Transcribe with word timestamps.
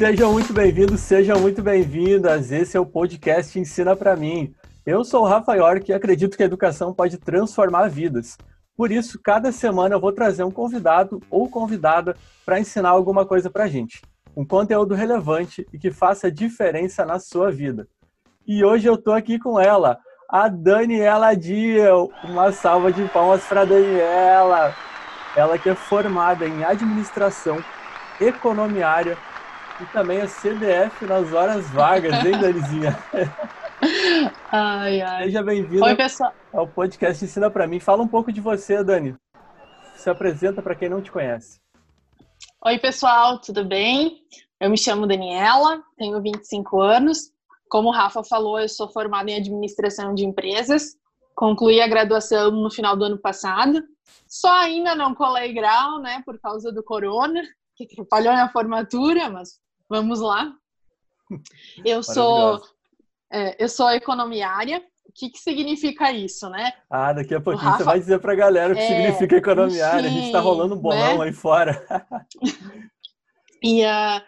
Sejam 0.00 0.32
muito 0.32 0.54
bem-vindos, 0.54 0.98
sejam 1.02 1.38
muito 1.38 1.60
bem-vindas. 1.60 2.50
Esse 2.50 2.74
é 2.74 2.80
o 2.80 2.86
podcast 2.86 3.58
Ensina 3.58 3.94
para 3.94 4.16
mim. 4.16 4.54
Eu 4.86 5.04
sou 5.04 5.24
o 5.24 5.26
Rafa 5.26 5.52
York 5.52 5.90
e 5.90 5.94
acredito 5.94 6.38
que 6.38 6.42
a 6.42 6.46
educação 6.46 6.94
pode 6.94 7.18
transformar 7.18 7.86
vidas. 7.88 8.38
Por 8.74 8.90
isso, 8.90 9.20
cada 9.22 9.52
semana 9.52 9.94
eu 9.94 10.00
vou 10.00 10.10
trazer 10.10 10.42
um 10.42 10.50
convidado 10.50 11.20
ou 11.28 11.50
convidada 11.50 12.16
para 12.46 12.58
ensinar 12.58 12.88
alguma 12.88 13.26
coisa 13.26 13.50
para 13.50 13.68
gente. 13.68 14.00
Um 14.34 14.42
conteúdo 14.42 14.94
relevante 14.94 15.66
e 15.70 15.78
que 15.78 15.90
faça 15.90 16.32
diferença 16.32 17.04
na 17.04 17.18
sua 17.18 17.50
vida. 17.50 17.86
E 18.46 18.64
hoje 18.64 18.88
eu 18.88 18.94
estou 18.94 19.12
aqui 19.12 19.38
com 19.38 19.60
ela, 19.60 19.98
a 20.30 20.48
Daniela 20.48 21.36
Diel. 21.36 22.10
Uma 22.24 22.52
salva 22.52 22.90
de 22.90 23.04
palmas 23.10 23.44
para 23.44 23.66
Daniela. 23.66 24.74
Ela 25.36 25.58
que 25.58 25.68
é 25.68 25.74
formada 25.74 26.48
em 26.48 26.64
administração, 26.64 27.62
economiária 28.18 29.18
e 29.80 29.86
também 29.92 30.18
é 30.18 30.26
CDF 30.26 31.06
nas 31.06 31.32
horas 31.32 31.68
vagas, 31.70 32.24
hein, 32.24 32.32
Danizinha? 32.38 32.98
Ai, 34.52 35.00
ai. 35.00 35.24
Seja 35.24 35.42
pessoal. 35.96 36.34
ao 36.52 36.68
podcast 36.68 37.24
Ensina 37.24 37.50
para 37.50 37.66
mim. 37.66 37.80
Fala 37.80 38.02
um 38.02 38.08
pouco 38.08 38.30
de 38.30 38.40
você, 38.40 38.84
Dani. 38.84 39.16
Se 39.94 40.10
apresenta 40.10 40.60
para 40.60 40.74
quem 40.74 40.88
não 40.88 41.00
te 41.00 41.10
conhece. 41.10 41.60
Oi, 42.64 42.78
pessoal, 42.78 43.40
tudo 43.40 43.64
bem? 43.64 44.18
Eu 44.60 44.68
me 44.68 44.76
chamo 44.76 45.06
Daniela, 45.06 45.82
tenho 45.96 46.20
25 46.20 46.80
anos. 46.80 47.32
Como 47.70 47.88
o 47.88 47.92
Rafa 47.92 48.22
falou, 48.22 48.60
eu 48.60 48.68
sou 48.68 48.88
formada 48.90 49.30
em 49.30 49.36
administração 49.36 50.14
de 50.14 50.26
empresas. 50.26 50.96
Concluí 51.34 51.80
a 51.80 51.88
graduação 51.88 52.50
no 52.50 52.70
final 52.70 52.96
do 52.96 53.04
ano 53.04 53.18
passado. 53.18 53.82
Só 54.28 54.52
ainda 54.56 54.94
não 54.94 55.14
colei 55.14 55.54
grau, 55.54 56.00
né, 56.00 56.22
por 56.26 56.38
causa 56.38 56.70
do 56.70 56.82
corona, 56.82 57.40
que 57.76 57.84
atrapalhou 57.84 58.34
minha 58.34 58.48
formatura, 58.48 59.30
mas 59.30 59.58
vamos 59.90 60.20
lá. 60.20 60.54
Eu 61.84 62.02
sou 62.02 62.62
é, 63.32 63.62
eu 63.62 63.68
sou 63.68 63.90
economiária. 63.90 64.82
O 65.06 65.12
que, 65.12 65.28
que 65.28 65.38
significa 65.38 66.12
isso, 66.12 66.48
né? 66.48 66.72
Ah, 66.88 67.12
daqui 67.12 67.34
a 67.34 67.40
pouquinho 67.40 67.68
Rafa... 67.68 67.78
você 67.78 67.84
vai 67.84 67.98
dizer 67.98 68.20
para 68.20 68.32
a 68.32 68.36
galera 68.36 68.72
o 68.72 68.76
que 68.76 68.82
é, 68.82 68.86
significa 68.86 69.36
economiária. 69.36 70.06
Enfim, 70.06 70.08
a 70.08 70.12
gente 70.12 70.26
está 70.26 70.38
rolando 70.38 70.76
um 70.76 70.80
bolão 70.80 71.18
né? 71.18 71.24
aí 71.24 71.32
fora. 71.32 71.84
e, 73.62 73.84
uh, 73.84 74.22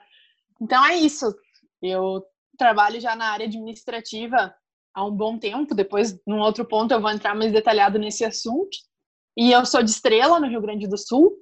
então 0.61 0.85
é 0.85 0.97
isso. 0.97 1.33
Eu 1.81 2.25
trabalho 2.59 3.01
já 3.01 3.15
na 3.15 3.27
área 3.27 3.47
administrativa 3.47 4.53
há 4.93 5.05
um 5.05 5.13
bom 5.13 5.39
tempo. 5.39 5.73
Depois, 5.73 6.19
num 6.27 6.41
outro 6.41 6.65
ponto, 6.65 6.93
eu 6.93 7.01
vou 7.01 7.11
entrar 7.11 7.35
mais 7.35 7.53
detalhado 7.53 7.97
nesse 7.97 8.25
assunto. 8.25 8.77
E 9.37 9.53
eu 9.53 9.65
sou 9.65 9.85
de 9.85 9.91
Estrela, 9.91 10.41
no 10.41 10.49
Rio 10.49 10.61
Grande 10.61 10.89
do 10.89 10.99
Sul 10.99 11.33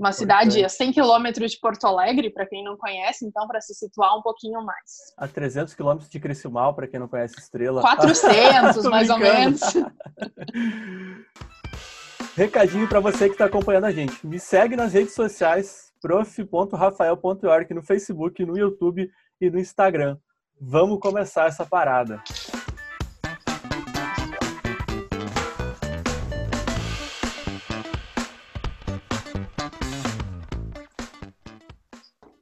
uma 0.00 0.12
cidade 0.12 0.64
a 0.64 0.68
100 0.68 0.92
quilômetros 0.92 1.52
de 1.52 1.60
Porto 1.60 1.86
Alegre, 1.86 2.30
para 2.30 2.46
quem 2.46 2.64
não 2.64 2.74
conhece, 2.74 3.26
então, 3.26 3.46
para 3.46 3.60
se 3.60 3.74
situar 3.74 4.16
um 4.18 4.22
pouquinho 4.22 4.64
mais. 4.64 5.12
A 5.18 5.28
300 5.28 5.74
quilômetros 5.74 6.08
de 6.08 6.18
Criciúmal, 6.18 6.72
para 6.74 6.88
quem 6.88 6.98
não 6.98 7.06
conhece 7.06 7.38
Estrela. 7.38 7.82
400, 7.82 8.82
mais 8.88 9.10
ou 9.10 9.18
menos. 9.18 9.60
Recadinho 12.34 12.88
para 12.88 13.00
você 13.00 13.26
que 13.26 13.34
está 13.34 13.44
acompanhando 13.44 13.84
a 13.84 13.90
gente. 13.90 14.26
Me 14.26 14.40
segue 14.40 14.74
nas 14.74 14.94
redes 14.94 15.12
sociais, 15.14 15.92
prof.rafael.org, 16.00 17.74
no 17.74 17.82
Facebook, 17.82 18.42
no 18.46 18.56
YouTube 18.56 19.10
e 19.38 19.50
no 19.50 19.58
Instagram. 19.58 20.16
Vamos 20.58 20.98
começar 20.98 21.46
essa 21.46 21.66
parada. 21.66 22.22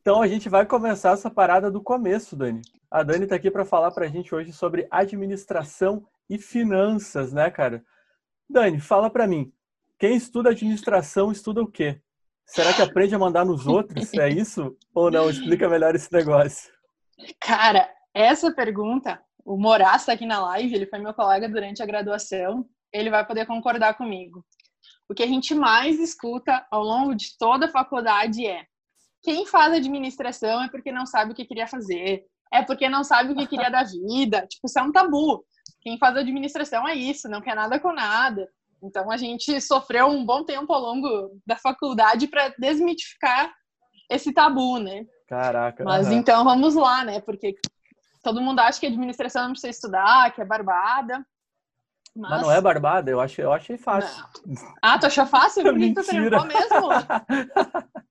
Então 0.09 0.23
a 0.23 0.27
gente 0.27 0.49
vai 0.49 0.65
começar 0.65 1.13
essa 1.13 1.31
parada 1.31 1.71
do 1.71 1.83
começo, 1.83 2.35
Dani. 2.35 2.63
A 2.91 3.03
Dani 3.03 3.25
está 3.25 3.37
aqui 3.37 3.51
para 3.51 3.67
falar 3.67 3.91
para 3.91 4.07
a 4.07 4.09
gente 4.09 4.35
hoje 4.35 4.55
sobre 4.55 4.89
administração 4.91 6.03
e 6.31 6.39
finanças, 6.39 7.31
né, 7.31 7.51
cara? 7.51 7.85
Dani, 8.49 8.81
fala 8.81 9.11
para 9.11 9.27
mim. 9.27 9.53
Quem 9.99 10.17
estuda 10.17 10.49
administração 10.49 11.31
estuda 11.31 11.61
o 11.61 11.71
quê? 11.71 12.01
Será 12.47 12.73
que 12.73 12.81
aprende 12.81 13.15
a 13.15 13.19
mandar 13.19 13.45
nos 13.45 13.67
outros? 13.67 14.15
É 14.15 14.31
isso? 14.31 14.75
Ou 14.95 15.11
não? 15.11 15.29
Explica 15.29 15.69
melhor 15.69 15.95
esse 15.95 16.11
negócio. 16.11 16.73
Cara, 17.39 17.87
essa 18.15 18.51
pergunta, 18.51 19.21
o 19.45 19.59
Moraes 19.59 20.01
está 20.01 20.15
aqui 20.15 20.25
na 20.25 20.41
live, 20.41 20.75
ele 20.75 20.87
foi 20.87 21.01
meu 21.01 21.13
colega 21.13 21.47
durante 21.51 21.83
a 21.83 21.87
graduação, 21.87 22.65
ele 22.95 23.11
vai 23.11 23.27
poder 23.27 23.45
concordar 23.45 23.93
comigo. 23.93 24.43
O 25.07 25.13
que 25.13 25.23
a 25.23 25.27
gente 25.27 25.55
mais 25.55 26.01
escuta 26.01 26.67
ao 26.71 26.83
longo 26.83 27.15
de 27.15 27.37
toda 27.37 27.67
a 27.67 27.71
faculdade 27.71 28.47
é 28.47 28.65
quem 29.23 29.47
faz 29.47 29.75
administração 29.75 30.63
é 30.63 30.69
porque 30.69 30.93
não 30.93 31.07
sabe 31.07 31.33
o 31.33 31.35
que 31.35 31.45
queria 31.45 31.67
fazer, 31.67 32.25
é 32.53 32.63
porque 32.63 32.89
não 32.89 33.05
sabe 33.05 33.33
o 33.33 33.37
que 33.37 33.47
queria 33.47 33.71
da 33.71 33.83
vida. 33.83 34.47
Tipo, 34.47 34.67
isso 34.67 34.79
é 34.79 34.83
um 34.83 34.93
tabu. 34.93 35.45
Quem 35.81 35.99
faz 35.99 36.17
administração 36.17 36.87
é 36.89 36.95
isso, 36.95 37.29
não 37.29 37.41
quer 37.41 37.55
nada 37.55 37.79
com 37.79 37.93
nada. 37.93 38.49
Então 38.83 39.11
a 39.11 39.17
gente 39.17 39.61
sofreu 39.61 40.07
um 40.07 40.25
bom 40.25 40.45
tempo 40.45 40.73
ao 40.73 40.81
longo 40.81 41.41
da 41.47 41.57
faculdade 41.57 42.29
para 42.29 42.55
desmitificar 42.59 43.53
esse 44.11 44.33
tabu, 44.33 44.79
né? 44.79 45.05
Caraca. 45.29 45.85
Mas 45.85 46.07
uhum. 46.07 46.15
então 46.15 46.45
vamos 46.45 46.75
lá, 46.75 47.05
né? 47.05 47.21
Porque 47.21 47.55
todo 48.23 48.41
mundo 48.41 48.61
acha 48.61 48.81
que 48.81 48.87
administração 48.87 49.45
não 49.45 49.53
precisa 49.53 49.71
estudar, 49.71 50.33
que 50.33 50.41
é 50.41 50.45
barbada. 50.45 51.25
Mas, 52.17 52.31
mas 52.31 52.43
não 52.43 52.51
é 52.51 52.61
barbada, 52.61 53.11
eu, 53.11 53.21
acho, 53.21 53.41
eu 53.41 53.53
achei 53.53 53.77
fácil. 53.77 54.25
Não. 54.47 54.75
Ah, 54.83 54.99
tu 54.99 55.07
achou 55.07 55.27
fácil? 55.27 55.63
Por 55.65 55.79
que 55.79 55.95
tu 55.95 56.05
trancou 56.05 56.47
mesmo? 56.47 56.89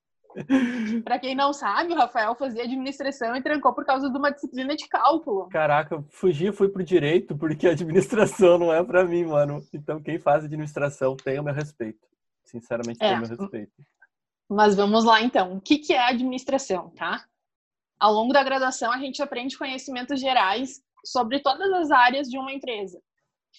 Para 1.03 1.19
quem 1.19 1.35
não 1.35 1.53
sabe, 1.53 1.93
o 1.93 1.95
Rafael 1.95 2.35
fazia 2.35 2.63
administração 2.63 3.35
e 3.35 3.41
trancou 3.41 3.73
por 3.73 3.85
causa 3.85 4.09
de 4.09 4.17
uma 4.17 4.31
disciplina 4.31 4.75
de 4.75 4.87
cálculo. 4.87 5.47
Caraca, 5.49 6.03
fugi, 6.09 6.51
fui 6.51 6.69
pro 6.69 6.83
direito 6.83 7.35
porque 7.35 7.67
a 7.67 7.71
administração 7.71 8.57
não 8.57 8.73
é 8.73 8.83
para 8.83 9.03
mim, 9.03 9.25
mano. 9.25 9.65
Então 9.73 10.01
quem 10.01 10.19
faz 10.19 10.43
administração 10.45 11.15
tem 11.15 11.39
o 11.39 11.43
meu 11.43 11.53
respeito. 11.53 12.07
Sinceramente, 12.43 12.97
é. 13.01 13.09
tem 13.09 13.17
o 13.17 13.21
meu 13.21 13.29
respeito. 13.29 13.73
Mas 14.49 14.75
vamos 14.75 15.03
lá 15.03 15.21
então. 15.21 15.57
O 15.57 15.61
que 15.61 15.93
é 15.93 15.99
administração, 15.99 16.89
tá? 16.91 17.25
Ao 17.99 18.13
longo 18.13 18.31
da 18.31 18.43
graduação, 18.43 18.91
a 18.91 18.99
gente 18.99 19.21
aprende 19.21 19.57
conhecimentos 19.57 20.19
gerais 20.19 20.81
sobre 21.03 21.39
todas 21.39 21.71
as 21.73 21.91
áreas 21.91 22.29
de 22.29 22.37
uma 22.37 22.53
empresa: 22.53 23.01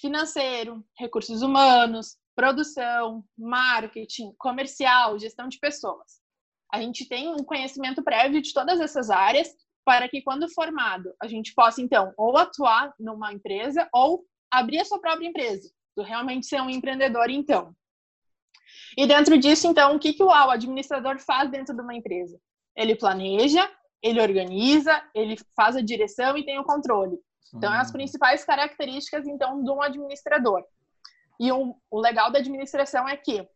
financeiro, 0.01 0.83
recursos 0.97 1.43
humanos, 1.43 2.17
produção, 2.35 3.25
marketing, 3.37 4.33
comercial, 4.39 5.19
gestão 5.19 5.49
de 5.49 5.59
pessoas 5.59 6.28
a 6.73 6.81
gente 6.81 7.09
tem 7.09 7.29
um 7.29 7.45
conhecimento 7.45 8.03
prévio 8.03 8.43
de 8.43 8.53
todas 8.53 8.81
essas 8.81 9.11
áreas 9.11 9.49
para 9.85 10.09
que 10.09 10.23
quando 10.23 10.53
formado 10.53 11.15
a 11.21 11.27
gente 11.27 11.55
possa 11.55 11.81
então 11.81 12.13
ou 12.17 12.37
atuar 12.37 12.93
numa 12.99 13.33
empresa 13.33 13.89
ou 13.93 14.25
abrir 14.51 14.81
a 14.81 14.85
sua 14.85 15.01
própria 15.01 15.27
empresa, 15.27 15.71
tu 15.95 16.03
realmente 16.03 16.47
ser 16.47 16.61
um 16.61 16.71
empreendedor 16.71 17.31
então. 17.31 17.75
E 18.97 19.07
dentro 19.07 19.39
disso 19.39 19.67
então 19.67 19.97
o 19.97 19.99
que 19.99 20.13
que 20.13 20.23
o 20.23 20.31
administrador 20.31 21.19
faz 21.19 21.51
dentro 21.51 21.75
de 21.75 21.81
uma 21.81 21.95
empresa? 21.95 22.39
Ele 22.77 22.95
planeja, 22.95 23.69
ele 24.03 24.21
organiza, 24.21 25.03
ele 25.15 25.37
faz 25.57 25.77
a 25.77 25.81
direção 25.81 26.37
e 26.37 26.45
tem 26.45 26.59
o 26.59 26.65
controle. 26.65 27.19
Então, 27.55 27.73
é 27.73 27.79
as 27.79 27.91
principais 27.91 28.45
características, 28.45 29.27
então, 29.27 29.63
de 29.63 29.71
um 29.71 29.83
administrador. 29.83 30.63
E 31.41 31.53
um, 31.53 31.75
o 31.91 32.01
legal 32.01 32.31
da 32.31 32.39
administração 32.39 33.09
é 33.09 33.17
que 33.17 33.47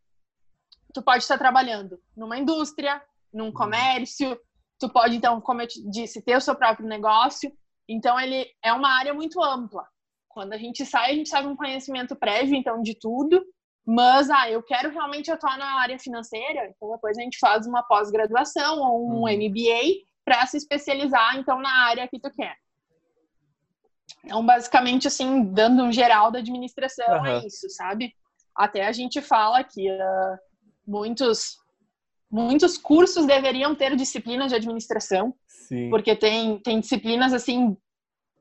tu 0.93 1.03
pode 1.03 1.23
estar 1.23 1.39
trabalhando 1.39 1.99
numa 2.17 2.39
indústria, 2.39 3.03
num 3.33 3.47
uhum. 3.47 3.53
comércio, 3.53 4.39
tu 4.79 4.89
pode, 4.89 5.17
então, 5.17 5.41
como 5.41 5.63
eu 5.63 5.69
te 5.69 5.83
disse, 5.89 6.23
ter 6.23 6.37
o 6.37 6.41
seu 6.41 6.55
próprio 6.55 6.87
negócio. 6.87 7.53
Então, 7.89 8.19
ele 8.19 8.47
é 8.63 8.73
uma 8.73 8.91
área 8.91 9.15
muito 9.15 9.43
ampla. 9.43 9.85
Quando 10.29 10.53
a 10.53 10.59
gente 10.59 10.85
sai, 10.85 11.13
a 11.13 11.15
gente 11.15 11.29
sabe 11.29 11.47
um 11.47 11.57
conhecimento 11.57 12.17
prévio, 12.17 12.57
então, 12.57 12.83
de 12.83 12.99
tudo. 12.99 13.45
Mas, 13.85 14.31
ah, 14.31 14.51
eu 14.51 14.63
quero 14.63 14.91
realmente 14.91 15.31
atuar 15.31 15.59
na 15.59 15.81
área 15.81 15.99
financeira, 15.99 16.67
então 16.69 16.93
depois 16.93 17.19
a 17.19 17.21
gente 17.21 17.37
faz 17.39 17.67
uma 17.67 17.83
pós-graduação 17.83 18.79
ou 18.79 19.09
um 19.09 19.23
uhum. 19.23 19.49
MBA 19.49 20.05
para 20.25 20.47
se 20.47 20.57
especializar, 20.57 21.37
então, 21.37 21.61
na 21.61 21.87
área 21.87 22.09
que 22.09 22.19
tu 22.19 22.31
quer. 22.33 22.57
Então, 24.25 24.45
basicamente, 24.45 25.09
assim, 25.09 25.45
dando 25.45 25.83
um 25.83 25.93
geral 25.93 26.31
da 26.31 26.39
administração, 26.39 27.19
uhum. 27.19 27.27
é 27.27 27.47
isso, 27.47 27.69
sabe? 27.71 28.15
Até 28.55 28.87
a 28.87 28.93
gente 28.93 29.21
fala 29.21 29.65
que 29.65 29.91
uh, 29.91 30.39
muitos 30.87 31.59
muitos 32.31 32.79
cursos 32.79 33.27
deveriam 33.27 33.75
ter 33.75 33.95
disciplinas 33.95 34.49
de 34.49 34.57
administração, 34.57 35.35
Sim. 35.47 35.91
porque 35.91 36.17
tem 36.17 36.59
tem 36.59 36.81
disciplinas 36.81 37.33
assim 37.33 37.77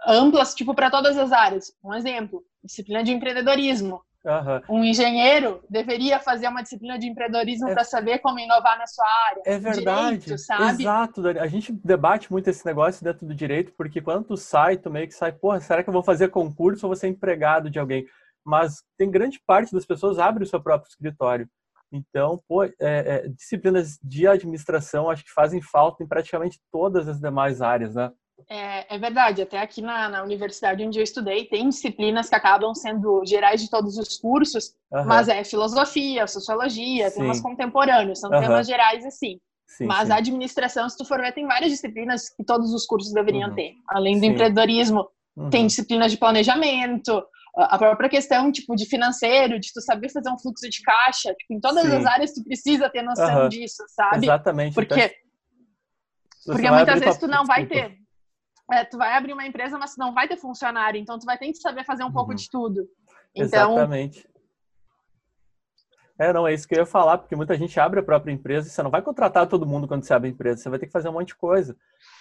amplas, 0.08 0.56
tipo 0.56 0.74
para 0.74 0.90
todas 0.90 1.18
as 1.18 1.32
áreas. 1.32 1.74
Um 1.84 1.94
exemplo, 1.94 2.44
disciplina 2.64 3.04
de 3.04 3.12
empreendedorismo. 3.12 4.02
Uhum. 4.24 4.78
Um 4.78 4.84
engenheiro 4.84 5.64
deveria 5.68 6.20
fazer 6.20 6.48
uma 6.48 6.62
disciplina 6.62 6.98
de 6.98 7.08
empreendedorismo 7.08 7.70
é... 7.70 7.74
para 7.74 7.84
saber 7.84 8.20
como 8.20 8.40
inovar 8.40 8.78
na 8.78 8.86
sua 8.86 9.06
área. 9.30 9.42
É 9.46 9.58
verdade. 9.58 10.20
Direito, 10.20 10.38
sabe? 10.40 10.84
Exato, 10.84 11.22
Dani. 11.22 11.40
A 11.40 11.48
gente 11.48 11.72
debate 11.72 12.32
muito 12.32 12.48
esse 12.48 12.64
negócio 12.66 13.04
dentro 13.04 13.26
do 13.26 13.34
direito, 13.34 13.74
porque 13.76 14.00
quando 14.00 14.26
tu 14.26 14.38
sai, 14.38 14.78
tu 14.78 14.92
meio 14.92 15.08
que 15.08 15.16
sai, 15.16 15.32
porra, 15.32 15.60
será 15.60 15.82
que 15.84 15.90
eu 15.90 15.94
vou 15.94 16.04
fazer 16.04 16.30
concurso 16.30 16.86
ou 16.86 16.92
vou 16.92 16.96
ser 16.96 17.08
empregado 17.08 17.70
de 17.70 17.80
alguém? 17.80 18.06
Mas 18.46 18.84
tem 18.98 19.10
grande 19.10 19.40
parte 19.46 19.74
das 19.74 19.86
pessoas 19.86 20.20
abre 20.20 20.44
o 20.44 20.48
seu 20.48 20.62
próprio 20.62 20.90
escritório. 20.90 21.50
Então, 21.92 22.42
pô, 22.48 22.64
é, 22.64 22.72
é, 22.80 23.28
disciplinas 23.28 24.00
de 24.02 24.28
administração 24.28 25.10
acho 25.10 25.24
que 25.24 25.32
fazem 25.32 25.62
falta 25.62 26.04
em 26.04 26.08
praticamente 26.08 26.60
todas 26.72 27.08
as 27.08 27.20
demais 27.20 27.62
áreas, 27.62 27.96
né? 27.96 28.12
É, 28.50 28.96
é 28.96 28.98
verdade, 28.98 29.42
até 29.42 29.60
aqui 29.60 29.82
na, 29.82 30.10
na, 30.10 30.24
universidade 30.24 30.84
onde 30.84 30.98
eu 30.98 31.04
estudei, 31.04 31.46
tem 31.46 31.70
disciplinas 31.70 32.28
que 32.28 32.36
acabam 32.36 32.74
sendo 32.74 33.24
gerais 33.26 33.62
de 33.62 33.70
todos 33.70 33.98
os 33.98 34.18
cursos, 34.18 34.74
uhum. 34.92 35.06
mas 35.06 35.28
é 35.28 35.44
filosofia, 35.44 36.26
sociologia, 36.26 37.10
Sim. 37.10 37.20
temas 37.20 37.40
contemporâneos, 37.40 38.20
são 38.20 38.32
uhum. 38.32 38.40
temas 38.40 38.66
gerais 38.66 39.06
assim. 39.06 39.40
Sim, 39.68 39.86
mas 39.86 40.08
sim. 40.08 40.14
a 40.14 40.18
administração, 40.18 40.90
se 40.90 40.98
tu 40.98 41.06
for 41.06 41.20
ver, 41.20 41.34
tem 41.34 41.48
várias 41.48 41.72
disciplinas 41.72 42.30
que 42.30 42.44
todos 42.44 42.74
os 42.74 42.86
cursos 42.86 43.14
deveriam 43.14 43.50
uhum. 43.50 43.56
ter. 43.56 43.74
Além 43.90 44.20
do 44.20 44.26
empreendedorismo, 44.26 45.08
tem 45.50 45.62
uhum. 45.62 45.68
disciplinas 45.68 46.12
de 46.12 46.18
planejamento, 46.18 47.24
a 47.56 47.78
própria 47.78 48.10
questão 48.10 48.52
tipo 48.52 48.76
de 48.76 48.86
financeiro, 48.86 49.60
de 49.60 49.74
tu 49.74 49.82
saber 49.82 50.10
fazer 50.10 50.30
um 50.30 50.40
fluxo 50.40 50.70
de 50.70 50.82
caixa, 50.82 51.34
tipo, 51.34 51.54
em 51.54 51.60
todas 51.60 51.84
Sim. 51.84 51.98
as 51.98 52.06
áreas 52.06 52.34
tu 52.34 52.44
precisa 52.44 52.90
ter 52.90 53.02
noção 53.02 53.44
uhum. 53.44 53.50
disso, 53.50 53.84
sabe? 53.90 54.26
Exatamente. 54.26 54.74
Porque 54.74 54.94
então, 54.94 56.56
porque 56.56 56.72
muitas 56.72 57.00
vezes 57.00 57.18
tu 57.18 57.28
não 57.28 57.46
vai 57.46 57.66
ter 57.66 57.98
é, 58.72 58.86
tu 58.86 58.98
vai 58.98 59.14
abrir 59.18 59.34
uma 59.34 59.46
empresa, 59.46 59.78
mas 59.78 59.96
tu 59.96 60.00
não 60.00 60.14
vai 60.14 60.28
ter 60.28 60.38
funcionário, 60.38 61.00
então 61.00 61.20
tu 61.20 61.26
vai 61.26 61.38
ter 61.38 61.52
que 61.52 61.58
saber 61.58 61.84
fazer 61.84 62.04
um 62.04 62.08
uhum. 62.08 62.14
pouco 62.14 62.34
de 62.34 62.50
tudo. 62.50 62.88
Então, 63.36 63.74
Exatamente. 63.74 64.32
É, 66.22 66.32
não, 66.32 66.48
é 66.48 66.54
isso 66.54 66.68
que 66.68 66.76
eu 66.76 66.80
ia 66.80 66.86
falar, 66.86 67.18
porque 67.18 67.36
muita 67.36 67.58
gente 67.58 67.80
abre 67.80 68.00
a 68.00 68.04
própria 68.04 68.32
empresa 68.32 68.68
e 68.68 68.72
você 68.72 68.84
não 68.84 68.92
vai 68.92 69.02
contratar 69.02 69.48
todo 69.48 69.66
mundo 69.66 69.88
quando 69.88 70.04
você 70.04 70.14
abre 70.14 70.30
a 70.30 70.32
empresa, 70.32 70.62
você 70.62 70.70
vai 70.70 70.78
ter 70.78 70.86
que 70.86 70.92
fazer 70.92 71.10
um 71.10 71.14
monte 71.14 71.30
de 71.30 71.36
coisa. 71.36 71.76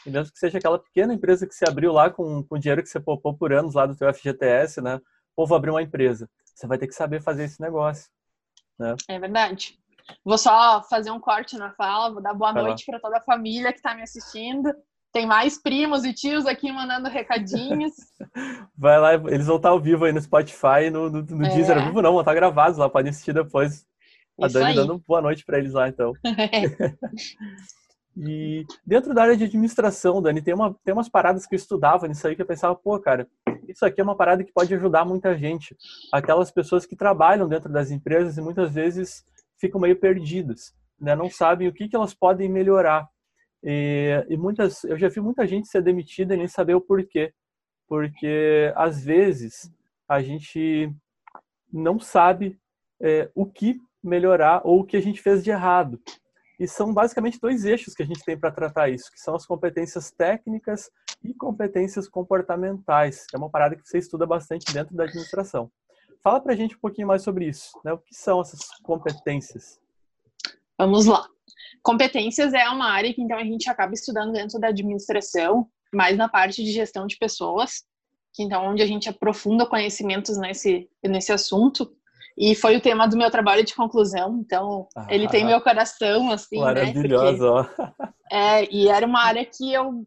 E 0.06 0.10
mesmo 0.10 0.32
que 0.32 0.38
seja 0.38 0.56
aquela 0.56 0.78
pequena 0.78 1.12
empresa 1.12 1.46
que 1.46 1.54
você 1.54 1.66
abriu 1.68 1.92
lá 1.92 2.08
com, 2.08 2.42
com 2.42 2.54
o 2.54 2.58
dinheiro 2.58 2.82
que 2.82 2.88
você 2.88 2.98
poupou 2.98 3.36
por 3.36 3.52
anos 3.52 3.74
lá 3.74 3.84
do 3.84 3.94
teu 3.94 4.12
FGTS, 4.12 4.80
né? 4.80 4.98
Ou 5.40 5.46
vou 5.46 5.56
abrir 5.56 5.70
uma 5.70 5.80
empresa. 5.80 6.28
Você 6.44 6.66
vai 6.66 6.76
ter 6.76 6.86
que 6.86 6.92
saber 6.92 7.22
fazer 7.22 7.44
esse 7.44 7.62
negócio. 7.62 8.10
Né? 8.78 8.94
É 9.08 9.18
verdade. 9.18 9.78
Vou 10.22 10.36
só 10.36 10.82
fazer 10.82 11.10
um 11.10 11.18
corte 11.18 11.56
na 11.56 11.72
fala, 11.72 12.12
vou 12.12 12.22
dar 12.22 12.34
boa 12.34 12.52
vai 12.52 12.62
noite 12.62 12.84
para 12.84 13.00
toda 13.00 13.16
a 13.16 13.22
família 13.22 13.72
que 13.72 13.78
está 13.78 13.94
me 13.94 14.02
assistindo. 14.02 14.70
Tem 15.10 15.24
mais 15.24 15.56
primos 15.56 16.04
e 16.04 16.12
tios 16.12 16.44
aqui 16.44 16.70
mandando 16.70 17.08
recadinhos. 17.08 17.94
Vai 18.76 19.00
lá, 19.00 19.14
eles 19.14 19.46
vão 19.46 19.56
estar 19.56 19.70
ao 19.70 19.80
vivo 19.80 20.04
aí 20.04 20.12
no 20.12 20.20
Spotify, 20.20 20.90
no, 20.92 21.10
no, 21.10 21.22
no 21.22 21.46
é. 21.46 21.48
Deezer 21.48 21.76
ao 21.76 21.84
vivo 21.84 22.02
não, 22.02 22.12
vão 22.12 22.20
estar 22.20 22.34
gravados 22.34 22.78
lá, 22.78 22.88
podem 22.88 23.10
assistir 23.10 23.32
depois. 23.32 23.84
A 24.40 24.46
Isso 24.46 24.54
Dani 24.54 24.66
aí. 24.66 24.76
dando 24.76 25.02
boa 25.08 25.20
noite 25.20 25.44
para 25.44 25.58
eles 25.58 25.72
lá, 25.72 25.88
então. 25.88 26.12
E 28.16 28.66
dentro 28.84 29.14
da 29.14 29.22
área 29.22 29.36
de 29.36 29.44
administração, 29.44 30.20
Dani, 30.20 30.42
tem, 30.42 30.52
uma, 30.52 30.76
tem 30.84 30.92
umas 30.92 31.08
paradas 31.08 31.46
que 31.46 31.54
eu 31.54 31.56
estudava 31.56 32.06
nisso 32.06 32.26
aí 32.26 32.36
que 32.36 32.42
eu 32.42 32.46
pensava, 32.46 32.74
pô, 32.74 32.98
cara, 32.98 33.26
isso 33.70 33.84
aqui 33.84 34.00
é 34.00 34.04
uma 34.04 34.16
parada 34.16 34.44
que 34.44 34.52
pode 34.52 34.74
ajudar 34.74 35.04
muita 35.04 35.36
gente. 35.36 35.76
Aquelas 36.12 36.50
pessoas 36.50 36.86
que 36.86 36.96
trabalham 36.96 37.48
dentro 37.48 37.70
das 37.70 37.90
empresas 37.90 38.36
e 38.36 38.40
muitas 38.40 38.74
vezes 38.74 39.24
ficam 39.58 39.80
meio 39.80 39.96
perdidas, 39.96 40.74
né? 40.98 41.14
Não 41.14 41.30
sabem 41.30 41.68
o 41.68 41.72
que, 41.72 41.88
que 41.88 41.96
elas 41.96 42.14
podem 42.14 42.48
melhorar. 42.48 43.08
E, 43.62 44.24
e 44.28 44.36
muitas, 44.36 44.84
eu 44.84 44.98
já 44.98 45.08
vi 45.08 45.20
muita 45.20 45.46
gente 45.46 45.68
ser 45.68 45.82
demitida 45.82 46.34
e 46.34 46.38
nem 46.38 46.48
saber 46.48 46.74
o 46.74 46.80
porquê. 46.80 47.32
Porque 47.86 48.72
às 48.76 49.04
vezes 49.04 49.70
a 50.08 50.22
gente 50.22 50.92
não 51.72 51.98
sabe 51.98 52.58
é, 53.00 53.30
o 53.34 53.46
que 53.46 53.80
melhorar 54.02 54.62
ou 54.64 54.80
o 54.80 54.84
que 54.84 54.96
a 54.96 55.02
gente 55.02 55.20
fez 55.20 55.44
de 55.44 55.50
errado. 55.50 56.00
E 56.58 56.68
são 56.68 56.92
basicamente 56.92 57.40
dois 57.40 57.64
eixos 57.64 57.94
que 57.94 58.02
a 58.02 58.06
gente 58.06 58.24
tem 58.24 58.38
para 58.38 58.50
tratar 58.50 58.90
isso, 58.90 59.10
que 59.10 59.18
são 59.18 59.34
as 59.34 59.46
competências 59.46 60.10
técnicas 60.10 60.90
e 61.22 61.34
competências 61.34 62.08
comportamentais. 62.08 63.26
É 63.32 63.36
uma 63.36 63.50
parada 63.50 63.76
que 63.76 63.86
você 63.86 63.98
estuda 63.98 64.26
bastante 64.26 64.72
dentro 64.72 64.96
da 64.96 65.04
administração. 65.04 65.70
Fala 66.22 66.40
para 66.40 66.52
a 66.52 66.56
gente 66.56 66.76
um 66.76 66.80
pouquinho 66.80 67.08
mais 67.08 67.22
sobre 67.22 67.46
isso, 67.46 67.78
né? 67.84 67.92
O 67.92 67.98
que 67.98 68.14
são 68.14 68.40
essas 68.40 68.60
competências? 68.82 69.80
Vamos 70.78 71.06
lá. 71.06 71.26
Competências 71.82 72.52
é 72.52 72.68
uma 72.68 72.90
área 72.90 73.12
que 73.12 73.22
então 73.22 73.38
a 73.38 73.44
gente 73.44 73.68
acaba 73.68 73.94
estudando 73.94 74.32
dentro 74.32 74.58
da 74.58 74.68
administração, 74.68 75.66
mais 75.92 76.16
na 76.16 76.28
parte 76.28 76.62
de 76.62 76.72
gestão 76.72 77.06
de 77.06 77.16
pessoas, 77.16 77.84
que 78.34 78.42
então 78.42 78.64
onde 78.66 78.82
a 78.82 78.86
gente 78.86 79.08
aprofunda 79.08 79.66
conhecimentos 79.66 80.38
nesse 80.38 80.88
nesse 81.02 81.32
assunto. 81.32 81.90
E 82.38 82.54
foi 82.54 82.76
o 82.76 82.80
tema 82.80 83.06
do 83.06 83.16
meu 83.16 83.30
trabalho 83.30 83.64
de 83.64 83.74
conclusão, 83.74 84.40
então 84.40 84.88
ah, 84.96 85.06
ele 85.10 85.28
tem 85.28 85.44
meu 85.44 85.60
coração, 85.60 86.30
assim, 86.30 86.58
Maravilhoso, 86.58 87.54
né? 87.54 87.68
Porque, 87.76 88.12
é, 88.32 88.74
e 88.74 88.88
era 88.88 89.04
uma 89.06 89.22
área 89.22 89.44
que 89.44 89.72
eu 89.72 90.06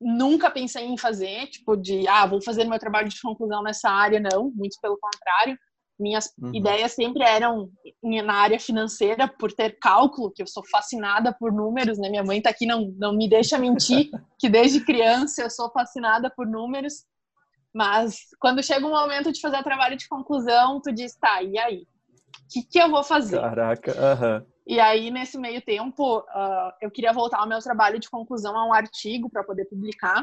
nunca 0.00 0.50
pensei 0.50 0.84
em 0.84 0.96
fazer, 0.96 1.46
tipo, 1.48 1.76
de, 1.76 2.06
ah, 2.08 2.26
vou 2.26 2.42
fazer 2.42 2.64
meu 2.64 2.78
trabalho 2.78 3.08
de 3.08 3.20
conclusão 3.20 3.62
nessa 3.62 3.90
área, 3.90 4.20
não, 4.20 4.50
muito 4.54 4.76
pelo 4.80 4.98
contrário. 4.98 5.58
Minhas 5.98 6.32
uhum. 6.40 6.54
ideias 6.54 6.92
sempre 6.92 7.24
eram 7.24 7.68
na 8.02 8.34
área 8.34 8.60
financeira, 8.60 9.26
por 9.26 9.52
ter 9.52 9.78
cálculo, 9.80 10.30
que 10.30 10.40
eu 10.40 10.46
sou 10.46 10.62
fascinada 10.70 11.32
por 11.32 11.52
números, 11.52 11.98
né? 11.98 12.08
Minha 12.08 12.22
mãe 12.22 12.40
tá 12.40 12.50
aqui, 12.50 12.66
não, 12.66 12.94
não 12.96 13.12
me 13.16 13.28
deixa 13.28 13.58
mentir, 13.58 14.08
que 14.38 14.48
desde 14.48 14.84
criança 14.84 15.42
eu 15.42 15.50
sou 15.50 15.70
fascinada 15.72 16.30
por 16.30 16.46
números. 16.46 17.04
Mas 17.74 18.20
quando 18.40 18.62
chega 18.62 18.86
o 18.86 18.90
momento 18.90 19.32
de 19.32 19.40
fazer 19.40 19.58
o 19.58 19.64
trabalho 19.64 19.96
de 19.96 20.08
conclusão, 20.08 20.80
tu 20.80 20.92
diz, 20.92 21.16
tá, 21.16 21.42
e 21.42 21.58
aí? 21.58 21.78
O 21.78 22.48
que, 22.50 22.62
que 22.62 22.78
eu 22.78 22.90
vou 22.90 23.02
fazer? 23.02 23.40
Caraca, 23.40 23.92
aham. 23.92 24.46
E 24.68 24.78
aí, 24.78 25.10
nesse 25.10 25.38
meio 25.38 25.62
tempo, 25.62 26.18
uh, 26.18 26.72
eu 26.82 26.90
queria 26.90 27.10
voltar 27.10 27.38
ao 27.38 27.48
meu 27.48 27.58
trabalho 27.58 27.98
de 27.98 28.10
conclusão 28.10 28.54
a 28.54 28.66
um 28.66 28.72
artigo 28.74 29.30
para 29.30 29.42
poder 29.42 29.64
publicar 29.64 30.22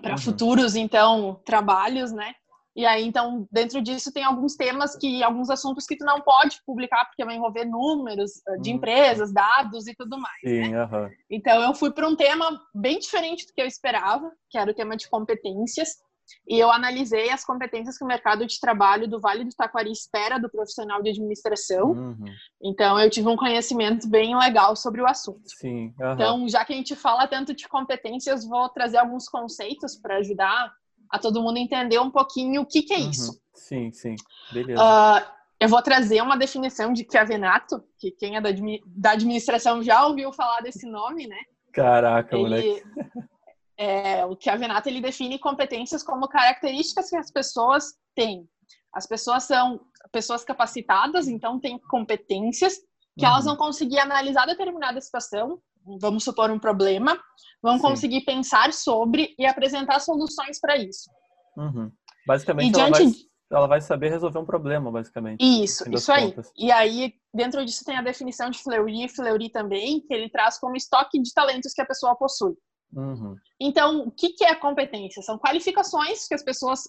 para 0.00 0.12
uhum. 0.12 0.18
futuros, 0.18 0.74
então, 0.74 1.38
trabalhos, 1.44 2.12
né? 2.12 2.32
E 2.74 2.86
aí, 2.86 3.06
então, 3.06 3.46
dentro 3.52 3.82
disso 3.82 4.10
tem 4.10 4.24
alguns 4.24 4.56
temas 4.56 4.96
que, 4.96 5.22
alguns 5.22 5.50
assuntos 5.50 5.84
que 5.84 5.98
tu 5.98 6.06
não 6.06 6.22
pode 6.22 6.56
publicar 6.64 7.04
porque 7.04 7.26
vai 7.26 7.36
envolver 7.36 7.66
números 7.66 8.30
uh, 8.48 8.58
de 8.62 8.70
uhum. 8.70 8.76
empresas, 8.76 9.30
dados 9.30 9.86
e 9.86 9.94
tudo 9.94 10.18
mais. 10.18 10.40
Sim, 10.42 10.70
né? 10.70 10.84
uhum. 10.84 11.10
Então, 11.28 11.60
eu 11.60 11.74
fui 11.74 11.92
para 11.92 12.08
um 12.08 12.16
tema 12.16 12.58
bem 12.74 12.98
diferente 12.98 13.46
do 13.46 13.52
que 13.52 13.60
eu 13.60 13.66
esperava, 13.66 14.32
que 14.48 14.56
era 14.56 14.70
o 14.70 14.74
tema 14.74 14.96
de 14.96 15.10
competências. 15.10 15.90
E 16.46 16.58
eu 16.58 16.70
analisei 16.70 17.30
as 17.30 17.44
competências 17.44 17.96
que 17.96 18.04
o 18.04 18.06
mercado 18.06 18.46
de 18.46 18.58
trabalho 18.58 19.08
do 19.08 19.20
Vale 19.20 19.44
do 19.44 19.54
Taquari 19.54 19.90
espera 19.90 20.38
do 20.38 20.50
profissional 20.50 21.02
de 21.02 21.10
administração. 21.10 21.92
Uhum. 21.92 22.24
Então, 22.62 22.98
eu 22.98 23.08
tive 23.08 23.28
um 23.28 23.36
conhecimento 23.36 24.08
bem 24.08 24.36
legal 24.36 24.74
sobre 24.74 25.00
o 25.00 25.06
assunto. 25.06 25.42
Sim. 25.46 25.94
Uhum. 25.98 26.12
Então, 26.12 26.48
já 26.48 26.64
que 26.64 26.72
a 26.72 26.76
gente 26.76 26.96
fala 26.96 27.26
tanto 27.26 27.54
de 27.54 27.68
competências, 27.68 28.46
vou 28.46 28.68
trazer 28.68 28.98
alguns 28.98 29.28
conceitos 29.28 29.96
para 29.96 30.16
ajudar 30.16 30.72
a 31.10 31.18
todo 31.18 31.42
mundo 31.42 31.58
entender 31.58 31.98
um 31.98 32.10
pouquinho 32.10 32.62
o 32.62 32.66
que, 32.66 32.82
que 32.82 32.94
é 32.94 32.98
uhum. 32.98 33.10
isso. 33.10 33.40
Sim, 33.54 33.92
sim. 33.92 34.16
Beleza. 34.52 34.82
Uh, 34.82 35.42
eu 35.60 35.68
vou 35.68 35.80
trazer 35.80 36.20
uma 36.20 36.36
definição 36.36 36.92
de 36.92 37.06
Chiavenato, 37.08 37.84
que 37.98 38.10
quem 38.10 38.36
é 38.36 38.40
da, 38.40 38.48
da 38.86 39.12
administração 39.12 39.82
já 39.82 40.04
ouviu 40.06 40.32
falar 40.32 40.60
desse 40.60 40.90
nome, 40.90 41.28
né? 41.28 41.38
Caraca, 41.72 42.34
Ele... 42.34 42.42
moleque. 42.42 42.82
É, 43.76 44.24
o 44.26 44.36
que 44.36 44.50
a 44.50 44.56
Venata 44.56 44.88
ele 44.88 45.00
define 45.00 45.38
competências 45.38 46.02
como 46.02 46.28
características 46.28 47.08
que 47.08 47.16
as 47.16 47.30
pessoas 47.30 47.94
têm. 48.14 48.48
As 48.92 49.06
pessoas 49.06 49.44
são 49.44 49.80
pessoas 50.10 50.44
capacitadas, 50.44 51.26
então 51.26 51.58
têm 51.58 51.78
competências 51.78 52.74
que 53.18 53.24
uhum. 53.24 53.32
elas 53.32 53.44
vão 53.44 53.56
conseguir 53.56 53.98
analisar 53.98 54.46
determinada 54.46 55.00
situação, 55.00 55.58
vamos 56.00 56.24
supor 56.24 56.50
um 56.50 56.58
problema, 56.58 57.18
vão 57.62 57.76
Sim. 57.76 57.82
conseguir 57.82 58.20
pensar 58.22 58.72
sobre 58.72 59.34
e 59.38 59.46
apresentar 59.46 60.00
soluções 60.00 60.60
para 60.60 60.76
isso. 60.76 61.10
Uhum. 61.56 61.90
Basicamente, 62.26 62.78
ela, 62.78 62.90
vai, 62.90 63.02
ela, 63.50 63.66
vai, 63.66 63.80
saber 63.80 64.10
resolver 64.10 64.38
um 64.38 64.44
problema, 64.44 64.90
basicamente. 64.90 65.40
Isso, 65.40 65.84
isso 65.92 66.12
aí. 66.12 66.30
Contas. 66.30 66.52
E 66.56 66.70
aí, 66.70 67.14
dentro 67.34 67.64
disso 67.64 67.84
tem 67.84 67.96
a 67.96 68.02
definição 68.02 68.48
de 68.48 68.62
Fleury 68.62 69.04
e 69.04 69.08
Fleury 69.08 69.50
também, 69.50 70.00
que 70.00 70.14
ele 70.14 70.30
traz 70.30 70.58
como 70.58 70.76
estoque 70.76 71.20
de 71.20 71.32
talentos 71.32 71.72
que 71.72 71.82
a 71.82 71.86
pessoa 71.86 72.16
possui. 72.16 72.54
Uhum. 72.94 73.36
Então, 73.60 74.06
o 74.06 74.10
que, 74.10 74.30
que 74.30 74.44
é 74.44 74.54
competência? 74.54 75.22
São 75.22 75.38
qualificações 75.38 76.26
que 76.28 76.34
as 76.34 76.42
pessoas 76.42 76.88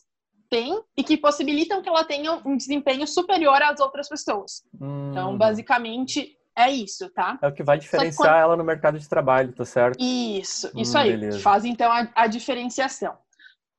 têm 0.49 0.81
e 0.95 1.03
que 1.03 1.17
possibilitam 1.17 1.81
que 1.81 1.89
ela 1.89 2.03
tenha 2.03 2.41
um 2.45 2.55
desempenho 2.55 3.07
superior 3.07 3.61
às 3.61 3.79
outras 3.79 4.07
pessoas. 4.07 4.63
Uhum. 4.79 5.11
Então, 5.11 5.37
basicamente, 5.37 6.37
é 6.55 6.71
isso, 6.71 7.09
tá? 7.09 7.39
É 7.41 7.47
o 7.47 7.53
que 7.53 7.63
vai 7.63 7.79
diferenciar 7.79 8.29
quando... 8.29 8.39
ela 8.39 8.57
no 8.57 8.63
mercado 8.63 8.99
de 8.99 9.09
trabalho, 9.09 9.51
tá 9.53 9.65
certo? 9.65 9.97
Isso, 9.99 10.69
isso 10.75 10.95
hum, 10.95 11.01
aí. 11.01 11.11
Beleza. 11.11 11.39
Faz 11.39 11.65
então 11.65 11.91
a, 11.91 12.07
a, 12.13 12.27
diferenciação. 12.27 13.17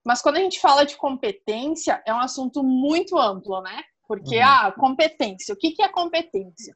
Mas 0.04 0.21
quando 0.21 0.37
a 0.37 0.40
gente 0.40 0.61
fala 0.61 0.85
de 0.85 0.97
competência, 0.97 2.02
é 2.07 2.12
um 2.12 2.19
assunto 2.19 2.62
muito 2.62 3.16
amplo, 3.16 3.61
né? 3.62 3.81
Porque, 4.07 4.37
uhum. 4.37 4.45
ah, 4.45 4.73
competência. 4.76 5.54
O 5.54 5.57
que, 5.57 5.71
que 5.71 5.83
é 5.83 5.88
competência? 5.88 6.75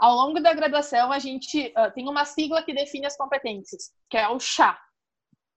Ao 0.00 0.14
longo 0.14 0.40
da 0.40 0.54
graduação, 0.54 1.12
a 1.12 1.18
gente 1.18 1.74
uh, 1.76 1.92
tem 1.94 2.08
uma 2.08 2.24
sigla 2.24 2.62
que 2.62 2.72
define 2.72 3.04
as 3.04 3.18
competências, 3.18 3.90
que 4.08 4.16
é 4.16 4.26
o 4.26 4.40
chá. 4.40 4.78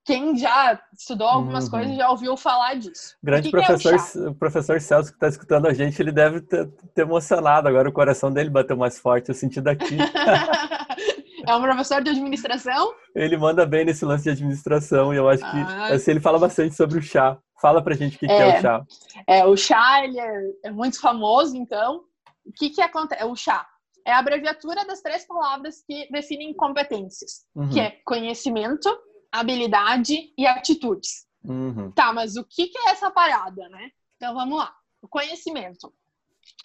Quem 0.06 0.38
já 0.38 0.78
estudou 0.94 1.26
algumas 1.26 1.64
uhum. 1.64 1.72
coisas 1.72 1.96
já 1.96 2.10
ouviu 2.10 2.36
falar 2.36 2.74
disso. 2.74 3.16
Grande 3.24 3.50
que 3.50 3.52
professor, 3.52 3.96
que 3.96 4.20
é 4.20 4.30
o 4.30 4.36
professor 4.36 4.82
Celso 4.82 5.12
que 5.12 5.16
está 5.16 5.30
escutando 5.30 5.66
a 5.66 5.74
gente, 5.74 6.02
ele 6.02 6.12
deve 6.12 6.42
ter, 6.42 6.70
ter, 6.94 7.04
emocionado 7.04 7.70
agora, 7.70 7.88
o 7.88 7.94
coração 7.94 8.30
dele 8.30 8.50
bateu 8.50 8.76
mais 8.76 9.00
forte, 9.00 9.30
eu 9.30 9.34
senti 9.34 9.62
daqui. 9.62 9.96
é 11.48 11.56
um 11.56 11.62
professor 11.62 12.04
de 12.04 12.10
administração? 12.10 12.94
Ele 13.16 13.38
manda 13.38 13.66
bem 13.66 13.86
nesse 13.86 14.04
lance 14.04 14.26
de 14.26 14.32
administração 14.32 15.14
e 15.14 15.18
eu 15.18 15.30
acho 15.30 15.40
que 15.42 15.58
ah. 15.58 15.94
assim, 15.94 16.12
ele 16.12 16.20
fala 16.20 16.38
bastante 16.38 16.76
sobre 16.76 17.00
o 17.00 17.02
chá. 17.02 17.38
Fala 17.62 17.82
pra 17.82 17.96
gente 17.96 18.18
o 18.18 18.20
que 18.20 18.26
é, 18.26 18.28
que 18.28 18.34
é 18.34 18.58
o 18.58 18.62
chá. 18.62 18.86
É, 19.26 19.46
o 19.46 19.56
chá 19.56 20.04
ele 20.04 20.20
é, 20.20 20.42
é 20.66 20.72
muito 20.72 21.00
famoso, 21.00 21.56
então. 21.56 22.02
O 22.46 22.52
que, 22.52 22.72
que 22.72 22.82
acontece? 22.82 23.24
O 23.24 23.38
chá 23.38 23.66
é 24.06 24.12
a 24.12 24.20
abreviatura 24.20 24.86
das 24.86 25.02
três 25.02 25.26
palavras 25.26 25.84
que 25.86 26.10
definem 26.12 26.54
competências, 26.54 27.46
uhum. 27.56 27.70
que 27.70 27.80
é 27.80 27.92
conhecimento, 28.06 28.90
habilidade 29.32 30.34
e 30.38 30.46
atitudes. 30.46 31.26
Uhum. 31.44 31.92
Tá, 31.92 32.14
mas 32.14 32.36
o 32.36 32.44
que, 32.44 32.68
que 32.68 32.78
é 32.78 32.92
essa 32.92 33.12
parada, 33.12 33.68
né? 33.70 33.92
Então 34.16 34.34
vamos 34.34 34.58
lá. 34.58 34.74
O 35.02 35.08
conhecimento. 35.08 35.94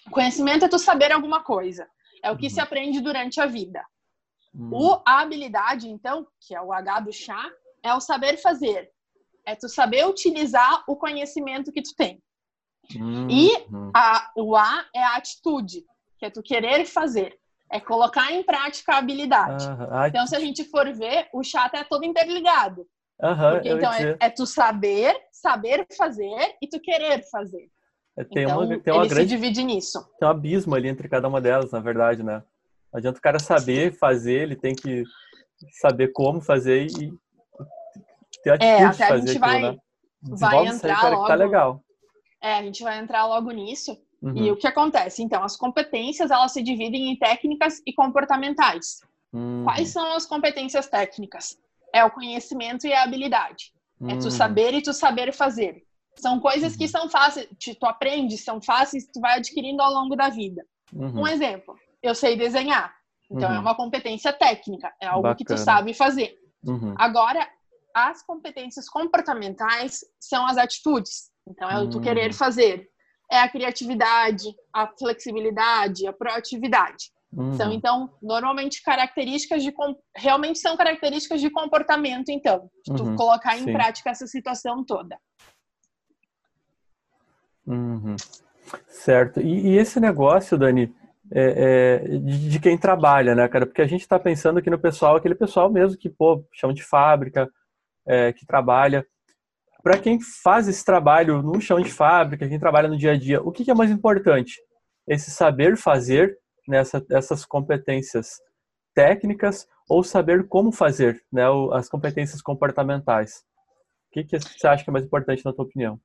O 0.07 0.11
conhecimento 0.11 0.65
é 0.65 0.69
tu 0.69 0.79
saber 0.79 1.13
alguma 1.13 1.43
coisa. 1.43 1.89
É 2.23 2.31
o 2.31 2.37
que 2.37 2.47
uhum. 2.47 2.51
se 2.51 2.61
aprende 2.61 3.01
durante 3.01 3.41
a 3.41 3.47
vida. 3.47 3.85
Uhum. 4.55 4.71
O, 4.73 5.03
a 5.07 5.21
habilidade, 5.21 5.89
então, 5.89 6.27
que 6.41 6.55
é 6.55 6.61
o 6.61 6.73
H 6.73 7.01
do 7.01 7.13
chá, 7.13 7.51
é 7.83 7.95
o 7.95 8.01
saber 8.01 8.37
fazer. 8.37 8.91
É 9.47 9.55
tu 9.55 9.69
saber 9.69 10.07
utilizar 10.07 10.85
o 10.87 10.97
conhecimento 10.97 11.73
que 11.73 11.83
tu 11.83 11.95
tem. 11.97 12.23
Uhum. 12.95 13.29
E 13.31 13.51
a, 13.95 14.31
o 14.37 14.57
A 14.57 14.87
é 14.95 15.03
a 15.03 15.17
atitude, 15.17 15.85
que 16.19 16.27
é 16.27 16.31
tu 16.31 16.43
querer 16.43 16.85
fazer. 16.85 17.39
É 17.71 17.79
colocar 17.79 18.33
em 18.33 18.43
prática 18.43 18.95
a 18.95 18.99
habilidade. 18.99 19.67
Uhum. 19.67 20.07
Então, 20.07 20.27
se 20.27 20.35
a 20.35 20.41
gente 20.41 20.65
for 20.65 20.91
ver, 20.93 21.29
o 21.33 21.43
chá 21.43 21.71
é 21.73 21.85
todo 21.85 22.05
interligado. 22.05 22.87
Uhum, 23.21 23.51
Porque, 23.53 23.69
então, 23.69 23.93
é, 23.93 24.17
é, 24.21 24.31
tu 24.31 24.47
saber, 24.47 25.15
saber 25.33 25.87
fazer 25.97 26.57
e 26.63 26.69
tu 26.69 26.81
querer 26.81 27.23
fazer. 27.31 27.69
É, 28.17 28.25
tem 28.25 28.45
então, 28.45 28.61
uma, 28.61 28.79
tem 28.79 28.93
uma 28.93 29.03
ele 29.03 29.09
grande, 29.15 29.29
se 29.29 29.37
divide 29.37 29.65
nisso. 29.65 30.01
Tem 30.19 30.27
um 30.27 30.31
abismo 30.31 30.75
ali 30.75 30.89
entre 30.89 31.09
cada 31.09 31.29
uma 31.29 31.41
delas, 31.41 31.73
na 31.73 31.81
verdade, 31.81 32.23
né? 32.23 32.43
Não 32.93 32.99
adianta 32.99 33.19
o 33.19 33.23
cara 33.23 33.39
saber 33.39 33.93
fazer, 33.93 34.43
ele 34.43 34.57
tem 34.57 34.75
que 34.75 35.03
saber 35.81 36.09
como 36.09 36.41
fazer 36.41 36.87
e 36.87 37.13
ter 38.43 38.51
atitude 38.51 38.65
é, 38.65 38.85
até 38.85 39.05
a 39.05 39.19
gente 39.19 39.39
vai, 39.39 39.63
né? 39.63 39.79
vai 40.23 40.67
entrar 40.67 41.01
cara, 41.01 41.11
logo. 41.11 41.23
Que 41.23 41.29
tá 41.29 41.35
legal. 41.35 41.85
É, 42.41 42.55
a 42.55 42.63
gente 42.63 42.83
vai 42.83 42.99
entrar 42.99 43.27
logo 43.27 43.51
nisso. 43.51 44.01
Uhum. 44.21 44.37
E 44.37 44.51
o 44.51 44.57
que 44.57 44.67
acontece? 44.67 45.23
Então, 45.23 45.43
as 45.45 45.57
competências, 45.57 46.31
elas 46.31 46.53
se 46.53 46.63
dividem 46.63 47.11
em 47.11 47.17
técnicas 47.17 47.81
e 47.87 47.93
comportamentais. 47.93 49.01
Uhum. 49.33 49.63
Quais 49.65 49.89
são 49.91 50.15
as 50.15 50.27
competências 50.27 50.89
técnicas? 50.89 51.59
É 51.93 52.05
o 52.05 52.11
conhecimento 52.11 52.87
e 52.87 52.93
a 52.93 53.03
habilidade. 53.03 53.73
Uhum. 54.01 54.11
É 54.11 54.17
tu 54.17 54.25
uhum. 54.25 54.31
saber 54.31 54.75
e 54.75 54.83
tu 54.83 54.93
saber 54.93 55.33
fazer. 55.33 55.85
São 56.17 56.41
coisas 56.41 56.75
que 56.75 56.85
uhum. 56.85 56.91
são 56.91 57.09
fáceis, 57.09 57.49
tu 57.79 57.87
aprende, 57.87 58.37
são 58.37 58.61
fáceis, 58.61 59.07
tu 59.07 59.21
vai 59.21 59.39
adquirindo 59.39 59.81
ao 59.81 59.93
longo 59.93 60.17
da 60.17 60.29
vida. 60.29 60.65
Uhum. 60.93 61.23
Um 61.23 61.29
exemplo, 61.29 61.77
eu 62.03 62.15
sei 62.15 62.37
desenhar. 62.37 62.93
Então, 63.31 63.53
é 63.53 63.59
uma 63.59 63.75
competência 63.75 64.33
técnica, 64.33 64.93
é 65.01 65.07
algo 65.07 65.23
Bacana. 65.23 65.37
que 65.37 65.45
tu 65.45 65.57
sabe 65.59 65.93
fazer. 65.93 66.39
Agora, 66.97 67.47
as 67.95 68.23
competências 68.23 68.89
comportamentais 68.89 70.01
são 70.19 70.47
as 70.47 70.57
atitudes. 70.57 71.31
Então, 71.47 71.69
é 71.69 71.79
o 71.79 71.91
tu 71.91 72.01
querer 72.01 72.31
hum. 72.31 72.35
fazer. 72.35 72.89
É 73.31 73.41
a 73.41 73.49
criatividade, 73.49 74.55
a 74.73 74.87
flexibilidade, 74.87 76.07
a 76.07 76.13
proatividade. 76.13 77.11
Uhum. 77.33 77.55
São, 77.55 77.73
então, 77.73 78.11
normalmente 78.23 78.83
características 78.83 79.63
de. 79.63 79.73
Realmente 80.17 80.59
são 80.59 80.77
características 80.77 81.41
de 81.41 81.51
comportamento, 81.51 82.31
então. 82.31 82.71
De 82.85 82.95
tu 82.95 83.05
uhum. 83.05 83.17
colocar 83.17 83.57
em 83.57 83.65
Sim. 83.65 83.73
prática 83.73 84.11
essa 84.11 84.27
situação 84.27 84.83
toda. 84.83 85.19
Uhum. 87.67 88.17
Certo. 88.89 89.41
E, 89.41 89.69
e, 89.69 89.77
esse 89.77 90.01
negócio, 90.01 90.57
Dani, 90.57 90.95
é, 91.31 92.01
é, 92.05 92.19
de, 92.19 92.51
de, 92.51 92.61
quem 92.61 92.79
trabalha, 92.79 93.35
né, 93.35 93.47
cara? 93.47 93.67
Porque 93.67 93.83
a 93.83 93.87
gente 93.87 94.01
está 94.01 94.19
pensando 94.19 94.59
aqui 94.59 94.71
no 94.71 94.79
pessoal, 94.79 95.17
aquele 95.17 95.35
pessoal 95.35 95.71
mesmo 95.71 95.99
que, 95.99 96.09
pô, 96.09 96.43
chama 96.53 96.73
de 96.73 96.83
fábrica, 96.83 97.51
é, 98.07 98.33
que 98.33 98.47
trabalha. 98.47 99.07
Para 99.83 99.99
quem 99.99 100.21
faz 100.21 100.69
esse 100.69 100.85
trabalho 100.85 101.43
no 101.43 101.61
chão 101.61 101.81
de 101.81 101.91
fábrica, 101.91 102.49
quem 102.49 102.59
trabalha 102.59 102.89
no 102.89 102.97
dia 102.97 103.13
a 103.13 103.17
dia, 103.17 103.41
o 103.41 103.53
que, 103.53 103.71
é 103.71 103.75
mais 103.75 103.91
importante? 103.91 104.61
Esse 105.07 105.31
saber 105.31 105.77
fazer 105.77 106.37
nessa, 106.67 107.05
essas 107.11 107.45
competências 107.45 108.41
técnicas 108.95 109.67
ou 109.89 110.03
saber 110.03 110.49
como 110.49 110.73
fazer, 110.73 111.25
né, 111.33 111.45
as 111.73 111.89
competências 111.89 112.43
comportamentais? 112.43 113.45
O 114.09 114.13
que, 114.13 114.25
que 114.25 114.39
você 114.39 114.67
acha 114.67 114.85
que 114.85 114.91
é 114.91 114.93
mais 114.93 115.05
importante 115.05 115.45
na 115.45 115.53
tua 115.53 115.65
opinião? 115.65 116.01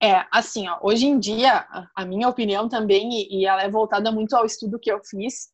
É, 0.00 0.24
assim, 0.30 0.68
ó, 0.68 0.78
hoje 0.82 1.06
em 1.06 1.18
dia, 1.18 1.66
a 1.94 2.04
minha 2.04 2.28
opinião 2.28 2.68
também, 2.68 3.26
e 3.30 3.46
ela 3.46 3.62
é 3.62 3.70
voltada 3.70 4.12
muito 4.12 4.34
ao 4.34 4.46
estudo 4.46 4.78
que 4.78 4.90
eu 4.90 5.00
fiz, 5.04 5.48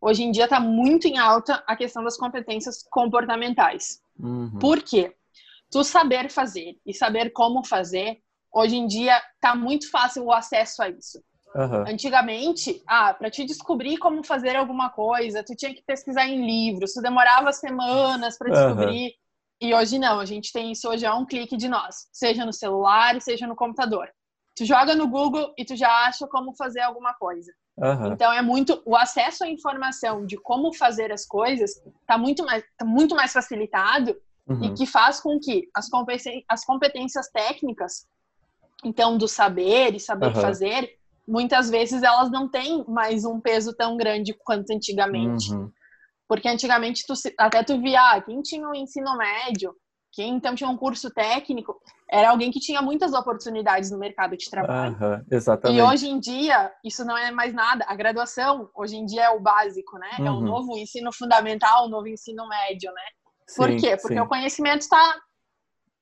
hoje 0.00 0.22
em 0.22 0.30
dia 0.30 0.44
está 0.44 0.60
muito 0.60 1.08
em 1.08 1.18
alta 1.18 1.62
a 1.66 1.74
questão 1.74 2.04
das 2.04 2.16
competências 2.16 2.84
comportamentais. 2.90 4.00
Uhum. 4.18 4.58
Por 4.60 4.82
quê? 4.82 5.14
Tu 5.70 5.84
saber 5.84 6.30
fazer 6.30 6.76
e 6.84 6.94
saber 6.94 7.30
como 7.30 7.64
fazer, 7.64 8.18
hoje 8.52 8.76
em 8.76 8.86
dia 8.86 9.20
tá 9.40 9.54
muito 9.54 9.90
fácil 9.90 10.24
o 10.24 10.32
acesso 10.32 10.82
a 10.82 10.88
isso. 10.88 11.22
Uhum. 11.54 11.84
Antigamente, 11.88 12.82
ah, 12.86 13.14
para 13.14 13.30
te 13.30 13.44
descobrir 13.44 13.96
como 13.98 14.24
fazer 14.24 14.54
alguma 14.54 14.90
coisa, 14.90 15.42
tu 15.42 15.54
tinha 15.56 15.74
que 15.74 15.82
pesquisar 15.82 16.26
em 16.26 16.44
livros, 16.44 16.92
tu 16.92 17.00
demorava 17.00 17.52
semanas 17.52 18.36
para 18.36 18.50
descobrir. 18.50 19.06
Uhum. 19.06 19.18
E 19.60 19.74
hoje 19.74 19.98
não, 19.98 20.20
a 20.20 20.24
gente 20.24 20.52
tem 20.52 20.70
isso 20.70 20.88
hoje 20.88 21.04
a 21.04 21.14
um 21.14 21.26
clique 21.26 21.56
de 21.56 21.68
nós, 21.68 22.06
seja 22.12 22.44
no 22.46 22.52
celular, 22.52 23.20
seja 23.20 23.46
no 23.46 23.56
computador. 23.56 24.08
Tu 24.56 24.64
joga 24.64 24.94
no 24.94 25.08
Google 25.08 25.52
e 25.56 25.64
tu 25.64 25.74
já 25.74 25.88
acha 26.06 26.26
como 26.28 26.54
fazer 26.54 26.80
alguma 26.80 27.14
coisa. 27.14 27.52
Uhum. 27.78 28.12
Então 28.12 28.32
é 28.32 28.42
muito 28.42 28.82
o 28.84 28.96
acesso 28.96 29.44
à 29.44 29.48
informação 29.48 30.26
de 30.26 30.36
como 30.36 30.72
fazer 30.74 31.12
as 31.12 31.24
coisas 31.24 31.70
tá 32.06 32.18
muito 32.18 32.44
mais 32.44 32.64
tá 32.76 32.84
muito 32.84 33.14
mais 33.14 33.32
facilitado 33.32 34.16
uhum. 34.48 34.64
e 34.64 34.74
que 34.74 34.86
faz 34.86 35.20
com 35.20 35.38
que 35.38 35.68
as, 35.74 35.88
competências, 35.88 36.44
as 36.48 36.64
competências 36.64 37.28
técnicas, 37.30 38.06
então, 38.84 39.18
do 39.18 39.26
saber 39.26 39.94
e 39.94 40.00
saber 40.00 40.28
uhum. 40.28 40.40
fazer, 40.40 40.98
muitas 41.26 41.68
vezes 41.68 42.02
elas 42.02 42.30
não 42.30 42.48
têm 42.48 42.84
mais 42.88 43.24
um 43.24 43.40
peso 43.40 43.74
tão 43.74 43.96
grande 43.96 44.32
quanto 44.32 44.72
antigamente. 44.72 45.52
Uhum. 45.52 45.70
Porque 46.28 46.48
antigamente 46.48 47.04
tu, 47.06 47.14
até 47.38 47.62
tu 47.62 47.80
via 47.80 48.00
ah, 48.00 48.20
quem 48.20 48.40
tinha 48.42 48.66
o 48.66 48.70
um 48.70 48.74
ensino 48.74 49.16
médio, 49.16 49.74
quem 50.12 50.34
então 50.34 50.54
tinha 50.54 50.68
um 50.68 50.76
curso 50.76 51.10
técnico, 51.10 51.80
era 52.10 52.30
alguém 52.30 52.50
que 52.50 52.60
tinha 52.60 52.80
muitas 52.80 53.12
oportunidades 53.12 53.90
no 53.90 53.98
mercado 53.98 54.36
de 54.36 54.48
trabalho. 54.48 54.96
Uhum, 55.00 55.24
exatamente. 55.30 55.78
E 55.78 55.82
hoje 55.82 56.08
em 56.08 56.18
dia, 56.18 56.72
isso 56.84 57.04
não 57.04 57.16
é 57.16 57.30
mais 57.30 57.52
nada. 57.52 57.84
A 57.86 57.94
graduação, 57.94 58.70
hoje 58.74 58.96
em 58.96 59.04
dia, 59.04 59.24
é 59.24 59.30
o 59.30 59.40
básico, 59.40 59.98
né? 59.98 60.10
Uhum. 60.18 60.26
É 60.26 60.30
o 60.30 60.40
novo 60.40 60.78
ensino 60.78 61.12
fundamental, 61.12 61.86
o 61.86 61.88
novo 61.88 62.08
ensino 62.08 62.48
médio, 62.48 62.90
né? 62.92 63.02
Por 63.56 63.70
sim, 63.70 63.76
quê? 63.78 63.96
Porque 63.96 64.14
sim. 64.14 64.20
o 64.20 64.28
conhecimento 64.28 64.82
está 64.82 65.20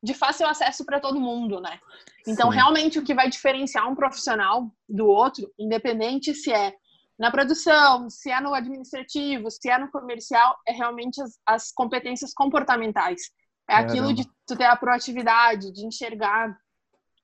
de 0.02 0.14
fácil 0.14 0.46
acesso 0.46 0.84
para 0.84 1.00
todo 1.00 1.20
mundo, 1.20 1.60
né? 1.60 1.80
Então, 2.26 2.50
sim. 2.50 2.56
realmente, 2.56 2.98
o 2.98 3.04
que 3.04 3.14
vai 3.14 3.28
diferenciar 3.28 3.88
um 3.88 3.94
profissional 3.94 4.70
do 4.88 5.06
outro, 5.06 5.50
independente 5.58 6.34
se 6.34 6.52
é 6.52 6.74
na 7.18 7.30
produção, 7.30 8.10
se 8.10 8.30
é 8.30 8.40
no 8.40 8.54
administrativo, 8.54 9.50
se 9.50 9.70
é 9.70 9.78
no 9.78 9.90
comercial, 9.90 10.56
é 10.66 10.72
realmente 10.72 11.20
as, 11.20 11.38
as 11.46 11.72
competências 11.72 12.32
comportamentais. 12.34 13.30
É 13.68 13.74
Caramba. 13.74 13.92
aquilo 13.92 14.12
de 14.12 14.28
tu 14.46 14.56
ter 14.56 14.64
a 14.64 14.76
proatividade, 14.76 15.72
de 15.72 15.86
enxergar 15.86 16.56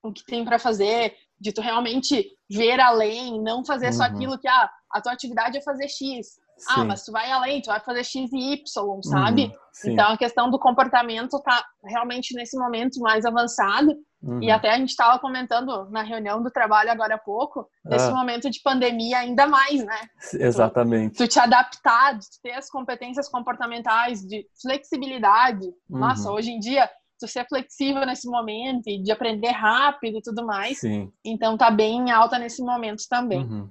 o 0.03 0.13
que 0.13 0.25
tem 0.25 0.45
para 0.45 0.59
fazer, 0.59 1.17
de 1.39 1.53
tu 1.53 1.61
realmente 1.61 2.27
ver 2.51 2.81
além, 2.81 3.41
não 3.41 3.65
fazer 3.65 3.87
uhum. 3.87 3.93
só 3.93 4.03
aquilo 4.05 4.39
que 4.39 4.49
ah, 4.49 4.71
a 4.91 5.01
tua 5.01 5.13
atividade 5.13 5.59
é 5.59 5.63
fazer 5.63 5.89
X. 5.89 6.41
Ah, 6.69 6.75
Sim. 6.75 6.81
Ah, 6.81 6.85
mas 6.85 7.05
tu 7.05 7.13
vai 7.13 7.31
além, 7.31 7.61
tu 7.61 7.67
vai 7.67 7.81
fazer 7.81 8.05
X 8.05 8.33
e 8.33 8.53
Y, 8.55 9.03
sabe? 9.03 9.45
Uhum, 9.45 9.93
então 9.93 10.13
a 10.13 10.17
questão 10.17 10.51
do 10.51 10.59
comportamento 10.59 11.41
tá 11.43 11.65
realmente 11.85 12.35
nesse 12.35 12.57
momento 12.59 13.01
mais 13.01 13.25
avançado. 13.25 13.95
Uhum. 14.23 14.41
E 14.41 14.51
até 14.51 14.71
a 14.71 14.79
gente 14.79 14.91
estava 14.91 15.19
comentando 15.19 15.91
na 15.91 16.03
reunião 16.03 16.41
do 16.41 16.51
trabalho 16.51 16.93
agora 16.93 17.17
há 17.17 17.19
pouco, 17.19 17.69
nesse 17.85 18.09
ah. 18.09 18.15
momento 18.15 18.49
de 18.49 18.61
pandemia 18.63 19.19
ainda 19.19 19.49
mais, 19.49 19.85
né? 19.85 20.01
Exatamente. 20.35 21.17
Tu, 21.17 21.25
tu, 21.25 21.29
te 21.29 21.41
adaptar, 21.41 22.17
de 22.17 22.27
ter 22.41 22.53
as 22.53 22.71
competências 22.71 23.29
comportamentais, 23.29 24.21
de 24.21 24.47
flexibilidade. 24.61 25.67
Uhum. 25.91 25.99
Nossa, 25.99 26.31
hoje 26.31 26.53
em 26.53 26.61
dia 26.61 26.89
tu 27.19 27.29
ser 27.29 27.47
flexível 27.49 28.05
nesse 28.05 28.29
momento 28.29 28.89
e 28.89 29.01
de 29.01 29.13
aprender 29.13 29.51
rápido 29.51 30.19
e 30.19 30.23
tudo 30.23 30.45
mais. 30.45 30.79
Sim. 30.79 31.11
Então 31.25 31.57
tá 31.57 31.71
bem 31.71 32.11
alta 32.11 32.39
nesse 32.39 32.63
momento 32.63 33.03
também. 33.09 33.41
Uhum. 33.41 33.71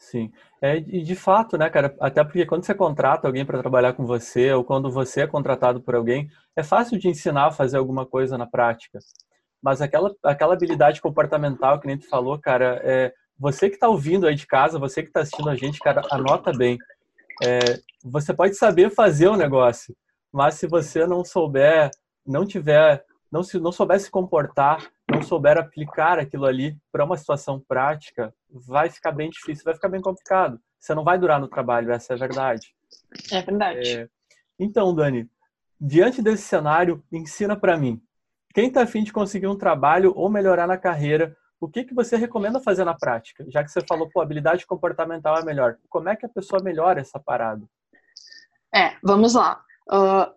Sim. 0.00 0.32
É, 0.62 0.78
e 0.78 1.02
de 1.02 1.14
fato, 1.14 1.58
né, 1.58 1.68
cara? 1.68 1.94
Até 2.00 2.24
porque 2.24 2.46
quando 2.46 2.64
você 2.64 2.74
contrata 2.74 3.28
alguém 3.28 3.44
para 3.44 3.60
trabalhar 3.60 3.92
com 3.92 4.06
você, 4.06 4.50
ou 4.50 4.64
quando 4.64 4.90
você 4.90 5.20
é 5.20 5.26
contratado 5.26 5.82
por 5.82 5.94
alguém, 5.94 6.28
é 6.56 6.62
fácil 6.62 6.98
de 6.98 7.06
ensinar 7.06 7.48
a 7.48 7.52
fazer 7.52 7.76
alguma 7.76 8.06
coisa 8.06 8.38
na 8.38 8.46
prática. 8.46 8.98
Mas 9.62 9.82
aquela, 9.82 10.10
aquela 10.24 10.54
habilidade 10.54 11.02
comportamental 11.02 11.78
que 11.78 11.86
nem 11.86 11.98
tu 11.98 12.08
falou, 12.08 12.38
cara, 12.38 12.80
é, 12.82 13.12
você 13.38 13.68
que 13.68 13.74
está 13.76 13.88
ouvindo 13.88 14.26
aí 14.26 14.34
de 14.34 14.46
casa, 14.46 14.78
você 14.78 15.02
que 15.02 15.08
está 15.08 15.20
assistindo 15.20 15.50
a 15.50 15.54
gente, 15.54 15.78
cara, 15.78 16.02
anota 16.10 16.50
bem. 16.50 16.78
É, 17.44 17.58
você 18.02 18.32
pode 18.32 18.54
saber 18.54 18.90
fazer 18.90 19.28
o 19.28 19.36
negócio, 19.36 19.94
mas 20.32 20.54
se 20.54 20.66
você 20.66 21.06
não 21.06 21.22
souber, 21.22 21.90
não 22.26 22.46
tiver, 22.46 23.04
não 23.30 23.42
se 23.42 23.60
não 23.60 23.70
souber 23.70 24.00
se 24.00 24.10
comportar, 24.10 24.90
não 25.10 25.22
souber 25.22 25.58
aplicar 25.58 26.18
aquilo 26.18 26.46
ali 26.46 26.76
para 26.92 27.04
uma 27.04 27.16
situação 27.16 27.60
prática, 27.60 28.34
vai 28.50 28.88
ficar 28.90 29.12
bem 29.12 29.30
difícil, 29.30 29.64
vai 29.64 29.74
ficar 29.74 29.88
bem 29.88 30.00
complicado. 30.00 30.60
Você 30.78 30.94
não 30.94 31.04
vai 31.04 31.18
durar 31.18 31.40
no 31.40 31.48
trabalho, 31.48 31.92
essa 31.92 32.12
é 32.12 32.16
a 32.16 32.18
verdade. 32.18 32.74
É 33.30 33.42
verdade. 33.42 33.98
É... 33.98 34.08
Então, 34.58 34.94
Dani, 34.94 35.28
diante 35.80 36.22
desse 36.22 36.42
cenário, 36.42 37.02
ensina 37.12 37.56
para 37.56 37.76
mim. 37.76 38.00
Quem 38.54 38.68
está 38.68 38.82
afim 38.82 39.04
de 39.04 39.12
conseguir 39.12 39.46
um 39.46 39.56
trabalho 39.56 40.12
ou 40.16 40.28
melhorar 40.28 40.66
na 40.66 40.76
carreira, 40.76 41.36
o 41.60 41.68
que, 41.68 41.84
que 41.84 41.94
você 41.94 42.16
recomenda 42.16 42.58
fazer 42.58 42.84
na 42.84 42.94
prática? 42.94 43.44
Já 43.48 43.62
que 43.62 43.70
você 43.70 43.80
falou, 43.86 44.08
pô, 44.10 44.20
habilidade 44.20 44.66
comportamental 44.66 45.36
é 45.36 45.44
melhor. 45.44 45.76
Como 45.88 46.08
é 46.08 46.16
que 46.16 46.26
a 46.26 46.28
pessoa 46.28 46.62
melhora 46.62 47.00
essa 47.00 47.20
parada? 47.20 47.64
É, 48.74 48.96
vamos 49.02 49.34
lá. 49.34 49.62
Uh, 49.88 50.32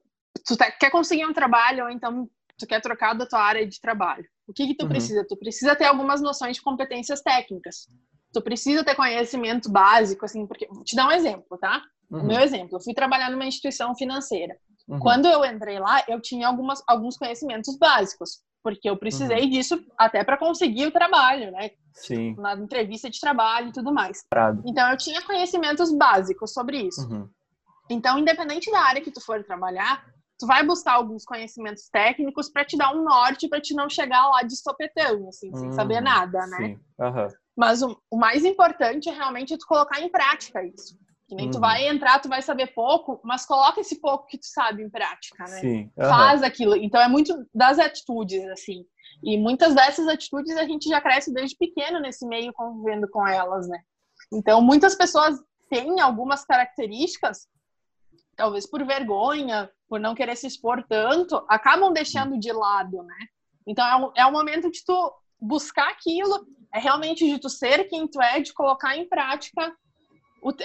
tu 0.46 0.58
tá, 0.58 0.70
quer 0.72 0.90
conseguir 0.92 1.26
um 1.26 1.34
trabalho 1.34 1.86
ou 1.86 1.90
então 1.90 2.30
tu 2.58 2.68
quer 2.68 2.82
trocar 2.82 3.14
da 3.14 3.26
tua 3.26 3.42
área 3.42 3.66
de 3.68 3.80
trabalho. 3.80 4.26
O 4.48 4.54
que 4.54 4.68
que 4.68 4.76
tu 4.76 4.84
uhum. 4.84 4.90
precisa? 4.90 5.26
Tu 5.28 5.38
precisa 5.38 5.76
ter 5.76 5.86
algumas 5.86 6.22
noções 6.22 6.58
de 6.58 6.62
competências 6.62 7.22
técnicas. 7.22 7.88
Tu 8.32 8.42
precisa 8.42 8.84
ter 8.84 8.96
conhecimento 8.96 9.72
básico, 9.72 10.26
assim, 10.26 10.46
porque... 10.48 10.68
Vou 10.68 10.84
te 10.84 10.96
dar 10.96 11.08
um 11.08 11.12
exemplo, 11.12 11.58
tá? 11.60 11.82
Uhum. 12.12 12.26
Meu 12.26 12.40
exemplo, 12.40 12.78
eu 12.78 12.82
fui 12.82 12.94
trabalhar 12.94 13.30
numa 13.30 13.46
instituição 13.46 13.96
financeira. 13.96 14.56
Uhum. 14.88 15.00
Quando 15.00 15.28
eu 15.28 15.46
entrei 15.46 15.80
lá, 15.80 16.04
eu 16.08 16.22
tinha 16.22 16.48
algumas, 16.48 16.84
alguns 16.88 17.18
conhecimentos 17.18 17.78
básicos 17.78 18.42
porque 18.64 18.90
eu 18.90 18.98
precisei 18.98 19.44
uhum. 19.44 19.50
disso 19.50 19.86
até 19.98 20.24
para 20.24 20.38
conseguir 20.38 20.88
o 20.88 20.92
trabalho, 20.92 21.52
né? 21.52 21.72
Sim. 21.94 22.34
Na 22.38 22.56
entrevista 22.56 23.10
de 23.10 23.20
trabalho 23.20 23.68
e 23.68 23.72
tudo 23.74 23.94
mais. 23.94 24.26
Prado. 24.30 24.64
Então 24.66 24.90
eu 24.90 24.98
tinha 24.98 25.22
conhecimentos 25.22 25.92
básicos 25.96 26.54
sobre 26.54 26.78
isso. 26.78 27.02
Uhum. 27.02 27.30
Então, 27.90 28.18
independente 28.18 28.72
da 28.72 28.80
área 28.80 29.02
que 29.02 29.12
tu 29.12 29.20
for 29.20 29.44
trabalhar, 29.44 30.06
tu 30.44 30.48
vai 30.48 30.62
buscar 30.66 30.96
alguns 30.96 31.24
conhecimentos 31.24 31.88
técnicos 31.88 32.50
para 32.50 32.66
te 32.66 32.76
dar 32.76 32.94
um 32.94 33.02
norte 33.02 33.48
para 33.48 33.62
te 33.62 33.74
não 33.74 33.90
chegar 33.90 34.28
lá 34.28 34.44
de 34.44 34.58
sopetão, 34.58 35.30
assim, 35.30 35.50
uhum. 35.52 35.56
sem 35.56 35.72
saber 35.72 36.02
nada, 36.02 36.46
né? 36.48 36.78
Uhum. 37.00 37.28
Mas 37.56 37.82
o, 37.82 37.98
o 38.12 38.18
mais 38.18 38.44
importante 38.44 39.08
é 39.08 39.14
realmente 39.14 39.58
tu 39.58 39.66
colocar 39.66 40.02
em 40.02 40.10
prática 40.10 40.62
isso. 40.62 41.00
Que 41.30 41.36
nem 41.36 41.46
uhum. 41.46 41.52
tu 41.52 41.60
vai 41.62 41.88
entrar, 41.88 42.20
tu 42.20 42.28
vai 42.28 42.42
saber 42.42 42.74
pouco, 42.74 43.22
mas 43.24 43.46
coloca 43.46 43.80
esse 43.80 44.02
pouco 44.02 44.28
que 44.28 44.38
tu 44.38 44.46
sabe 44.46 44.84
em 44.84 44.90
prática, 44.90 45.46
né? 45.46 45.62
Sim. 45.62 45.92
Uhum. 45.96 46.10
Faz 46.10 46.44
aquilo. 46.44 46.76
Então 46.76 47.00
é 47.00 47.08
muito 47.08 47.48
das 47.56 47.80
atitudes, 47.80 48.44
assim. 48.50 48.84
E 49.24 49.38
muitas 49.38 49.74
dessas 49.74 50.10
atitudes 50.10 50.58
a 50.58 50.66
gente 50.66 50.90
já 50.90 51.00
cresce 51.00 51.34
desde 51.34 51.56
pequeno 51.56 52.02
nesse 52.02 52.28
meio 52.28 52.52
convivendo 52.52 53.10
com 53.10 53.26
elas, 53.26 53.66
né? 53.70 53.80
Então 54.34 54.62
muitas 54.62 54.94
pessoas 54.94 55.40
têm 55.70 56.02
algumas 56.02 56.44
características, 56.44 57.48
talvez 58.36 58.66
por 58.66 58.84
vergonha, 58.86 59.70
por 59.88 60.00
não 60.00 60.16
querer 60.16 60.36
se 60.36 60.48
expor 60.48 60.84
tanto, 60.88 61.44
acabam 61.48 61.94
deixando 61.94 62.40
de 62.40 62.52
lado, 62.52 63.04
né? 63.04 63.18
Então 63.68 63.86
é 63.86 63.96
o, 63.96 64.14
é 64.18 64.26
o 64.26 64.32
momento 64.32 64.70
de 64.72 64.84
tu 64.84 65.14
buscar 65.40 65.90
aquilo, 65.90 66.46
é 66.74 66.80
realmente 66.80 67.26
de 67.26 67.40
tu 67.40 67.50
ser 67.50 67.86
quem 67.86 68.08
tu 68.08 68.22
é, 68.22 68.40
de 68.40 68.54
colocar 68.54 68.98
em 68.98 69.08
prática 69.08 69.74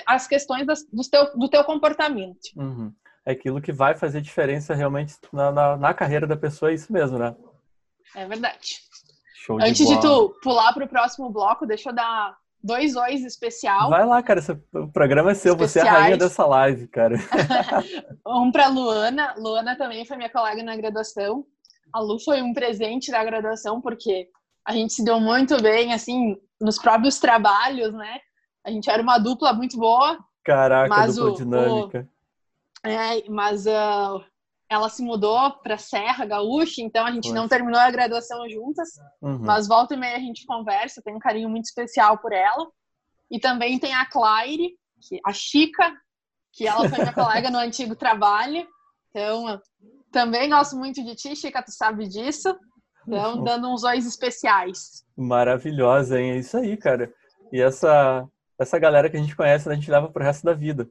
as 0.06 0.26
questões 0.26 0.66
das, 0.66 0.84
do, 0.84 1.02
teu, 1.08 1.36
do 1.36 1.48
teu 1.48 1.62
comportamento. 1.64 2.48
Uhum. 2.56 2.92
É 3.24 3.32
aquilo 3.32 3.60
que 3.60 3.72
vai 3.72 3.94
fazer 3.94 4.20
diferença 4.20 4.74
realmente 4.74 5.14
na, 5.32 5.52
na, 5.52 5.76
na, 5.76 5.94
carreira 5.94 6.26
da 6.26 6.36
pessoa, 6.36 6.70
é 6.70 6.74
isso 6.74 6.92
mesmo, 6.92 7.18
né? 7.18 7.36
É 8.16 8.26
verdade. 8.26 8.80
Show 9.34 9.58
Antes 9.60 9.86
de, 9.86 9.94
de 9.94 10.00
tu 10.00 10.34
pular 10.42 10.72
para 10.72 10.84
o 10.84 10.88
próximo 10.88 11.30
bloco, 11.30 11.66
deixa 11.66 11.90
eu 11.90 11.94
dar 11.94 12.36
dois 12.62 12.96
ois 12.96 13.24
especial. 13.24 13.90
Vai 13.90 14.04
lá, 14.04 14.22
cara, 14.22 14.40
o 14.74 14.88
programa 14.88 15.30
é 15.30 15.34
seu, 15.34 15.54
Especiais. 15.54 15.72
você 15.72 15.78
é 15.80 15.82
a 15.82 16.00
rainha 16.00 16.16
dessa 16.16 16.46
live, 16.46 16.88
cara. 16.88 17.16
um 18.26 18.50
para 18.50 18.68
Luana. 18.68 19.34
Luana 19.38 19.76
também 19.76 20.04
foi 20.04 20.16
minha 20.16 20.30
colega 20.30 20.62
na 20.62 20.76
graduação. 20.76 21.44
A 21.92 22.00
Lu 22.00 22.18
foi 22.20 22.42
um 22.42 22.52
presente 22.52 23.10
da 23.10 23.24
graduação, 23.24 23.80
porque 23.80 24.28
a 24.64 24.72
gente 24.72 24.92
se 24.92 25.04
deu 25.04 25.18
muito 25.18 25.60
bem, 25.62 25.92
assim, 25.92 26.36
nos 26.60 26.78
próprios 26.78 27.18
trabalhos, 27.18 27.94
né? 27.94 28.20
A 28.64 28.70
gente 28.70 28.90
era 28.90 29.02
uma 29.02 29.18
dupla 29.18 29.52
muito 29.52 29.78
boa. 29.78 30.18
Caraca, 30.44 30.88
mas 30.88 31.16
dupla 31.16 31.32
o, 31.32 31.36
dinâmica. 31.36 32.08
O, 32.84 32.88
é, 32.88 33.28
mas 33.28 33.66
uh, 33.66 34.22
ela 34.70 34.88
se 34.88 35.02
mudou 35.02 35.52
para 35.62 35.78
Serra 35.78 36.26
Gaúcha, 36.26 36.82
então 36.82 37.06
a 37.06 37.10
gente 37.10 37.28
Poxa. 37.28 37.34
não 37.34 37.48
terminou 37.48 37.80
a 37.80 37.90
graduação 37.90 38.48
juntas. 38.48 38.90
Uhum. 39.22 39.38
Mas 39.38 39.66
volta 39.66 39.94
e 39.94 39.96
meia 39.96 40.16
a 40.16 40.20
gente 40.20 40.44
conversa, 40.44 41.02
tem 41.02 41.14
um 41.14 41.18
carinho 41.18 41.48
muito 41.48 41.64
especial 41.64 42.18
por 42.18 42.32
ela. 42.32 42.66
E 43.30 43.38
também 43.38 43.78
tem 43.78 43.94
a 43.94 44.06
Claire, 44.06 44.76
que, 45.00 45.20
a 45.24 45.32
Chica, 45.32 45.94
que 46.52 46.66
ela 46.66 46.88
foi 46.88 46.98
minha 46.98 47.12
colega 47.14 47.50
no 47.50 47.58
antigo 47.58 47.96
trabalho. 47.96 48.66
Então, 49.10 49.60
também 50.12 50.50
gosto 50.50 50.76
muito 50.76 51.02
de 51.02 51.14
ti, 51.14 51.34
Chica, 51.34 51.62
tu 51.62 51.72
sabe 51.72 52.06
disso. 52.06 52.54
Então, 53.06 53.42
dando 53.42 53.72
uns 53.72 53.84
olhos 53.84 54.06
especiais. 54.06 55.02
Maravilhosa, 55.16 56.20
hein? 56.20 56.32
É 56.32 56.36
isso 56.38 56.56
aí, 56.58 56.76
cara. 56.76 57.12
E 57.50 57.60
essa 57.60 58.28
essa 58.58 58.78
galera 58.78 59.08
que 59.08 59.16
a 59.16 59.20
gente 59.20 59.36
conhece, 59.36 59.68
a 59.68 59.74
gente 59.74 59.90
leva 59.90 60.10
pro 60.10 60.24
resto 60.24 60.44
da 60.44 60.52
vida. 60.52 60.90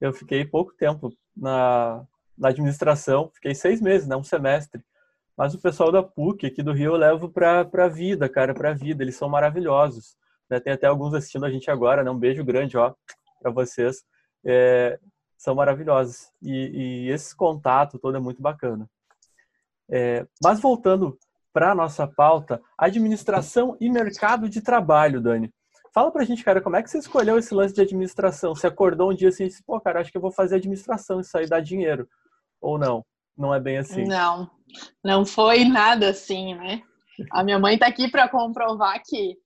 Eu 0.00 0.12
fiquei 0.12 0.44
pouco 0.44 0.74
tempo 0.76 1.10
na, 1.34 2.04
na 2.36 2.48
administração, 2.48 3.30
fiquei 3.34 3.54
seis 3.54 3.80
meses, 3.80 4.06
né, 4.06 4.16
um 4.16 4.24
semestre. 4.24 4.82
Mas 5.36 5.54
o 5.54 5.60
pessoal 5.60 5.92
da 5.92 6.02
PUC 6.02 6.46
aqui 6.46 6.62
do 6.62 6.72
Rio 6.72 6.92
eu 6.92 6.96
levo 6.96 7.28
para 7.28 7.60
a 7.60 7.88
vida, 7.88 8.28
cara, 8.28 8.54
para 8.54 8.70
a 8.70 8.74
vida. 8.74 9.02
Eles 9.02 9.16
são 9.16 9.28
maravilhosos. 9.28 10.16
Né? 10.48 10.58
Tem 10.58 10.72
até 10.72 10.86
alguns 10.86 11.12
assistindo 11.12 11.44
a 11.44 11.50
gente 11.50 11.70
agora, 11.70 12.02
né? 12.02 12.10
Um 12.10 12.18
beijo 12.18 12.42
grande, 12.42 12.78
ó, 12.78 12.94
para 13.40 13.50
vocês. 13.50 14.02
É, 14.44 14.98
são 15.36 15.54
maravilhosos. 15.54 16.30
E, 16.40 17.06
e, 17.06 17.10
esse 17.10 17.36
contato 17.36 17.98
todo 17.98 18.16
é 18.16 18.20
muito 18.20 18.40
bacana. 18.40 18.88
É, 19.90 20.26
mas 20.42 20.58
voltando 20.58 21.18
para 21.52 21.72
a 21.72 21.74
nossa 21.74 22.06
pauta, 22.06 22.60
administração 22.76 23.76
e 23.80 23.90
mercado 23.90 24.48
de 24.48 24.60
trabalho, 24.60 25.20
Dani. 25.20 25.52
Fala 25.92 26.10
pra 26.10 26.24
gente, 26.24 26.44
cara, 26.44 26.60
como 26.60 26.76
é 26.76 26.82
que 26.82 26.90
você 26.90 26.98
escolheu 26.98 27.38
esse 27.38 27.54
lance 27.54 27.74
de 27.74 27.80
administração? 27.80 28.54
Você 28.54 28.66
acordou 28.66 29.10
um 29.10 29.14
dia 29.14 29.28
assim 29.28 29.44
e 29.44 29.48
disse, 29.48 29.62
pô, 29.64 29.80
cara, 29.80 30.00
acho 30.00 30.10
que 30.10 30.18
eu 30.18 30.20
vou 30.20 30.30
fazer 30.30 30.56
administração, 30.56 31.20
isso 31.20 31.36
aí 31.38 31.46
dá 31.46 31.58
dinheiro. 31.58 32.06
Ou 32.60 32.78
não? 32.78 33.04
Não 33.36 33.54
é 33.54 33.60
bem 33.60 33.78
assim? 33.78 34.04
Não, 34.04 34.50
não 35.04 35.26
foi 35.26 35.64
nada 35.64 36.10
assim, 36.10 36.54
né? 36.54 36.82
A 37.32 37.44
minha 37.44 37.58
mãe 37.58 37.78
tá 37.78 37.86
aqui 37.86 38.10
para 38.10 38.28
comprovar 38.28 39.00
que 39.04 39.36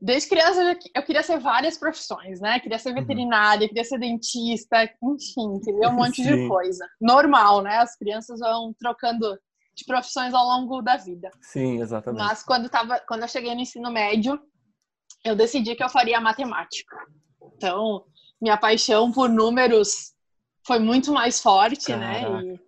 desde 0.00 0.28
criança 0.28 0.78
eu 0.94 1.02
queria 1.02 1.22
ser 1.22 1.38
várias 1.38 1.76
profissões, 1.76 2.40
né? 2.40 2.58
Queria 2.58 2.78
ser 2.78 2.90
uhum. 2.90 2.96
veterinária, 2.96 3.68
queria 3.68 3.84
ser 3.84 3.98
dentista, 3.98 4.84
enfim, 4.84 5.60
queria 5.62 5.88
um 5.88 5.94
monte 5.94 6.22
Sim. 6.22 6.36
de 6.36 6.48
coisa. 6.48 6.86
Normal, 7.00 7.62
né? 7.62 7.78
As 7.78 7.96
crianças 7.96 8.40
vão 8.40 8.74
trocando 8.78 9.38
de 9.74 9.84
profissões 9.84 10.34
ao 10.34 10.44
longo 10.44 10.82
da 10.82 10.96
vida. 10.96 11.30
Sim, 11.42 11.80
exatamente. 11.80 12.22
Mas 12.22 12.42
quando, 12.42 12.68
tava, 12.68 13.00
quando 13.06 13.22
eu 13.22 13.28
cheguei 13.28 13.54
no 13.54 13.60
ensino 13.60 13.90
médio, 13.90 14.40
eu 15.24 15.36
decidi 15.36 15.74
que 15.74 15.84
eu 15.84 15.88
faria 15.88 16.20
matemática. 16.20 16.96
Então, 17.54 18.04
minha 18.40 18.56
paixão 18.56 19.12
por 19.12 19.28
números 19.28 20.14
foi 20.70 20.78
muito 20.78 21.12
mais 21.12 21.42
forte, 21.42 21.96
né? 21.96 22.22
Caraca. 22.22 22.42
né? 22.42 22.54
E, 22.54 22.60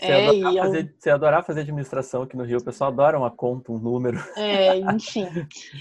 você, 0.00 0.12
é, 0.12 0.28
adorar 0.28 0.64
fazer, 0.64 0.94
você 0.98 1.10
adorar 1.10 1.44
fazer 1.44 1.60
administração 1.60 2.22
aqui 2.22 2.36
no 2.38 2.42
Rio, 2.42 2.56
o 2.56 2.64
pessoal 2.64 2.90
adora 2.90 3.18
uma 3.18 3.30
conta, 3.30 3.70
um 3.70 3.78
número. 3.78 4.18
É, 4.34 4.78
enfim. 4.78 5.26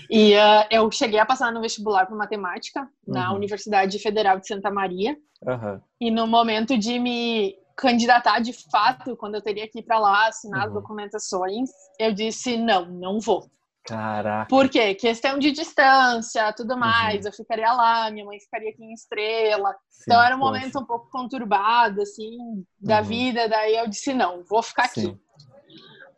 E 0.09 0.35
uh, 0.35 0.67
eu 0.69 0.91
cheguei 0.91 1.19
a 1.19 1.25
passar 1.25 1.53
no 1.53 1.61
vestibular 1.61 2.05
para 2.05 2.17
matemática 2.17 2.81
uhum. 2.81 3.13
na 3.13 3.33
Universidade 3.33 3.97
Federal 3.97 4.41
de 4.41 4.45
Santa 4.45 4.69
Maria. 4.69 5.17
Uhum. 5.41 5.79
E 6.01 6.11
no 6.11 6.27
momento 6.27 6.77
de 6.77 6.99
me 6.99 7.55
candidatar 7.77 8.39
de 8.39 8.51
fato, 8.69 9.15
quando 9.15 9.35
eu 9.35 9.41
teria 9.41 9.67
que 9.69 9.79
ir 9.79 9.83
para 9.83 9.99
lá 9.99 10.27
assinar 10.27 10.63
uhum. 10.63 10.67
as 10.67 10.73
documentações, 10.73 11.69
eu 11.97 12.13
disse: 12.13 12.57
não, 12.57 12.85
não 12.85 13.19
vou. 13.21 13.49
Caraca. 13.85 14.47
Por 14.49 14.69
quê? 14.69 14.95
Questão 14.95 15.37
de 15.37 15.51
distância, 15.51 16.53
tudo 16.53 16.77
mais. 16.77 17.21
Uhum. 17.21 17.27
Eu 17.27 17.33
ficaria 17.33 17.73
lá, 17.73 18.09
minha 18.09 18.25
mãe 18.25 18.39
ficaria 18.39 18.69
aqui 18.69 18.83
em 18.83 18.93
Estrela. 18.93 19.75
Sim, 19.89 20.03
então 20.07 20.23
era 20.23 20.35
um 20.35 20.39
poxa. 20.39 20.51
momento 20.51 20.79
um 20.79 20.85
pouco 20.85 21.09
conturbado, 21.09 22.01
assim, 22.01 22.63
da 22.79 22.99
uhum. 22.99 23.03
vida. 23.03 23.49
Daí 23.49 23.75
eu 23.75 23.87
disse, 23.87 24.13
não, 24.13 24.43
vou 24.45 24.63
ficar 24.63 24.87
Sim. 24.87 25.09
aqui. 25.09 25.23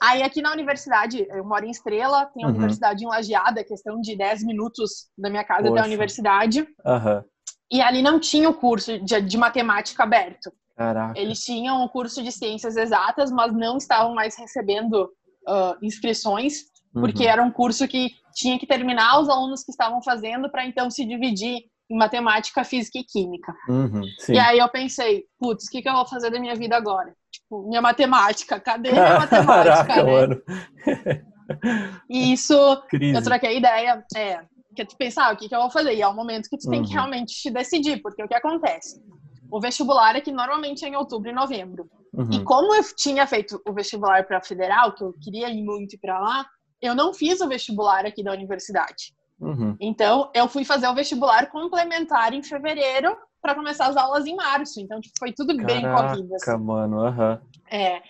Aí 0.01 0.21
aqui 0.21 0.41
na 0.41 0.51
universidade, 0.51 1.25
eu 1.29 1.43
moro 1.43 1.65
em 1.65 1.71
Estrela, 1.71 2.25
tem 2.27 2.43
a 2.43 2.47
uhum. 2.47 2.53
universidade 2.53 3.03
em 3.03 3.07
Lajeada, 3.07 3.63
questão 3.63 3.99
de 3.99 4.15
10 4.15 4.43
minutos 4.43 5.07
da 5.17 5.29
minha 5.29 5.43
casa 5.43 5.69
até 5.69 5.79
a 5.79 5.85
universidade. 5.85 6.61
Uhum. 6.85 7.23
E 7.71 7.81
ali 7.81 8.03
não 8.03 8.19
tinha 8.19 8.47
o 8.49 8.53
curso 8.53 8.99
de, 8.99 9.21
de 9.21 9.37
matemática 9.37 10.03
aberto. 10.03 10.53
Caraca. 10.75 11.19
Eles 11.19 11.39
tinham 11.39 11.83
o 11.83 11.89
curso 11.89 12.21
de 12.21 12.31
ciências 12.31 12.75
exatas, 12.75 13.31
mas 13.31 13.53
não 13.53 13.77
estavam 13.77 14.13
mais 14.13 14.37
recebendo 14.37 15.09
uh, 15.47 15.75
inscrições 15.81 16.65
porque 17.01 17.23
uhum. 17.23 17.29
era 17.29 17.43
um 17.43 17.51
curso 17.51 17.87
que 17.87 18.11
tinha 18.33 18.57
que 18.57 18.65
terminar 18.65 19.19
os 19.19 19.29
alunos 19.29 19.63
que 19.63 19.71
estavam 19.71 20.01
fazendo 20.01 20.49
para 20.49 20.65
então 20.65 20.89
se 20.89 21.05
dividir 21.05 21.63
em 21.89 21.97
matemática, 21.97 22.63
física 22.63 22.97
e 22.97 23.03
química. 23.03 23.53
Uhum, 23.69 24.01
e 24.29 24.39
aí 24.39 24.57
eu 24.57 24.67
pensei, 24.69 25.23
putz, 25.39 25.67
o 25.67 25.69
que, 25.69 25.81
que 25.81 25.89
eu 25.89 25.93
vou 25.93 26.07
fazer 26.07 26.31
da 26.31 26.39
minha 26.39 26.55
vida 26.55 26.75
agora? 26.75 27.13
Tipo, 27.31 27.67
minha 27.67 27.81
matemática, 27.81 28.59
cadê 28.59 28.91
minha 28.91 29.19
matemática, 29.19 29.85
Caraca, 29.85 30.03
né? 30.03 30.11
Mano. 30.11 30.41
e 32.09 32.33
isso, 32.33 32.81
Crise. 32.89 33.15
eu 33.15 33.23
troquei 33.23 33.57
ideia, 33.57 34.03
é, 34.15 34.39
que 34.75 34.85
tu 34.85 34.97
pensar, 34.97 35.29
ah, 35.29 35.33
o 35.33 35.37
que, 35.37 35.47
que 35.47 35.55
eu 35.55 35.61
vou 35.61 35.69
fazer? 35.69 35.93
E 35.93 36.01
é 36.01 36.07
o 36.07 36.13
momento 36.13 36.49
que 36.49 36.57
tu 36.57 36.65
uhum. 36.65 36.71
tem 36.71 36.81
que 36.81 36.89
uhum. 36.89 36.95
realmente 36.95 37.33
te 37.33 37.51
decidir, 37.51 38.01
porque 38.01 38.23
o 38.23 38.27
que 38.27 38.35
acontece? 38.35 38.99
O 39.51 39.59
vestibular 39.61 40.15
é 40.15 40.21
que 40.21 40.31
normalmente 40.31 40.83
é 40.85 40.89
em 40.89 40.95
outubro 40.95 41.29
e 41.29 41.33
novembro. 41.33 41.87
Uhum. 42.13 42.29
E 42.31 42.43
como 42.43 42.73
eu 42.73 42.83
tinha 42.95 43.27
feito 43.27 43.61
o 43.67 43.73
vestibular 43.73 44.25
para 44.25 44.41
federal, 44.41 44.93
que 44.93 45.03
eu 45.03 45.13
queria 45.21 45.49
ir 45.49 45.63
muito 45.63 45.97
para 45.99 46.19
lá, 46.19 46.45
eu 46.85 46.95
não 46.95 47.13
fiz 47.13 47.41
o 47.41 47.47
vestibular 47.47 48.05
aqui 48.05 48.23
da 48.23 48.31
universidade. 48.31 49.13
Uhum. 49.39 49.75
Então, 49.79 50.31
eu 50.33 50.47
fui 50.47 50.63
fazer 50.63 50.87
o 50.87 50.95
vestibular 50.95 51.49
complementar 51.49 52.33
em 52.33 52.41
fevereiro 52.41 53.17
para 53.41 53.55
começar 53.55 53.87
as 53.87 53.97
aulas 53.97 54.25
em 54.25 54.35
março. 54.35 54.79
Então, 54.79 54.99
tipo, 54.99 55.15
foi 55.19 55.31
tudo 55.31 55.55
Caraca, 55.55 55.73
bem 55.73 55.81
corrido. 55.83 56.35
Assim. 56.35 56.57
mano, 56.57 56.99
aham. 57.01 57.41
Uhum. 57.41 57.77
É. 57.77 58.01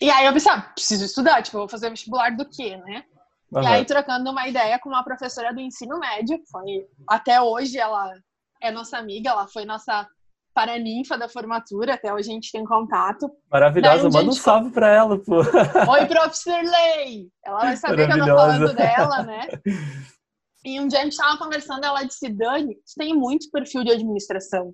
E 0.00 0.10
aí 0.10 0.26
eu 0.26 0.32
pensei, 0.32 0.52
ah, 0.52 0.60
preciso 0.60 1.04
estudar, 1.04 1.42
tipo, 1.42 1.58
vou 1.58 1.68
fazer 1.68 1.90
vestibular 1.90 2.36
do 2.36 2.44
quê, 2.44 2.76
né? 2.76 3.04
Uhum. 3.52 3.62
E 3.62 3.66
aí, 3.66 3.84
trocando 3.84 4.30
uma 4.30 4.48
ideia 4.48 4.78
com 4.78 4.88
uma 4.88 5.04
professora 5.04 5.52
do 5.54 5.60
ensino 5.60 5.98
médio, 5.98 6.40
foi 6.50 6.86
até 7.08 7.40
hoje 7.40 7.78
ela 7.78 8.12
é 8.60 8.70
nossa 8.70 8.98
amiga, 8.98 9.30
ela 9.30 9.46
foi 9.46 9.64
nossa 9.64 10.08
paraninfa 10.54 11.18
da 11.18 11.28
formatura, 11.28 11.94
até 11.94 12.14
hoje 12.14 12.30
a 12.30 12.32
gente 12.32 12.52
tem 12.52 12.64
contato. 12.64 13.28
Maravilhosa, 13.50 14.08
um 14.08 14.12
manda 14.12 14.30
um 14.30 14.32
salve 14.32 14.70
pra 14.70 14.88
ela, 14.88 15.18
pô. 15.18 15.38
Oi, 15.90 16.06
professor 16.06 16.62
Lei! 16.62 17.28
Ela 17.44 17.58
vai 17.58 17.76
saber 17.76 18.06
que 18.06 18.12
eu 18.12 18.24
tô 18.24 18.36
falando 18.36 18.74
dela, 18.74 19.22
né? 19.24 19.48
E 20.64 20.80
um 20.80 20.86
dia 20.86 21.00
a 21.00 21.04
gente 21.04 21.16
tava 21.16 21.36
conversando, 21.36 21.84
ela 21.84 22.04
disse, 22.04 22.28
Dani, 22.28 22.78
você 22.84 22.94
tem 22.98 23.14
muito 23.14 23.50
perfil 23.50 23.84
de 23.84 23.90
administração. 23.90 24.72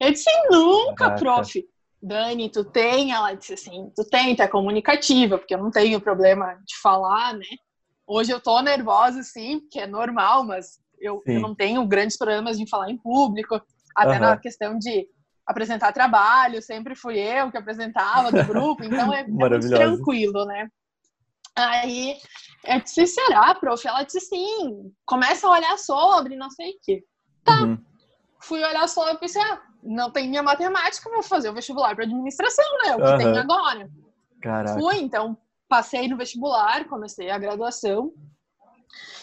Eu 0.00 0.10
disse, 0.10 0.30
nunca, 0.50 1.10
Caraca. 1.10 1.20
prof. 1.20 1.64
Dani, 2.02 2.48
tu 2.48 2.64
tem? 2.64 3.12
Ela 3.12 3.34
disse 3.34 3.54
assim, 3.54 3.92
tu 3.94 4.04
tem, 4.08 4.34
tu 4.34 4.42
é 4.42 4.48
comunicativa, 4.48 5.36
porque 5.36 5.54
eu 5.54 5.62
não 5.62 5.70
tenho 5.70 6.00
problema 6.00 6.54
de 6.66 6.76
falar, 6.80 7.34
né? 7.34 7.46
Hoje 8.06 8.30
eu 8.30 8.40
tô 8.40 8.60
nervosa, 8.62 9.22
sim, 9.22 9.60
porque 9.60 9.80
é 9.80 9.86
normal, 9.86 10.44
mas 10.44 10.78
eu, 11.00 11.22
eu 11.26 11.40
não 11.40 11.54
tenho 11.54 11.86
grandes 11.86 12.16
problemas 12.16 12.58
de 12.58 12.68
falar 12.68 12.90
em 12.90 12.96
público, 12.96 13.60
até 13.94 14.14
uhum. 14.14 14.20
na 14.20 14.36
questão 14.36 14.78
de 14.78 15.06
apresentar 15.48 15.92
trabalho, 15.92 16.60
sempre 16.60 16.94
fui 16.94 17.18
eu 17.18 17.50
que 17.50 17.56
apresentava 17.56 18.30
do 18.30 18.44
grupo, 18.44 18.84
então 18.84 19.12
é, 19.12 19.22
é 19.22 19.26
muito 19.26 19.70
tranquilo, 19.70 20.44
né? 20.44 20.68
Aí 21.56 22.16
eu 22.64 22.80
disse, 22.80 23.06
será, 23.06 23.54
prof? 23.54 23.84
Ela 23.88 24.04
disse, 24.04 24.20
sim, 24.20 24.92
começa 25.06 25.48
a 25.48 25.50
olhar 25.50 25.78
sobre, 25.78 26.36
não 26.36 26.50
sei 26.50 26.70
o 26.70 26.78
quê. 26.82 27.02
Tá. 27.42 27.62
Uhum. 27.62 27.78
Fui 28.40 28.62
olhar 28.62 28.86
sobre 28.88 29.14
e 29.14 29.18
pensei, 29.18 29.42
ah, 29.42 29.60
não 29.82 30.12
tem 30.12 30.28
minha 30.28 30.42
matemática, 30.42 31.10
vou 31.10 31.22
fazer 31.22 31.48
o 31.48 31.54
vestibular 31.54 31.96
para 31.96 32.04
administração, 32.04 32.64
né? 32.84 32.94
O 32.94 32.98
que 32.98 33.10
uhum. 33.10 33.18
tem 33.18 33.38
agora. 33.38 33.90
Caraca. 34.40 34.78
Fui, 34.78 34.98
então, 34.98 35.36
passei 35.68 36.06
no 36.06 36.16
vestibular, 36.16 36.84
comecei 36.86 37.30
a 37.30 37.38
graduação. 37.38 38.12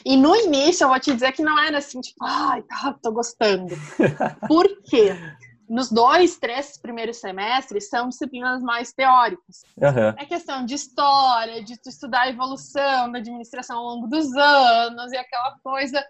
E 0.04 0.18
no 0.18 0.36
início, 0.36 0.84
eu 0.84 0.90
vou 0.90 1.00
te 1.00 1.14
dizer 1.14 1.32
que 1.32 1.42
não 1.42 1.58
era 1.58 1.78
assim, 1.78 2.02
tipo, 2.02 2.24
ai, 2.24 2.62
tá, 2.64 2.98
tô 3.02 3.12
gostando. 3.12 3.74
Por 4.48 4.68
quê? 4.84 5.16
Nos 5.68 5.92
dois, 5.92 6.38
três 6.38 6.78
primeiros 6.78 7.18
semestres 7.18 7.90
são 7.90 8.10
disciplinas 8.10 8.62
mais 8.62 8.94
teóricas. 8.94 9.64
Uhum. 9.78 10.10
É 10.18 10.26
questão 10.26 10.66
de 10.66 10.76
história, 10.76 11.64
de 11.64 11.80
tu 11.82 11.90
estudar 11.90 12.22
a 12.22 12.30
evolução 12.30 13.12
da 13.12 13.20
administração 13.20 13.78
ao 13.78 13.84
longo 13.84 14.08
dos 14.08 14.32
anos 14.36 15.12
e 15.12 15.18
aquela 15.18 15.56
coisa 15.64 16.04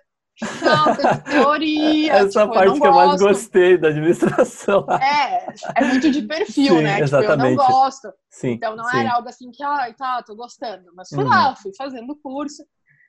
falta 0.43 1.15
de 1.15 1.23
teoria. 1.31 2.13
Essa 2.13 2.41
tipo, 2.41 2.53
parte 2.53 2.67
eu 2.67 2.81
que 2.81 2.87
eu 2.87 2.93
mais 2.93 3.21
gostei 3.21 3.77
da 3.77 3.87
administração. 3.87 4.85
É, 4.89 5.47
é 5.75 5.85
muito 5.85 6.11
de 6.11 6.21
perfil, 6.23 6.77
sim, 6.77 6.81
né? 6.81 6.99
Exatamente. 6.99 7.51
Tipo, 7.51 7.61
eu 7.61 7.67
não 7.69 7.81
gosto. 7.81 8.13
Sim, 8.29 8.51
então 8.51 8.75
não 8.75 8.89
sim. 8.89 8.97
era 8.97 9.13
algo 9.13 9.29
assim 9.29 9.49
que, 9.51 9.63
ai, 9.63 9.93
tá, 9.93 10.21
tô 10.23 10.35
gostando. 10.35 10.91
Mas 10.93 11.09
fui 11.09 11.23
uhum. 11.23 11.29
lá, 11.29 11.55
fui 11.55 11.71
fazendo 11.77 12.11
o 12.11 12.17
curso. 12.17 12.63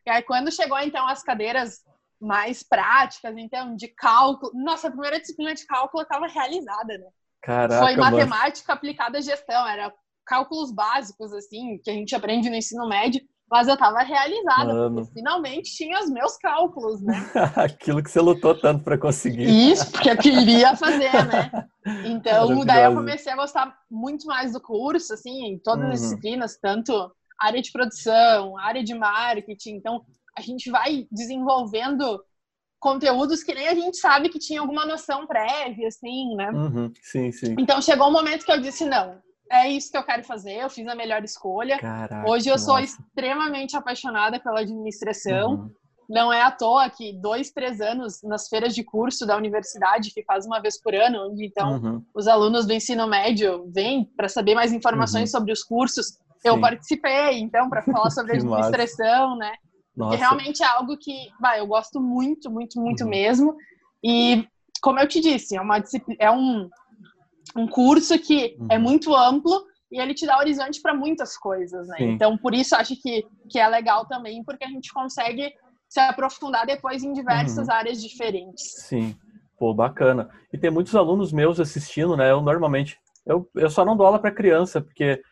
E 0.06 0.10
aí, 0.10 0.22
quando 0.22 0.52
chegou, 0.52 0.78
então, 0.78 1.06
as 1.08 1.22
cadeiras 1.22 1.80
mais 2.20 2.62
práticas, 2.62 3.34
então, 3.36 3.74
de 3.76 3.88
cálculo. 3.88 4.52
Nossa, 4.54 4.88
a 4.88 4.90
primeira 4.90 5.20
disciplina 5.20 5.54
de 5.54 5.66
cálculo 5.66 6.02
estava 6.02 6.26
realizada, 6.26 6.98
né? 6.98 7.06
Caraca, 7.42 7.84
Foi 7.84 7.96
matemática 7.96 8.72
mano. 8.72 8.78
aplicada 8.78 9.18
à 9.18 9.20
gestão, 9.20 9.66
era 9.66 9.92
cálculos 10.26 10.72
básicos, 10.72 11.32
assim, 11.32 11.78
que 11.82 11.90
a 11.90 11.94
gente 11.94 12.14
aprende 12.14 12.50
no 12.50 12.56
ensino 12.56 12.88
médio. 12.88 13.20
Mas 13.48 13.68
eu 13.68 13.74
estava 13.74 14.00
realizada, 14.00 14.74
Mano. 14.74 14.96
porque 14.96 15.12
finalmente 15.12 15.72
tinha 15.72 16.00
os 16.00 16.10
meus 16.10 16.36
cálculos, 16.36 17.00
né? 17.00 17.14
Aquilo 17.54 18.02
que 18.02 18.10
você 18.10 18.20
lutou 18.20 18.58
tanto 18.58 18.82
para 18.82 18.98
conseguir. 18.98 19.44
Isso, 19.44 19.88
porque 19.92 20.10
eu 20.10 20.16
queria 20.16 20.76
fazer, 20.76 21.12
né? 21.24 21.50
Então, 22.04 22.64
daí 22.64 22.82
eu 22.82 22.94
comecei 22.94 23.32
a 23.32 23.36
gostar 23.36 23.72
muito 23.88 24.26
mais 24.26 24.52
do 24.52 24.60
curso, 24.60 25.14
assim, 25.14 25.52
em 25.52 25.56
todas 25.56 25.84
uhum. 25.84 25.92
as 25.92 26.00
disciplinas, 26.00 26.58
tanto 26.60 26.92
área 27.38 27.62
de 27.62 27.70
produção, 27.70 28.58
área 28.58 28.82
de 28.82 28.92
marketing. 28.92 29.76
Então, 29.76 30.04
a 30.36 30.42
gente 30.42 30.70
vai 30.70 31.06
desenvolvendo 31.10 32.20
conteúdos 32.78 33.42
que 33.42 33.54
nem 33.54 33.68
a 33.68 33.74
gente 33.74 33.96
sabe 33.96 34.28
que 34.28 34.38
tinha 34.38 34.60
alguma 34.60 34.84
noção 34.84 35.26
prévia, 35.26 35.88
assim, 35.88 36.34
né? 36.36 36.50
Uhum, 36.50 36.92
sim, 37.02 37.32
sim. 37.32 37.54
Então, 37.58 37.80
chegou 37.80 38.08
um 38.08 38.12
momento 38.12 38.44
que 38.44 38.52
eu 38.52 38.60
disse, 38.60 38.84
não, 38.84 39.18
é 39.50 39.68
isso 39.68 39.90
que 39.90 39.96
eu 39.96 40.04
quero 40.04 40.24
fazer, 40.24 40.62
eu 40.62 40.70
fiz 40.70 40.86
a 40.86 40.94
melhor 40.94 41.24
escolha. 41.24 41.78
Caraca, 41.78 42.28
Hoje 42.28 42.48
eu 42.48 42.58
sou 42.58 42.78
extremamente 42.78 43.76
apaixonada 43.76 44.38
pela 44.38 44.60
administração. 44.60 45.52
Uhum. 45.52 45.70
Não 46.08 46.32
é 46.32 46.40
à 46.40 46.52
toa 46.52 46.88
que 46.88 47.12
dois, 47.20 47.50
três 47.50 47.80
anos 47.80 48.22
nas 48.22 48.48
feiras 48.48 48.74
de 48.74 48.84
curso 48.84 49.26
da 49.26 49.36
universidade, 49.36 50.12
que 50.12 50.22
faz 50.22 50.46
uma 50.46 50.60
vez 50.60 50.80
por 50.80 50.94
ano, 50.94 51.30
onde 51.30 51.44
então 51.44 51.82
uhum. 51.82 52.04
os 52.14 52.28
alunos 52.28 52.64
do 52.64 52.72
ensino 52.72 53.08
médio 53.08 53.68
vêm 53.74 54.04
para 54.16 54.28
saber 54.28 54.54
mais 54.54 54.72
informações 54.72 55.32
uhum. 55.32 55.38
sobre 55.38 55.52
os 55.52 55.64
cursos. 55.64 56.18
Eu 56.44 56.60
participei, 56.60 57.40
então, 57.40 57.68
para 57.68 57.82
falar 57.82 58.10
sobre 58.10 58.36
administração, 58.36 59.36
né? 59.36 59.52
Nossa. 59.96 60.16
Realmente 60.16 60.62
é 60.62 60.66
algo 60.66 60.96
que, 60.98 61.30
vai, 61.40 61.60
eu 61.60 61.66
gosto 61.66 62.00
muito, 62.00 62.50
muito, 62.50 62.78
muito 62.80 63.04
uhum. 63.04 63.10
mesmo. 63.10 63.56
E, 64.04 64.46
como 64.82 65.00
eu 65.00 65.08
te 65.08 65.20
disse, 65.20 65.56
é, 65.56 65.60
uma 65.60 65.82
é 66.18 66.30
um, 66.30 66.68
um 67.56 67.66
curso 67.66 68.18
que 68.18 68.56
uhum. 68.60 68.66
é 68.70 68.78
muito 68.78 69.14
amplo 69.14 69.64
e 69.90 69.98
ele 69.98 70.12
te 70.12 70.26
dá 70.26 70.38
horizonte 70.38 70.82
para 70.82 70.94
muitas 70.94 71.38
coisas, 71.38 71.88
né? 71.88 71.96
Sim. 71.96 72.10
Então, 72.10 72.36
por 72.36 72.54
isso, 72.54 72.76
acho 72.76 73.00
que, 73.00 73.24
que 73.48 73.58
é 73.58 73.66
legal 73.66 74.06
também, 74.06 74.44
porque 74.44 74.64
a 74.64 74.68
gente 74.68 74.92
consegue 74.92 75.52
se 75.88 76.00
aprofundar 76.00 76.66
depois 76.66 77.02
em 77.02 77.12
diversas 77.12 77.68
uhum. 77.68 77.74
áreas 77.74 78.02
diferentes. 78.02 78.64
Sim, 78.82 79.16
pô, 79.58 79.72
bacana. 79.72 80.28
E 80.52 80.58
tem 80.58 80.70
muitos 80.70 80.94
alunos 80.94 81.32
meus 81.32 81.58
assistindo, 81.58 82.16
né? 82.16 82.30
Eu 82.30 82.42
normalmente, 82.42 82.98
eu, 83.24 83.48
eu 83.54 83.70
só 83.70 83.84
não 83.84 83.96
dou 83.96 84.06
aula 84.06 84.18
para 84.18 84.30
criança, 84.30 84.80
porque 84.80 85.22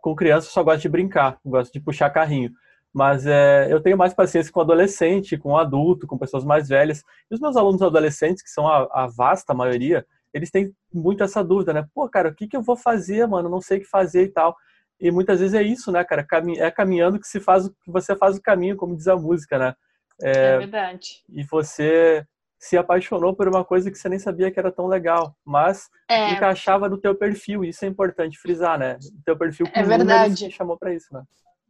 com 0.00 0.14
criança 0.14 0.46
eu 0.46 0.52
só 0.52 0.62
gosto 0.62 0.82
de 0.82 0.88
brincar, 0.88 1.38
gosto 1.44 1.72
de 1.72 1.80
puxar 1.80 2.08
carrinho. 2.10 2.52
Mas 2.96 3.26
é, 3.26 3.70
eu 3.70 3.78
tenho 3.78 3.94
mais 3.94 4.14
paciência 4.14 4.50
com 4.50 4.58
adolescente, 4.58 5.36
com 5.36 5.54
adulto, 5.54 6.06
com 6.06 6.16
pessoas 6.16 6.46
mais 6.46 6.66
velhas. 6.66 7.04
E 7.30 7.34
os 7.34 7.38
meus 7.38 7.54
alunos 7.54 7.82
adolescentes, 7.82 8.42
que 8.42 8.48
são 8.48 8.66
a, 8.66 8.88
a 8.90 9.06
vasta 9.06 9.52
maioria, 9.52 10.06
eles 10.32 10.50
têm 10.50 10.74
muito 10.90 11.22
essa 11.22 11.44
dúvida, 11.44 11.74
né? 11.74 11.86
Pô, 11.94 12.08
cara, 12.08 12.30
o 12.30 12.34
que, 12.34 12.48
que 12.48 12.56
eu 12.56 12.62
vou 12.62 12.74
fazer, 12.74 13.26
mano? 13.26 13.50
Não 13.50 13.60
sei 13.60 13.76
o 13.76 13.80
que 13.82 13.86
fazer 13.86 14.22
e 14.22 14.28
tal. 14.28 14.56
E 14.98 15.10
muitas 15.10 15.40
vezes 15.40 15.52
é 15.52 15.62
isso, 15.62 15.92
né, 15.92 16.02
cara? 16.04 16.26
É 16.56 16.70
caminhando 16.70 17.20
que 17.20 17.28
se 17.28 17.38
faz 17.38 17.68
que 17.68 17.90
você 17.90 18.16
faz 18.16 18.38
o 18.38 18.42
caminho, 18.42 18.78
como 18.78 18.96
diz 18.96 19.08
a 19.08 19.14
música, 19.14 19.58
né? 19.58 19.74
É, 20.22 20.30
é 20.30 20.58
verdade. 20.58 21.22
E 21.28 21.44
você 21.44 22.26
se 22.58 22.78
apaixonou 22.78 23.36
por 23.36 23.46
uma 23.46 23.62
coisa 23.62 23.90
que 23.90 23.98
você 23.98 24.08
nem 24.08 24.18
sabia 24.18 24.50
que 24.50 24.58
era 24.58 24.72
tão 24.72 24.86
legal, 24.86 25.36
mas 25.44 25.90
é. 26.08 26.30
encaixava 26.30 26.88
no 26.88 26.96
teu 26.96 27.14
perfil. 27.14 27.62
Isso 27.62 27.84
é 27.84 27.88
importante 27.88 28.38
frisar, 28.38 28.78
né? 28.78 28.96
O 29.20 29.22
teu 29.22 29.36
perfil 29.36 29.70
com 29.70 29.78
é 29.78 29.82
verdade. 29.82 30.50
chamou 30.50 30.78
para 30.78 30.94
isso, 30.94 31.12
né? 31.12 31.22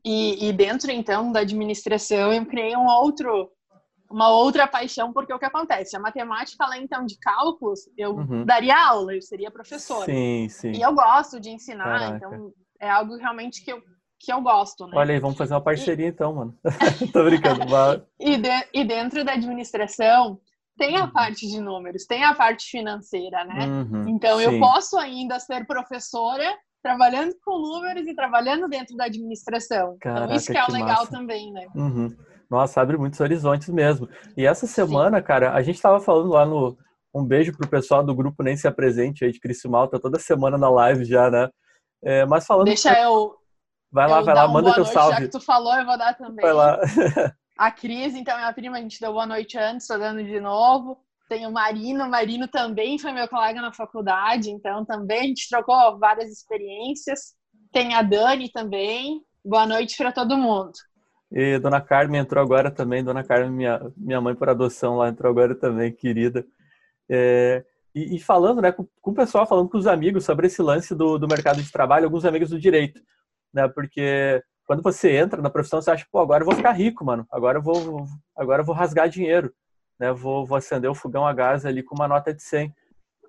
E, 0.08 0.48
e, 0.48 0.52
dentro 0.52 0.90
então 0.92 1.32
da 1.32 1.40
administração 1.40 2.32
eu 2.32 2.46
criei 2.46 2.76
um 2.76 2.86
outro 2.86 3.50
uma 4.08 4.30
outra 4.30 4.68
paixão 4.68 5.12
porque 5.12 5.32
o 5.32 5.38
que 5.38 5.44
acontece 5.44 5.96
a 5.96 6.00
matemática 6.00 6.64
além 6.64 6.84
então 6.84 7.04
de 7.04 7.18
cálculos 7.18 7.80
eu 7.98 8.14
uhum. 8.14 8.44
daria 8.44 8.86
aula 8.88 9.14
eu 9.14 9.20
seria 9.20 9.50
professora 9.50 10.04
sim 10.04 10.48
sim 10.48 10.70
e 10.70 10.80
eu 10.80 10.94
gosto 10.94 11.40
de 11.40 11.50
ensinar 11.50 11.98
Caraca. 11.98 12.16
então 12.16 12.52
é 12.80 12.88
algo 12.88 13.16
realmente 13.16 13.64
que 13.64 13.72
eu 13.72 13.82
que 14.18 14.32
eu 14.32 14.40
gosto, 14.40 14.86
né? 14.86 14.92
Olha 14.94 15.14
aí, 15.14 15.20
vamos 15.20 15.36
fazer 15.36 15.54
uma 15.54 15.60
parceria 15.60 16.06
e... 16.06 16.08
então, 16.08 16.34
mano. 16.34 16.58
Tô 17.12 17.22
brincando. 17.22 17.64
e, 18.18 18.36
de... 18.38 18.68
e 18.72 18.82
dentro 18.82 19.22
da 19.22 19.32
administração, 19.32 20.40
tem 20.78 20.96
a 20.96 21.04
uhum. 21.04 21.10
parte 21.10 21.46
de 21.46 21.60
números, 21.60 22.06
tem 22.06 22.24
a 22.24 22.34
parte 22.34 22.70
financeira, 22.70 23.44
né? 23.44 23.66
Uhum, 23.66 24.08
então, 24.08 24.38
sim. 24.38 24.44
eu 24.44 24.58
posso 24.58 24.98
ainda 24.98 25.38
ser 25.38 25.66
professora 25.66 26.56
trabalhando 26.86 27.34
com 27.44 27.58
números 27.58 28.06
e 28.06 28.14
trabalhando 28.14 28.68
dentro 28.68 28.96
da 28.96 29.06
administração. 29.06 29.94
Então, 29.96 29.98
Caraca, 29.98 30.24
então, 30.26 30.36
isso 30.36 30.52
que 30.52 30.58
é 30.58 30.64
o 30.64 30.72
legal 30.72 31.00
massa. 31.00 31.10
também, 31.10 31.52
né? 31.52 31.66
Uhum. 31.74 32.16
Nossa, 32.48 32.80
abre 32.80 32.96
muitos 32.96 33.18
horizontes 33.18 33.68
mesmo. 33.68 34.08
E 34.36 34.46
essa 34.46 34.68
semana, 34.68 35.18
sim. 35.18 35.24
cara, 35.24 35.52
a 35.52 35.62
gente 35.62 35.82
tava 35.82 35.98
falando 35.98 36.30
lá 36.30 36.46
no... 36.46 36.78
Um 37.12 37.24
beijo 37.24 37.56
pro 37.56 37.68
pessoal 37.68 38.04
do 38.04 38.14
grupo 38.14 38.42
Nem 38.42 38.56
Se 38.56 38.68
Apresente 38.68 39.24
aí 39.24 39.32
de 39.32 39.40
Criciúmal, 39.40 39.88
tá 39.88 39.98
toda 39.98 40.18
semana 40.18 40.56
na 40.58 40.68
live 40.68 41.04
já, 41.04 41.30
né? 41.30 41.48
É, 42.04 42.24
mas 42.26 42.46
falando... 42.46 42.66
Deixa 42.66 42.92
eu... 43.00 43.34
Vai 43.90 44.08
lá, 44.08 44.20
vai 44.20 44.34
lá, 44.34 44.46
manda 44.46 44.74
teu 44.74 44.82
noite, 44.84 44.92
salve. 44.92 45.14
Já 45.16 45.20
que 45.22 45.28
tu 45.28 45.40
falou, 45.40 45.74
eu 45.74 45.86
vou 45.86 45.96
dar 45.96 46.14
também. 46.14 46.44
Vai 46.44 46.52
lá. 46.52 46.78
A 47.58 47.70
Cris, 47.70 48.14
então, 48.14 48.36
minha 48.36 48.52
prima, 48.52 48.76
a 48.76 48.80
gente 48.80 49.00
deu 49.00 49.12
boa 49.12 49.26
noite 49.26 49.56
antes, 49.56 49.86
tô 49.86 49.96
dando 49.96 50.22
de 50.22 50.38
novo. 50.40 50.98
Tem 51.28 51.46
o 51.46 51.52
Marino, 51.52 52.04
o 52.04 52.10
Marino 52.10 52.46
também 52.46 52.98
foi 52.98 53.12
meu 53.12 53.28
colega 53.28 53.60
na 53.60 53.72
faculdade, 53.72 54.50
então 54.50 54.84
também 54.84 55.20
a 55.20 55.24
gente 55.24 55.48
trocou 55.48 55.98
várias 55.98 56.30
experiências. 56.30 57.34
Tem 57.72 57.94
a 57.94 58.02
Dani 58.02 58.50
também. 58.50 59.20
Boa 59.44 59.66
noite 59.66 59.96
para 59.96 60.12
todo 60.12 60.38
mundo. 60.38 60.72
E 61.32 61.58
Dona 61.58 61.80
Carmen 61.80 62.20
entrou 62.20 62.42
agora 62.42 62.70
também. 62.70 63.02
Dona 63.02 63.24
Carmen, 63.24 63.50
minha, 63.50 63.92
minha 63.96 64.20
mãe 64.20 64.34
por 64.34 64.48
adoção 64.48 64.96
lá, 64.96 65.08
entrou 65.08 65.30
agora 65.30 65.54
também, 65.54 65.92
querida. 65.92 66.46
É, 67.08 67.64
e, 67.94 68.16
e, 68.16 68.20
falando, 68.20 68.62
né, 68.62 68.70
com, 68.70 68.86
com, 69.00 69.10
o 69.10 69.14
pessoal, 69.14 69.46
falando 69.46 69.68
com 69.68 69.78
os 69.78 69.86
amigos 69.86 70.24
sobre 70.24 70.46
esse 70.46 70.62
lance 70.62 70.94
do, 70.94 71.18
do 71.18 71.26
mercado 71.26 71.62
de 71.62 71.72
trabalho, 71.72 72.04
alguns 72.04 72.24
amigos 72.24 72.50
do 72.50 72.60
direito, 72.60 73.00
né, 73.52 73.66
porque 73.68 74.42
quando 74.66 74.82
você 74.82 75.16
entra 75.16 75.40
na 75.40 75.48
profissão, 75.48 75.80
você 75.80 75.90
acha, 75.90 76.06
pô, 76.10 76.18
agora 76.18 76.42
eu 76.42 76.46
vou 76.46 76.54
ficar 76.54 76.72
rico, 76.72 77.04
mano. 77.04 77.26
Agora 77.30 77.58
eu 77.58 77.62
vou, 77.62 78.04
agora 78.36 78.62
eu 78.62 78.66
vou 78.66 78.74
rasgar 78.74 79.08
dinheiro, 79.08 79.52
né? 79.98 80.12
Vou, 80.12 80.46
vou 80.46 80.56
acender 80.56 80.90
o 80.90 80.94
fogão 80.94 81.26
a 81.26 81.32
gás 81.32 81.64
ali 81.64 81.82
com 81.82 81.94
uma 81.94 82.08
nota 82.08 82.32
de 82.32 82.42
100. 82.42 82.74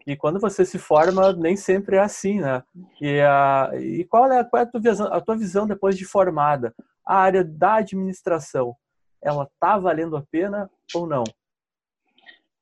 E 0.06 0.15
quando 0.15 0.39
você 0.39 0.63
se 0.63 0.80
forma, 0.80 1.34
nem 1.34 1.58
sempre 1.58 1.97
é 1.97 1.99
assim, 1.99 2.39
né? 2.39 2.63
E, 3.01 3.19
a, 3.19 3.71
e 3.75 4.06
qual, 4.06 4.32
é, 4.32 4.41
qual 4.43 4.62
é 4.62 4.63
a, 4.63 4.69
tua 4.69 4.80
visão, 4.80 5.13
a 5.13 5.19
tua 5.19 5.36
visão 5.36 5.67
depois 5.67 5.97
de 5.97 6.06
formada? 6.06 6.73
A 7.06 7.17
área 7.17 7.43
da 7.43 7.75
administração. 7.75 8.75
ela 9.21 9.49
tá 9.60 9.77
valendo 9.77 10.15
a 10.15 10.23
pena 10.32 10.69
ou 10.93 11.06
não? 11.06 11.25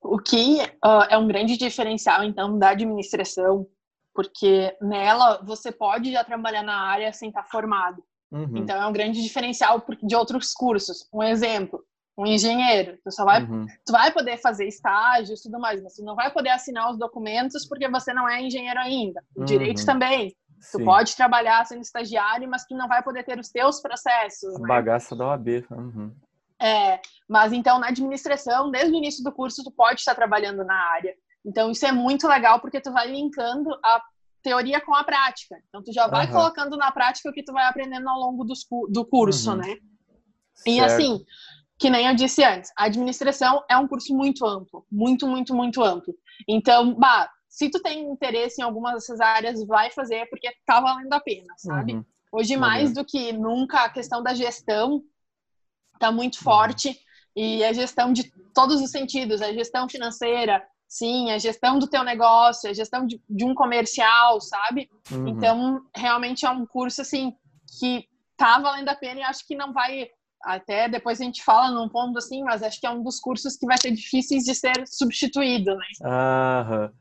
O 0.01 0.17
que 0.17 0.59
uh, 0.83 1.05
é 1.09 1.17
um 1.17 1.27
grande 1.27 1.57
diferencial, 1.57 2.23
então, 2.23 2.57
da 2.57 2.69
administração, 2.69 3.67
porque 4.13 4.75
nela 4.81 5.43
você 5.43 5.71
pode 5.71 6.11
já 6.11 6.23
trabalhar 6.23 6.63
na 6.63 6.79
área 6.79 7.13
sem 7.13 7.29
estar 7.29 7.43
formado. 7.43 8.03
Uhum. 8.31 8.57
Então, 8.57 8.75
é 8.75 8.87
um 8.87 8.93
grande 8.93 9.21
diferencial 9.21 9.83
de 10.01 10.15
outros 10.15 10.53
cursos. 10.53 11.07
Um 11.13 11.21
exemplo, 11.21 11.83
um 12.17 12.25
engenheiro. 12.25 12.97
Tu 13.03 13.11
só 13.11 13.25
vai, 13.25 13.43
uhum. 13.43 13.65
tu 13.85 13.91
vai 13.91 14.11
poder 14.11 14.37
fazer 14.37 14.65
estágios 14.65 15.39
e 15.39 15.43
tudo 15.43 15.59
mais, 15.59 15.81
mas 15.81 15.95
tu 15.95 16.03
não 16.03 16.15
vai 16.15 16.31
poder 16.31 16.49
assinar 16.49 16.89
os 16.91 16.97
documentos 16.97 17.67
porque 17.67 17.89
você 17.89 18.13
não 18.13 18.27
é 18.27 18.41
engenheiro 18.41 18.79
ainda. 18.79 19.21
O 19.35 19.41
uhum. 19.41 19.45
direito 19.45 19.85
também. 19.85 20.35
Tu 20.71 20.79
Sim. 20.79 20.85
pode 20.85 21.15
trabalhar 21.15 21.65
sendo 21.65 21.81
estagiário, 21.81 22.49
mas 22.49 22.65
tu 22.65 22.75
não 22.75 22.87
vai 22.87 23.03
poder 23.03 23.23
ter 23.23 23.37
os 23.37 23.49
teus 23.49 23.81
processos. 23.81 24.55
A 24.55 24.59
né? 24.59 24.67
bagaça 24.67 25.15
da 25.15 25.27
OAB. 25.27 25.65
Uhum. 25.69 26.11
É, 26.59 26.99
mas 27.27 27.51
então 27.51 27.79
na 27.79 27.87
administração, 27.87 28.71
desde 28.71 28.91
o 28.91 28.97
início 28.97 29.23
do 29.23 29.31
curso, 29.31 29.63
tu 29.63 29.71
pode 29.71 29.99
estar 29.99 30.15
trabalhando 30.15 30.63
na 30.63 30.75
área. 30.91 31.13
Então 31.45 31.69
isso 31.69 31.85
é 31.85 31.91
muito 31.91 32.27
legal 32.27 32.59
porque 32.59 32.81
tu 32.81 32.91
vai 32.91 33.11
linkando 33.11 33.69
a 33.83 34.01
teoria 34.41 34.79
com 34.79 34.95
a 34.95 35.03
prática. 35.03 35.55
Então 35.67 35.83
tu 35.83 35.91
já 35.91 36.07
vai 36.07 36.31
colocando 36.31 36.77
na 36.77 36.91
prática 36.91 37.29
o 37.29 37.33
que 37.33 37.43
tu 37.43 37.51
vai 37.51 37.65
aprendendo 37.65 38.07
ao 38.07 38.19
longo 38.19 38.45
do, 38.45 38.53
do 38.89 39.05
curso, 39.05 39.51
uhum. 39.51 39.57
né? 39.57 39.77
Certo. 40.55 40.67
E 40.67 40.79
assim, 40.79 41.25
que 41.77 41.89
nem 41.89 42.07
eu 42.07 42.15
disse 42.15 42.43
antes, 42.43 42.71
a 42.77 42.85
administração 42.85 43.63
é 43.69 43.77
um 43.77 43.87
curso 43.87 44.15
muito 44.15 44.45
amplo, 44.45 44.85
muito, 44.91 45.27
muito, 45.27 45.53
muito 45.53 45.83
amplo. 45.83 46.13
Então, 46.47 46.93
bah, 46.95 47.29
se 47.49 47.69
tu 47.69 47.81
tem 47.81 48.09
interesse 48.09 48.61
em 48.61 48.63
algumas 48.63 48.93
dessas 48.95 49.19
áreas, 49.19 49.65
vai 49.65 49.91
fazer 49.91 50.27
porque 50.29 50.49
tá 50.65 50.79
valendo 50.79 51.13
a 51.13 51.19
pena, 51.19 51.53
sabe? 51.57 51.95
Uhum. 51.95 52.05
Hoje, 52.31 52.57
mais 52.57 52.93
do 52.93 53.05
que 53.05 53.31
nunca, 53.31 53.83
a 53.83 53.89
questão 53.89 54.21
da 54.21 54.33
gestão 54.33 55.01
tá 55.99 56.11
muito 56.11 56.35
uhum. 56.35 56.43
forte 56.43 56.99
e 57.35 57.63
a 57.63 57.73
gestão 57.73 58.11
de 58.11 58.31
todos 58.53 58.81
os 58.81 58.91
sentidos, 58.91 59.41
a 59.41 59.53
gestão 59.53 59.87
financeira, 59.87 60.61
sim, 60.87 61.31
a 61.31 61.37
gestão 61.37 61.79
do 61.79 61.87
teu 61.87 62.03
negócio, 62.03 62.69
a 62.69 62.73
gestão 62.73 63.05
de, 63.05 63.21
de 63.29 63.45
um 63.45 63.53
comercial, 63.53 64.39
sabe? 64.39 64.89
Uhum. 65.11 65.27
Então, 65.27 65.81
realmente 65.95 66.45
é 66.45 66.49
um 66.49 66.65
curso, 66.65 67.01
assim, 67.01 67.33
que 67.79 68.07
tá 68.37 68.59
valendo 68.59 68.89
a 68.89 68.95
pena 68.95 69.21
e 69.21 69.23
acho 69.23 69.45
que 69.45 69.55
não 69.55 69.73
vai 69.73 70.09
até 70.45 70.87
depois 70.87 71.19
a 71.19 71.23
gente 71.23 71.43
fala 71.43 71.71
num 71.71 71.89
ponto 71.89 72.17
assim, 72.17 72.43
mas 72.43 72.61
acho 72.61 72.79
que 72.79 72.85
é 72.85 72.89
um 72.89 73.03
dos 73.03 73.19
cursos 73.19 73.57
que 73.57 73.65
vai 73.65 73.77
ser 73.77 73.91
difíceis 73.91 74.43
de 74.43 74.53
ser 74.53 74.85
substituído, 74.85 75.75
né? 75.75 75.85
Aham. 76.03 76.91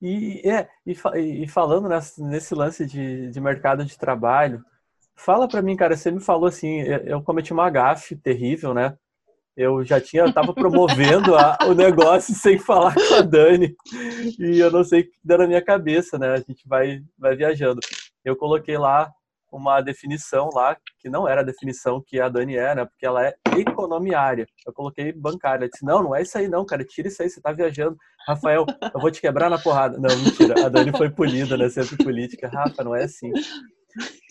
E, 0.00 0.42
é, 0.48 0.68
e, 0.86 0.96
e 1.44 1.48
falando 1.48 1.88
nesse, 2.18 2.54
lance 2.54 2.86
de, 2.86 3.30
de 3.30 3.40
mercado 3.40 3.84
de 3.84 3.96
trabalho, 3.96 4.64
fala 5.14 5.46
para 5.46 5.62
mim, 5.62 5.76
cara, 5.76 5.96
você 5.96 6.10
me 6.10 6.20
falou 6.20 6.46
assim, 6.46 6.80
eu 6.80 7.22
cometi 7.22 7.52
uma 7.52 7.70
gafe 7.70 8.16
terrível, 8.16 8.74
né? 8.74 8.96
Eu 9.56 9.84
já 9.84 10.00
tinha, 10.00 10.22
eu 10.24 10.32
tava 10.32 10.54
promovendo 10.54 11.36
a, 11.36 11.58
o 11.68 11.74
negócio 11.74 12.34
sem 12.34 12.58
falar 12.58 12.94
com 12.94 13.14
a 13.14 13.20
Dani. 13.20 13.76
E 14.38 14.58
eu 14.58 14.70
não 14.70 14.82
sei 14.82 15.02
o 15.02 15.04
que 15.04 15.12
deu 15.22 15.38
na 15.38 15.46
minha 15.46 15.62
cabeça, 15.62 16.18
né? 16.18 16.32
A 16.32 16.38
gente 16.38 16.66
vai, 16.66 17.02
vai 17.18 17.36
viajando. 17.36 17.80
Eu 18.24 18.34
coloquei 18.34 18.78
lá 18.78 19.12
uma 19.52 19.80
definição 19.82 20.48
lá, 20.54 20.76
que 20.98 21.10
não 21.10 21.28
era 21.28 21.42
a 21.42 21.44
definição 21.44 22.02
que 22.04 22.18
a 22.18 22.28
Dani 22.28 22.56
era, 22.56 22.82
né, 22.82 22.84
porque 22.86 23.04
ela 23.04 23.24
é 23.24 23.34
economiária. 23.56 24.46
Eu 24.66 24.72
coloquei 24.72 25.12
bancária. 25.12 25.64
Ela 25.64 25.70
disse, 25.70 25.84
não, 25.84 26.02
não 26.02 26.16
é 26.16 26.22
isso 26.22 26.38
aí 26.38 26.48
não, 26.48 26.64
cara, 26.64 26.84
tira 26.84 27.08
isso 27.08 27.22
aí, 27.22 27.28
você 27.28 27.40
tá 27.40 27.52
viajando. 27.52 27.96
Rafael, 28.26 28.64
eu 28.94 29.00
vou 29.00 29.10
te 29.10 29.20
quebrar 29.20 29.50
na 29.50 29.58
porrada. 29.58 29.98
Não, 29.98 30.16
mentira, 30.16 30.66
a 30.66 30.68
Dani 30.68 30.90
foi 30.96 31.10
punida, 31.10 31.56
né, 31.56 31.68
sempre 31.68 32.02
política. 32.02 32.48
Rafa, 32.48 32.82
não 32.82 32.96
é 32.96 33.04
assim. 33.04 33.30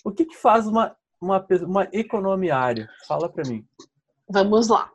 O 0.03 0.11
que 0.11 0.25
que 0.25 0.35
faz 0.35 0.65
uma, 0.65 0.95
uma, 1.21 1.45
uma 1.61 1.87
economiária? 1.93 2.89
Fala 3.07 3.29
para 3.29 3.47
mim. 3.47 3.63
Vamos 4.27 4.69
lá. 4.69 4.89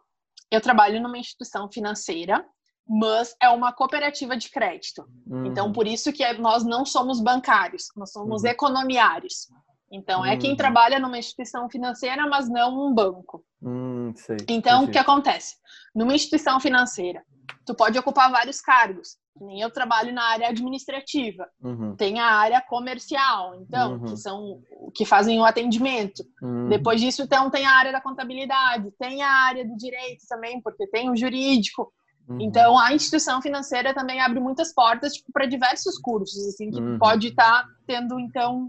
Eu 0.51 0.61
trabalho 0.61 1.01
numa 1.01 1.19
instituição 1.19 1.71
financeira, 1.71 2.45
mas 2.89 3.35
é 3.43 3.49
uma 3.49 3.73
cooperativa 3.73 4.37
de 4.37 4.49
crédito. 4.51 5.05
Uhum. 5.27 5.47
Então, 5.47 5.73
por 5.73 5.87
isso 5.87 6.13
que 6.13 6.33
nós 6.35 6.65
não 6.65 6.85
somos 6.85 7.21
bancários, 7.21 7.89
nós 7.97 8.13
somos 8.13 8.43
uhum. 8.43 8.49
economiários. 8.49 9.49
Então, 9.91 10.23
hum. 10.23 10.27
é 10.27 10.37
quem 10.37 10.53
hum. 10.53 10.57
trabalha 10.57 10.99
numa 10.99 11.19
instituição 11.19 11.69
financeira, 11.69 12.27
mas 12.27 12.49
não 12.49 12.89
um 12.89 12.95
banco. 12.95 13.45
Hum, 13.63 14.13
sei, 14.17 14.37
então, 14.49 14.85
o 14.85 14.91
que 14.91 14.99
acontece? 14.99 15.57
Numa 15.95 16.15
instituição 16.15 16.59
financeira, 16.61 17.23
tu 17.65 17.75
pode 17.75 17.99
ocupar 17.99 18.31
vários 18.31 18.61
cargos. 18.61 19.17
Nem 19.39 19.61
eu 19.61 19.71
trabalho 19.71 20.15
na 20.15 20.25
área 20.25 20.49
administrativa. 20.49 21.47
Uhum. 21.63 21.95
Tem 21.95 22.21
a 22.21 22.27
área 22.27 22.61
comercial, 22.63 23.55
então, 23.61 23.95
uhum. 23.95 24.05
que 24.05 24.17
são 24.17 24.63
que 24.95 25.05
fazem 25.05 25.39
o 25.39 25.45
atendimento. 25.45 26.25
Uhum. 26.43 26.69
Depois 26.69 27.01
disso, 27.01 27.23
então, 27.23 27.51
tem 27.51 27.67
a 27.67 27.73
área 27.73 27.93
da 27.93 28.01
contabilidade, 28.01 28.91
tem 28.99 29.23
a 29.23 29.31
área 29.31 29.65
do 29.67 29.77
direito 29.77 30.25
também, 30.27 30.61
porque 30.63 30.87
tem 30.87 31.11
o 31.11 31.17
jurídico. 31.17 31.93
Uhum. 32.29 32.41
Então, 32.41 32.79
a 32.79 32.95
instituição 32.95 33.43
financeira 33.43 33.93
também 33.93 34.21
abre 34.21 34.41
muitas 34.41 34.73
portas 34.73 35.13
tipo, 35.13 35.31
para 35.33 35.47
diversos 35.47 35.99
cursos, 35.99 36.49
assim, 36.49 36.71
que 36.71 36.81
uhum. 36.81 36.99
pode 36.99 37.29
estar 37.29 37.63
tá 37.63 37.69
tendo, 37.87 38.19
então, 38.19 38.69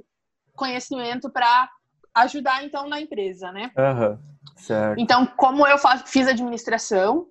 conhecimento 0.58 1.30
para 1.30 1.70
ajudar 2.16 2.66
então 2.66 2.90
na 2.90 3.00
empresa, 3.00 3.52
né? 3.52 3.72
Uhum, 3.78 4.18
certo. 4.58 5.00
Então, 5.00 5.26
como 5.38 5.66
eu 5.66 5.78
fiz 6.06 6.28
administração, 6.28 7.28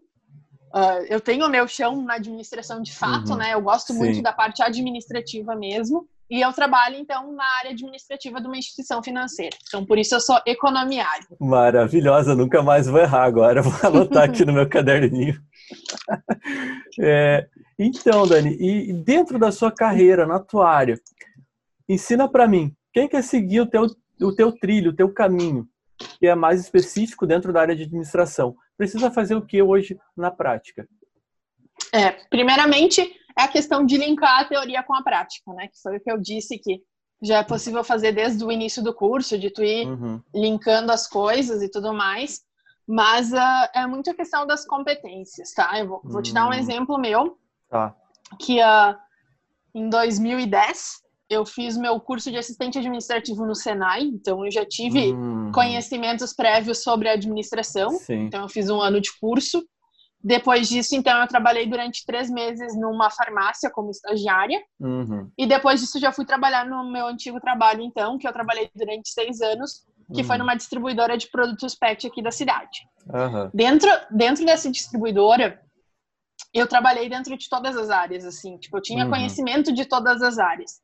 uh, 0.74 1.04
eu 1.08 1.20
tenho 1.20 1.44
o 1.44 1.50
meu 1.50 1.66
chão 1.68 2.00
na 2.02 2.14
administração 2.14 2.80
de 2.80 2.94
fato, 2.94 3.32
uhum, 3.32 3.36
né? 3.36 3.52
Eu 3.52 3.60
gosto 3.60 3.92
sim. 3.92 3.98
muito 3.98 4.22
da 4.22 4.32
parte 4.32 4.62
administrativa 4.62 5.54
mesmo. 5.54 6.08
E 6.28 6.40
eu 6.40 6.52
trabalho, 6.52 6.96
então, 6.96 7.32
na 7.32 7.44
área 7.58 7.70
administrativa 7.70 8.40
de 8.40 8.48
uma 8.48 8.58
instituição 8.58 9.00
financeira. 9.00 9.56
Então, 9.68 9.86
por 9.86 9.96
isso 9.96 10.12
eu 10.12 10.20
sou 10.20 10.40
economiário. 10.44 11.24
Maravilhosa, 11.38 12.34
nunca 12.34 12.62
mais 12.64 12.88
vou 12.88 13.00
errar 13.00 13.24
agora. 13.24 13.62
Vou 13.66 13.72
anotar 13.88 14.24
aqui 14.24 14.44
no 14.44 14.52
meu 14.52 14.68
caderninho. 14.68 15.40
É, 16.98 17.46
então, 17.78 18.26
Dani, 18.26 18.56
e 18.58 18.90
dentro 18.90 19.38
da 19.38 19.52
sua 19.52 19.70
carreira, 19.70 20.26
na 20.26 20.38
tua 20.38 20.70
área, 20.70 20.98
ensina 21.86 22.26
para 22.26 22.48
mim, 22.48 22.74
quem 22.96 23.06
quer 23.06 23.22
seguir 23.22 23.60
o 23.60 23.66
teu, 23.66 23.86
o 24.22 24.34
teu 24.34 24.50
trilho, 24.50 24.90
o 24.90 24.96
teu 24.96 25.12
caminho, 25.12 25.68
que 26.18 26.26
é 26.26 26.34
mais 26.34 26.62
específico 26.62 27.26
dentro 27.26 27.52
da 27.52 27.60
área 27.60 27.76
de 27.76 27.82
administração, 27.82 28.56
precisa 28.74 29.10
fazer 29.10 29.34
o 29.34 29.44
que 29.44 29.60
hoje 29.60 29.98
na 30.16 30.30
prática? 30.30 30.88
É, 31.92 32.12
primeiramente, 32.30 33.02
é 33.38 33.42
a 33.42 33.48
questão 33.48 33.84
de 33.84 33.98
linkar 33.98 34.40
a 34.40 34.44
teoria 34.46 34.82
com 34.82 34.94
a 34.94 35.02
prática, 35.02 35.52
né? 35.52 35.68
Que 35.68 35.78
foi 35.78 35.98
o 35.98 36.00
que 36.00 36.10
eu 36.10 36.18
disse 36.18 36.58
que 36.58 36.80
já 37.22 37.40
é 37.40 37.44
possível 37.44 37.84
fazer 37.84 38.12
desde 38.12 38.42
o 38.42 38.50
início 38.50 38.82
do 38.82 38.94
curso, 38.94 39.38
de 39.38 39.50
tu 39.50 39.62
ir 39.62 39.86
uhum. 39.86 40.22
linkando 40.34 40.90
as 40.90 41.06
coisas 41.06 41.60
e 41.60 41.70
tudo 41.70 41.92
mais. 41.92 42.40
Mas 42.88 43.30
uh, 43.30 43.68
é 43.74 43.86
muito 43.86 44.10
a 44.10 44.14
questão 44.14 44.46
das 44.46 44.64
competências, 44.64 45.52
tá? 45.52 45.78
Eu 45.78 45.86
vou, 45.86 46.00
vou 46.02 46.22
te 46.22 46.32
dar 46.32 46.46
um 46.46 46.50
hum. 46.50 46.54
exemplo 46.54 46.96
meu. 46.96 47.38
Tá. 47.68 47.94
Que 48.40 48.58
uh, 48.62 48.96
em 49.74 49.90
2010 49.90 51.04
eu 51.28 51.44
fiz 51.44 51.76
meu 51.76 51.98
curso 52.00 52.30
de 52.30 52.36
assistente 52.36 52.78
administrativo 52.78 53.44
no 53.44 53.54
Senai, 53.54 54.02
então 54.02 54.44
eu 54.44 54.50
já 54.50 54.64
tive 54.64 55.12
hum. 55.12 55.50
conhecimentos 55.52 56.32
prévios 56.32 56.82
sobre 56.82 57.08
administração. 57.08 57.90
Sim. 57.90 58.26
Então 58.26 58.42
eu 58.42 58.48
fiz 58.48 58.70
um 58.70 58.80
ano 58.80 59.00
de 59.00 59.10
curso. 59.18 59.64
Depois 60.22 60.68
disso, 60.68 60.96
então, 60.96 61.20
eu 61.20 61.28
trabalhei 61.28 61.68
durante 61.68 62.04
três 62.04 62.28
meses 62.28 62.76
numa 62.76 63.10
farmácia 63.10 63.70
como 63.70 63.90
estagiária. 63.90 64.60
Uhum. 64.80 65.30
E 65.38 65.46
depois 65.46 65.80
disso, 65.80 66.00
já 66.00 66.10
fui 66.10 66.24
trabalhar 66.24 66.66
no 66.66 66.90
meu 66.90 67.06
antigo 67.06 67.40
trabalho, 67.40 67.80
então, 67.80 68.18
que 68.18 68.26
eu 68.26 68.32
trabalhei 68.32 68.68
durante 68.74 69.08
seis 69.10 69.40
anos, 69.40 69.84
que 70.12 70.22
uhum. 70.22 70.26
foi 70.26 70.38
numa 70.38 70.56
distribuidora 70.56 71.16
de 71.16 71.30
produtos 71.30 71.76
pet 71.76 72.08
aqui 72.08 72.22
da 72.22 72.32
cidade. 72.32 72.80
Uhum. 73.06 73.50
Dentro, 73.54 73.88
dentro 74.10 74.44
dessa 74.44 74.68
distribuidora, 74.68 75.60
eu 76.52 76.66
trabalhei 76.66 77.08
dentro 77.08 77.36
de 77.36 77.48
todas 77.48 77.76
as 77.76 77.90
áreas, 77.90 78.24
assim. 78.24 78.58
Tipo, 78.58 78.78
eu 78.78 78.82
tinha 78.82 79.04
uhum. 79.04 79.10
conhecimento 79.10 79.72
de 79.72 79.84
todas 79.84 80.22
as 80.22 80.38
áreas. 80.38 80.80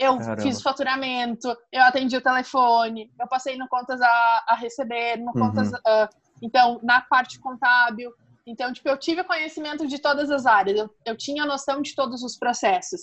Eu 0.00 0.16
Caramba. 0.16 0.40
fiz 0.40 0.58
o 0.58 0.62
faturamento, 0.62 1.54
eu 1.70 1.82
atendi 1.82 2.16
o 2.16 2.22
telefone, 2.22 3.12
eu 3.20 3.28
passei 3.28 3.54
no 3.58 3.68
contas 3.68 4.00
a, 4.00 4.44
a 4.48 4.54
receber, 4.54 5.18
no 5.18 5.26
uhum. 5.26 5.32
contas, 5.32 5.70
uh, 5.70 6.08
então, 6.40 6.80
na 6.82 7.02
parte 7.02 7.38
contábil. 7.38 8.10
Então, 8.46 8.72
tipo, 8.72 8.88
eu 8.88 8.96
tive 8.96 9.22
conhecimento 9.24 9.86
de 9.86 9.98
todas 9.98 10.30
as 10.30 10.46
áreas, 10.46 10.78
eu, 10.78 10.90
eu 11.04 11.14
tinha 11.18 11.44
noção 11.44 11.82
de 11.82 11.94
todos 11.94 12.22
os 12.22 12.38
processos. 12.38 13.02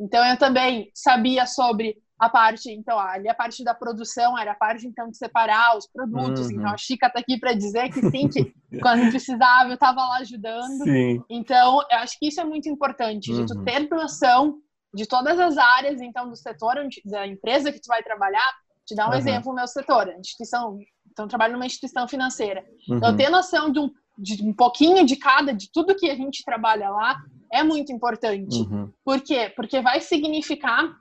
Então, 0.00 0.24
eu 0.24 0.38
também 0.38 0.90
sabia 0.94 1.46
sobre 1.46 1.98
a 2.18 2.30
parte, 2.30 2.72
então, 2.72 2.98
ali 2.98 3.28
a 3.28 3.34
parte 3.34 3.62
da 3.62 3.74
produção 3.74 4.36
era 4.38 4.52
a 4.52 4.54
parte, 4.54 4.86
então, 4.86 5.10
de 5.10 5.18
separar 5.18 5.76
os 5.76 5.86
produtos. 5.86 6.46
Uhum. 6.46 6.52
Então, 6.52 6.70
a 6.70 6.78
Chica 6.78 7.10
tá 7.10 7.20
aqui 7.20 7.38
para 7.38 7.52
dizer 7.52 7.90
que 7.90 8.00
sim, 8.10 8.26
que 8.26 8.54
quando 8.80 9.10
precisava 9.10 9.68
eu 9.68 9.74
estava 9.74 10.00
lá 10.00 10.16
ajudando. 10.20 10.82
Sim. 10.82 11.22
Então, 11.28 11.82
eu 11.90 11.98
acho 11.98 12.18
que 12.18 12.28
isso 12.28 12.40
é 12.40 12.44
muito 12.44 12.70
importante, 12.70 13.34
de 13.34 13.44
tu 13.44 13.58
uhum. 13.58 13.64
ter 13.64 13.86
noção 13.90 14.62
de 14.98 15.06
todas 15.06 15.38
as 15.38 15.56
áreas, 15.56 16.00
então, 16.00 16.28
do 16.28 16.34
setor 16.34 16.74
da 17.04 17.24
empresa 17.24 17.70
que 17.70 17.80
tu 17.80 17.86
vai 17.86 18.02
trabalhar. 18.02 18.52
Te 18.84 18.96
dar 18.96 19.06
um 19.06 19.10
uhum. 19.10 19.16
exemplo, 19.16 19.52
o 19.52 19.54
meu 19.54 19.66
setor, 19.68 20.08
a 20.08 20.18
instituição, 20.18 20.76
então 21.12 21.24
eu 21.24 21.28
trabalho 21.28 21.52
numa 21.52 21.66
instituição 21.66 22.08
financeira. 22.08 22.64
Uhum. 22.88 23.00
Eu 23.02 23.16
ter 23.16 23.28
noção 23.30 23.70
de 23.70 23.78
um, 23.78 23.90
de 24.18 24.42
um 24.42 24.52
pouquinho 24.52 25.06
de 25.06 25.14
cada, 25.14 25.54
de 25.54 25.70
tudo 25.72 25.94
que 25.94 26.10
a 26.10 26.16
gente 26.16 26.44
trabalha 26.44 26.90
lá, 26.90 27.16
é 27.52 27.62
muito 27.62 27.92
importante. 27.92 28.58
Uhum. 28.58 28.90
Por 29.04 29.20
quê? 29.20 29.52
Porque 29.54 29.80
vai 29.80 30.00
significar 30.00 30.92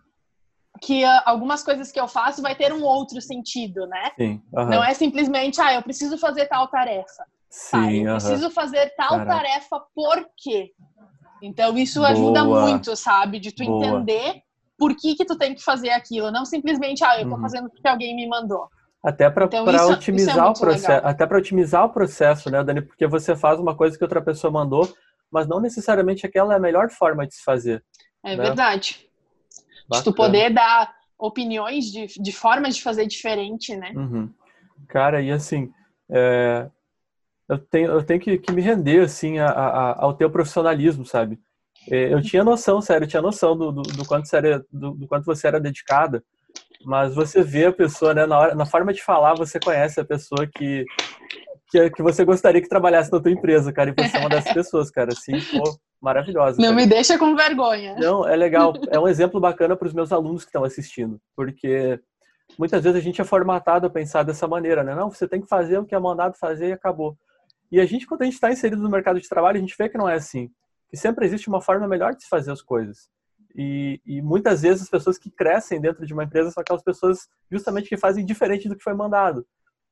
que 0.79 1.03
uh, 1.03 1.21
algumas 1.25 1.63
coisas 1.63 1.91
que 1.91 1.99
eu 1.99 2.07
faço 2.07 2.41
vai 2.41 2.55
ter 2.55 2.71
um 2.71 2.83
outro 2.83 3.19
sentido, 3.19 3.88
né? 3.88 4.12
Sim. 4.15 4.41
Não 4.53 4.83
é 4.83 4.93
simplesmente, 4.93 5.60
ah, 5.60 5.73
eu 5.73 5.81
preciso 5.81 6.19
fazer 6.19 6.45
tal 6.45 6.67
tarefa. 6.67 7.25
Sim, 7.49 7.71
tá? 7.71 7.91
Eu 7.91 8.10
aham. 8.10 8.13
preciso 8.17 8.51
fazer 8.51 8.93
tal 8.95 9.10
Caraca. 9.10 9.31
tarefa 9.31 9.79
por 9.95 10.29
quê? 10.38 10.71
Então 11.41 11.78
isso 11.78 12.00
Boa. 12.00 12.12
ajuda 12.12 12.43
muito, 12.43 12.95
sabe? 12.95 13.39
De 13.39 13.52
tu 13.52 13.63
Boa. 13.63 13.78
entender 13.78 14.41
por 14.78 14.95
que 14.95 15.15
que 15.15 15.26
tu 15.26 15.38
tem 15.38 15.56
que 15.56 15.63
fazer 15.63 15.89
aquilo, 15.89 16.32
não 16.32 16.45
simplesmente, 16.45 17.04
ah, 17.04 17.19
eu 17.19 17.28
tô 17.28 17.36
Uhum. 17.36 17.41
fazendo 17.41 17.69
porque 17.69 17.88
alguém 17.88 18.15
me 18.15 18.28
mandou. 18.28 18.69
Até 19.04 19.30
para 19.30 19.45
Então, 19.45 19.67
é 19.69 19.86
otimizar 19.86 20.38
o 20.38 20.41
muito 20.47 20.60
processo, 20.60 20.88
legal. 20.89 21.10
até 21.10 21.26
para 21.26 21.38
otimizar 21.38 21.86
o 21.86 21.89
processo, 21.89 22.50
né, 22.52 22.63
Dani? 22.63 22.82
Porque 22.82 23.08
você 23.08 23.36
faz 23.36 23.60
uma 23.60 23.76
coisa 23.76 23.97
que 23.97 24.04
outra 24.04 24.21
pessoa 24.21 24.52
mandou, 24.52 24.88
mas 25.32 25.47
não 25.47 25.60
necessariamente 25.60 26.26
aquela 26.26 26.54
é 26.54 26.58
a 26.58 26.60
melhor 26.60 26.89
forma 26.89 27.26
de 27.26 27.36
se 27.36 27.43
fazer. 27.43 27.84
É 28.23 28.36
Né? 28.36 28.43
verdade. 28.43 29.00
De 29.89 30.04
tu 30.04 30.12
Bacana. 30.12 30.15
poder 30.15 30.54
dar 30.54 30.93
opiniões 31.17 31.86
de, 31.86 32.06
de 32.08 32.32
formas 32.32 32.76
de 32.76 32.84
fazer 32.84 33.06
diferente, 33.08 33.76
né? 33.76 33.91
Uhum. 33.95 34.30
Cara, 34.88 35.21
e 35.21 35.32
assim, 35.32 35.71
é, 36.12 36.69
eu 37.49 37.57
tenho, 37.57 37.91
eu 37.91 38.03
tenho 38.03 38.19
que, 38.19 38.38
que 38.38 38.51
me 38.51 38.62
render 38.62 39.01
assim 39.01 39.39
a- 39.39 39.49
a- 39.49 39.95
ao 40.03 40.13
teu 40.13 40.29
profissionalismo, 40.29 41.05
sabe? 41.05 41.39
É, 41.89 42.13
Eu 42.13 42.21
tinha 42.21 42.43
noção, 42.43 42.81
sério, 42.81 43.05
eu 43.05 43.10
tinha 43.10 43.21
noção 43.21 43.55
do, 43.57 43.71
do, 43.71 43.81
do 43.81 44.05
quanto 44.05 44.27
você 44.27 44.36
era, 44.38 44.65
do, 44.71 44.91
do 44.91 45.07
quanto 45.07 45.25
você 45.25 45.47
era 45.47 45.60
dedicada, 45.60 46.21
mas 46.83 47.15
você 47.15 47.41
vê 47.41 47.65
a 47.65 47.71
pessoa, 47.71 48.13
né, 48.13 48.25
na, 48.25 48.38
hora, 48.39 48.55
na 48.55 48.65
forma 48.65 48.93
de 48.93 49.01
falar, 49.01 49.36
você 49.36 49.57
conhece 49.60 49.99
a 49.99 50.05
pessoa 50.05 50.45
que, 50.45 50.86
que, 51.71 51.89
que 51.91 52.01
você 52.01 52.25
gostaria 52.25 52.62
que 52.62 52.67
trabalhasse 52.67 53.12
na 53.12 53.19
tua 53.21 53.31
empresa, 53.31 53.71
cara, 53.71 53.89
e 53.89 53.93
você 53.93 54.17
é 54.17 54.19
uma 54.19 54.29
dessas 54.29 54.53
pessoas, 54.53 54.91
cara, 54.91 55.12
assim, 55.13 55.39
pô, 55.51 55.77
maravilhosa. 56.01 56.57
Não 56.57 56.69
cara. 56.69 56.75
me 56.75 56.86
deixa 56.86 57.17
com 57.17 57.33
vergonha. 57.36 57.95
Não, 57.97 58.27
é 58.27 58.36
legal. 58.36 58.73
É 58.89 58.99
um 58.99 59.07
exemplo 59.07 59.39
bacana 59.39 59.75
para 59.75 59.88
os 59.88 59.93
meus 59.93 60.12
alunos 60.12 60.43
que 60.43 60.49
estão 60.49 60.65
assistindo, 60.65 61.19
porque 61.38 61.99
muitas 62.60 62.83
vezes 62.83 62.99
a 62.99 63.03
gente 63.03 63.21
é 63.21 63.23
formatado 63.23 63.88
a 63.88 63.89
pensar 63.89 64.23
dessa 64.23 64.45
maneira, 64.47 64.83
né? 64.83 64.93
Não, 64.93 65.10
você 65.10 65.25
tem 65.27 65.39
que 65.41 65.47
fazer 65.47 65.77
o 65.77 65.86
que 65.86 65.95
é 65.95 65.99
mandado 65.99 66.36
fazer 66.38 66.67
e 66.69 66.73
acabou. 66.73 67.17
E 67.71 67.80
a 67.80 67.86
gente, 67.86 68.06
quando 68.08 68.21
a 68.21 68.25
gente 68.25 68.36
está 68.36 68.51
inserido 68.51 68.82
no 68.82 68.89
mercado 68.89 69.19
de 69.19 69.27
trabalho, 69.27 69.58
a 69.58 69.60
gente 69.60 69.75
vê 69.77 69.89
que 69.89 69.97
não 69.97 70.08
é 70.10 70.15
assim. 70.15 70.49
Que 70.89 70.97
sempre 70.97 71.25
existe 71.25 71.49
uma 71.49 71.62
forma 71.62 71.88
melhor 71.88 72.15
de 72.15 72.23
se 72.23 72.30
fazer 72.30 72.51
as 72.51 72.62
coisas. 72.62 73.10
E, 73.56 73.99
e 74.06 74.21
muitas 74.21 74.62
vezes 74.62 74.84
as 74.84 74.89
pessoas 74.89 75.17
que 75.17 75.32
crescem 75.32 75.82
dentro 75.82 76.06
de 76.06 76.13
uma 76.13 76.23
empresa 76.23 76.51
são 76.51 76.62
aquelas 76.62 76.84
pessoas 76.84 77.27
justamente 77.51 77.89
que 77.89 77.97
fazem 77.97 78.25
diferente 78.25 78.69
do 78.69 78.77
que 78.77 78.84
foi 78.84 78.93
mandado. 78.93 79.45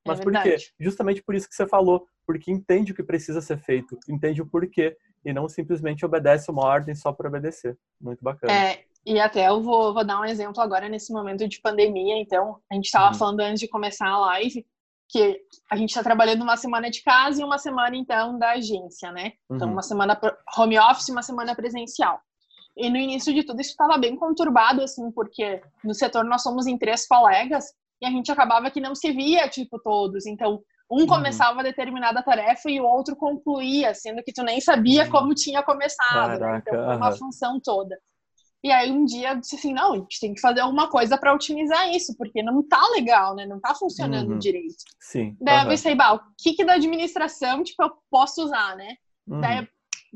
É 0.05 0.09
Mas 0.09 0.19
por 0.19 0.31
quê? 0.41 0.55
Justamente 0.79 1.23
por 1.23 1.33
isso 1.33 1.49
que 1.49 1.55
você 1.55 1.65
falou, 1.67 2.07
porque 2.27 2.51
entende 2.51 2.91
o 2.91 2.95
que 2.95 3.03
precisa 3.03 3.41
ser 3.41 3.57
feito, 3.57 3.97
entende 4.07 4.41
o 4.41 4.45
porquê 4.45 4.95
e 5.25 5.33
não 5.33 5.49
simplesmente 5.49 6.05
obedece 6.05 6.51
uma 6.51 6.63
ordem 6.63 6.93
só 6.93 7.11
por 7.11 7.25
obedecer. 7.25 7.75
Muito 7.99 8.23
bacana. 8.23 8.53
É, 8.53 8.83
e 9.03 9.19
até 9.19 9.47
eu 9.49 9.61
vou, 9.63 9.93
vou 9.93 10.05
dar 10.05 10.21
um 10.21 10.25
exemplo 10.25 10.61
agora 10.61 10.87
nesse 10.87 11.11
momento 11.11 11.47
de 11.47 11.59
pandemia. 11.59 12.17
Então, 12.17 12.59
a 12.71 12.75
gente 12.75 12.85
estava 12.85 13.11
Uhum. 13.13 13.19
falando 13.19 13.39
antes 13.39 13.59
de 13.59 13.67
começar 13.67 14.07
a 14.07 14.19
live 14.19 14.63
que 15.07 15.39
a 15.71 15.75
gente 15.75 15.89
está 15.89 16.01
trabalhando 16.03 16.41
uma 16.41 16.57
semana 16.57 16.89
de 16.89 17.01
casa 17.03 17.41
e 17.41 17.43
uma 17.45 17.57
semana, 17.57 17.95
então, 17.95 18.37
da 18.39 18.51
agência, 18.51 19.11
né? 19.11 19.33
Então, 19.51 19.67
Uhum. 19.67 19.73
uma 19.73 19.81
semana 19.81 20.19
home 20.57 20.79
office 20.79 21.07
e 21.09 21.11
uma 21.11 21.21
semana 21.21 21.55
presencial. 21.55 22.19
E 22.77 22.89
no 22.89 22.97
início 22.97 23.33
de 23.33 23.43
tudo 23.43 23.61
isso 23.61 23.69
estava 23.71 23.97
bem 23.97 24.15
conturbado, 24.15 24.81
assim, 24.81 25.09
porque 25.11 25.61
no 25.83 25.93
setor 25.93 26.25
nós 26.25 26.41
somos 26.43 26.67
em 26.67 26.77
três 26.77 27.07
colegas 27.07 27.65
e 28.01 28.05
a 28.05 28.09
gente 28.09 28.31
acabava 28.31 28.69
que 28.69 28.81
não 28.81 28.93
se 28.95 29.11
via, 29.11 29.47
tipo, 29.47 29.79
todos. 29.79 30.25
Então, 30.25 30.61
um 30.91 31.01
Uhum. 31.01 31.07
começava 31.07 31.63
determinada 31.63 32.21
tarefa 32.21 32.69
e 32.69 32.79
o 32.81 32.85
outro 32.85 33.15
concluía, 33.15 33.93
sendo 33.95 34.21
que 34.23 34.33
tu 34.33 34.43
nem 34.43 34.59
sabia 34.59 35.03
Uhum. 35.05 35.09
como 35.11 35.33
tinha 35.35 35.63
começado, 35.63 36.31
né? 36.31 36.37
Caraca, 36.39 36.69
Então, 36.69 36.85
foi 36.85 36.95
uma 36.97 37.11
função 37.13 37.59
toda. 37.63 37.97
E 38.65 38.71
aí 38.71 38.91
um 38.91 39.05
dia 39.05 39.33
eu 39.33 39.39
disse 39.39 39.57
assim, 39.57 39.71
não, 39.71 39.93
a 39.93 39.97
gente 39.97 40.19
tem 40.19 40.33
que 40.33 40.41
fazer 40.41 40.61
alguma 40.61 40.89
coisa 40.89 41.19
para 41.19 41.31
otimizar 41.31 41.87
isso, 41.91 42.15
porque 42.17 42.41
não 42.41 42.63
tá 42.67 42.81
legal, 42.95 43.35
né? 43.35 43.45
Não 43.45 43.59
tá 43.59 43.75
funcionando 43.75 44.31
Uhum. 44.31 44.39
direito. 44.39 44.73
Sim. 44.99 45.37
Daí 45.39 45.57
eu 45.57 45.59
aham. 45.61 45.69
pensei, 45.69 45.93
bah, 45.93 46.13
o 46.15 46.19
que 46.35 46.53
que 46.53 46.65
da 46.65 46.73
administração, 46.73 47.61
tipo, 47.63 47.83
eu 47.83 47.91
posso 48.09 48.43
usar, 48.43 48.75
né? 48.75 48.95
Uhum. 49.27 49.39
Daí 49.39 49.67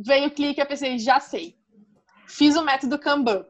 veio 0.03 0.29
o 0.29 0.31
clique 0.31 0.59
e 0.59 0.63
eu 0.63 0.65
pensei, 0.65 0.97
já 0.97 1.19
sei. 1.19 1.53
Fiz 2.25 2.55
o 2.55 2.63
método 2.65 2.97
Kanban. 2.97 3.45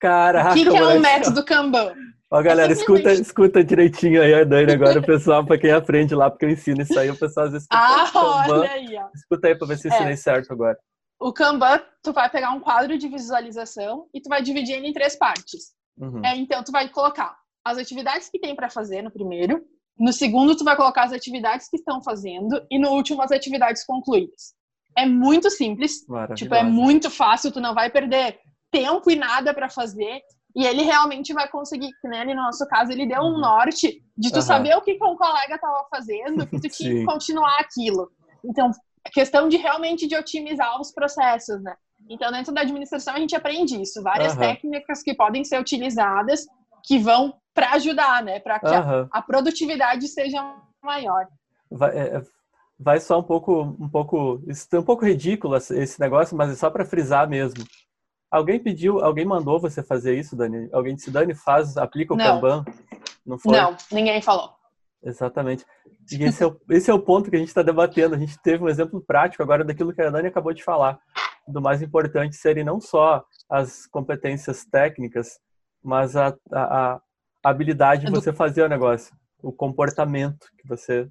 Caraca, 0.00 0.50
O 0.52 0.54
que, 0.54 0.64
que 0.70 0.76
é 0.78 0.82
um 0.96 0.98
método 1.00 1.44
Kanban? 1.44 1.94
Ó, 2.30 2.42
galera, 2.42 2.72
É 2.72 2.74
escuta, 2.74 2.96
simplesmente- 3.00 3.26
escuta 3.26 3.62
direitinho 3.62 4.22
aí 4.22 4.32
a 4.32 4.44
Dani 4.44 4.72
agora, 4.72 4.98
o 4.98 5.04
pessoal, 5.04 5.44
pra 5.44 5.58
quem 5.58 5.72
aprende 5.72 6.14
lá, 6.14 6.30
porque 6.30 6.46
eu 6.46 6.50
ensino 6.50 6.80
isso 6.80 6.98
aí, 6.98 7.10
o 7.10 7.18
pessoal 7.18 7.44
às 7.48 7.52
vezes 7.52 7.68
Ah, 7.70 8.08
Kanban. 8.10 8.60
olha 8.60 8.70
aí, 8.70 8.96
ó. 8.96 9.08
Escuta 9.14 9.48
aí 9.48 9.54
pra 9.54 9.68
ver 9.68 9.76
se 9.76 9.88
eu 9.88 9.92
É. 9.92 9.94
ensinei 9.94 10.16
certo 10.16 10.50
agora. 10.50 10.78
O 11.22 11.32
Kanban, 11.32 11.80
tu 12.02 12.12
vai 12.12 12.28
pegar 12.28 12.50
um 12.50 12.60
quadro 12.60 12.98
de 12.98 13.08
visualização 13.08 14.08
e 14.12 14.20
tu 14.20 14.28
vai 14.28 14.42
dividir 14.42 14.74
ele 14.74 14.88
em 14.88 14.92
três 14.92 15.14
partes. 15.16 15.72
Uhum. 15.96 16.24
É, 16.24 16.36
então, 16.36 16.62
tu 16.64 16.72
vai 16.72 16.88
colocar 16.88 17.36
as 17.64 17.78
atividades 17.78 18.28
que 18.28 18.40
tem 18.40 18.56
para 18.56 18.68
fazer 18.68 19.02
no 19.02 19.10
primeiro, 19.10 19.64
no 19.98 20.12
segundo, 20.12 20.56
tu 20.56 20.64
vai 20.64 20.74
colocar 20.74 21.04
as 21.04 21.12
atividades 21.12 21.68
que 21.68 21.76
estão 21.76 22.02
fazendo 22.02 22.60
e 22.70 22.78
no 22.78 22.90
último, 22.90 23.22
as 23.22 23.30
atividades 23.30 23.84
concluídas. 23.84 24.54
É 24.96 25.06
muito 25.06 25.48
simples, 25.48 26.00
tipo, 26.34 26.54
é 26.54 26.62
muito 26.62 27.08
fácil, 27.10 27.52
tu 27.52 27.60
não 27.60 27.74
vai 27.74 27.88
perder 27.88 28.38
tempo 28.70 29.10
e 29.10 29.16
nada 29.16 29.54
para 29.54 29.68
fazer. 29.70 30.20
E 30.56 30.66
ele 30.66 30.82
realmente 30.82 31.32
vai 31.32 31.48
conseguir, 31.48 31.92
que 32.00 32.08
né, 32.08 32.24
no 32.24 32.34
nosso 32.34 32.66
caso, 32.66 32.90
ele 32.90 33.06
deu 33.06 33.22
um 33.22 33.34
Uhum. 33.34 33.40
norte 33.40 34.02
de 34.16 34.30
tu 34.30 34.36
Aham. 34.36 34.42
saber 34.42 34.76
o 34.76 34.82
que, 34.82 34.96
que 34.96 35.04
um 35.04 35.16
colega 35.16 35.54
estava 35.54 35.86
fazendo, 35.90 36.46
que 36.46 36.60
tu 36.60 36.68
tinha 36.68 36.94
que 36.94 37.04
continuar 37.04 37.56
aquilo. 37.60 38.10
Então, 38.44 38.70
é 39.04 39.10
questão 39.10 39.48
de 39.48 39.56
realmente 39.56 40.06
de 40.06 40.16
otimizar 40.16 40.80
os 40.80 40.92
processos, 40.92 41.62
né? 41.62 41.74
Então, 42.08 42.30
dentro 42.32 42.52
da 42.52 42.62
administração, 42.62 43.14
a 43.14 43.18
gente 43.18 43.34
aprende 43.34 43.80
isso. 43.80 44.02
Várias 44.02 44.32
Aham. 44.32 44.40
técnicas 44.40 45.02
que 45.02 45.14
podem 45.14 45.44
ser 45.44 45.60
utilizadas 45.60 46.46
que 46.84 46.98
vão 46.98 47.34
para 47.54 47.72
ajudar, 47.72 48.22
né? 48.22 48.40
Para 48.40 48.58
que 48.58 48.74
a, 48.74 48.80
Aham. 48.80 49.08
a 49.10 49.22
produtividade 49.22 50.08
seja 50.08 50.56
maior. 50.82 51.26
Vai, 51.70 51.96
é, 51.96 52.16
é, 52.16 52.22
vai 52.78 53.00
só 53.00 53.18
um 53.18 53.22
pouco, 53.22 53.62
um 53.62 53.88
pouco, 53.88 54.42
é 54.72 54.78
um 54.78 54.84
pouco 54.84 55.04
ridículo 55.04 55.56
esse 55.56 56.00
negócio, 56.00 56.36
mas 56.36 56.50
é 56.50 56.54
só 56.54 56.70
pra 56.70 56.84
frisar 56.84 57.28
mesmo. 57.28 57.64
Alguém 58.30 58.58
pediu, 58.58 59.04
alguém 59.04 59.26
mandou 59.26 59.60
você 59.60 59.82
fazer 59.82 60.18
isso, 60.18 60.34
Dani? 60.34 60.68
Alguém 60.72 60.94
disse, 60.94 61.10
Dani, 61.10 61.34
faz, 61.34 61.76
aplica 61.76 62.14
o 62.14 62.16
Não. 62.16 62.40
Kanban? 62.40 62.64
Não 63.24 63.38
foi? 63.38 63.56
Não, 63.56 63.76
ninguém 63.90 64.20
falou. 64.22 64.54
Exatamente. 65.04 65.66
E 66.10 66.24
esse 66.24 66.42
é, 66.42 66.46
o, 66.46 66.60
esse 66.70 66.90
é 66.90 66.94
o 66.94 66.98
ponto 67.00 67.30
que 67.30 67.36
a 67.36 67.38
gente 67.38 67.48
está 67.48 67.62
debatendo. 67.62 68.14
A 68.14 68.18
gente 68.18 68.38
teve 68.40 68.62
um 68.62 68.68
exemplo 68.68 69.00
prático 69.00 69.42
agora 69.42 69.64
daquilo 69.64 69.92
que 69.94 70.02
a 70.02 70.10
Dani 70.10 70.28
acabou 70.28 70.52
de 70.52 70.62
falar. 70.64 70.98
Do 71.46 71.60
mais 71.60 71.82
importante 71.82 72.36
serem 72.36 72.64
não 72.64 72.80
só 72.80 73.24
as 73.48 73.86
competências 73.86 74.64
técnicas, 74.64 75.38
mas 75.82 76.16
a, 76.16 76.36
a, 76.52 77.00
a 77.44 77.50
habilidade 77.50 78.02
de 78.02 78.08
Edu- 78.08 78.20
você 78.20 78.32
fazer 78.32 78.62
o 78.62 78.68
negócio. 78.68 79.14
O 79.42 79.52
comportamento, 79.52 80.46
que 80.58 80.66
você 80.68 81.08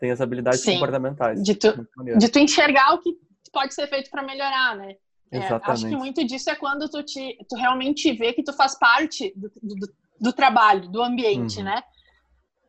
tem 0.00 0.10
as 0.10 0.20
habilidades 0.20 0.60
Sim. 0.60 0.74
comportamentais. 0.74 1.42
De 1.42 1.54
tu, 1.54 1.86
de 2.18 2.28
tu 2.28 2.38
enxergar 2.38 2.94
o 2.94 3.00
que 3.00 3.16
pode 3.52 3.72
ser 3.74 3.86
feito 3.88 4.10
para 4.10 4.22
melhorar, 4.22 4.76
né? 4.76 4.94
É, 5.30 5.40
acho 5.62 5.86
que 5.86 5.96
muito 5.96 6.24
disso 6.26 6.48
é 6.48 6.56
quando 6.56 6.88
tu, 6.88 7.02
te, 7.02 7.36
tu 7.48 7.54
realmente 7.54 8.10
vê 8.12 8.32
que 8.32 8.42
tu 8.42 8.52
faz 8.52 8.78
parte 8.78 9.32
do, 9.36 9.50
do, 9.62 9.92
do 10.20 10.32
trabalho, 10.32 10.88
do 10.88 11.02
ambiente, 11.02 11.58
Uhum. 11.58 11.64
né? 11.64 11.82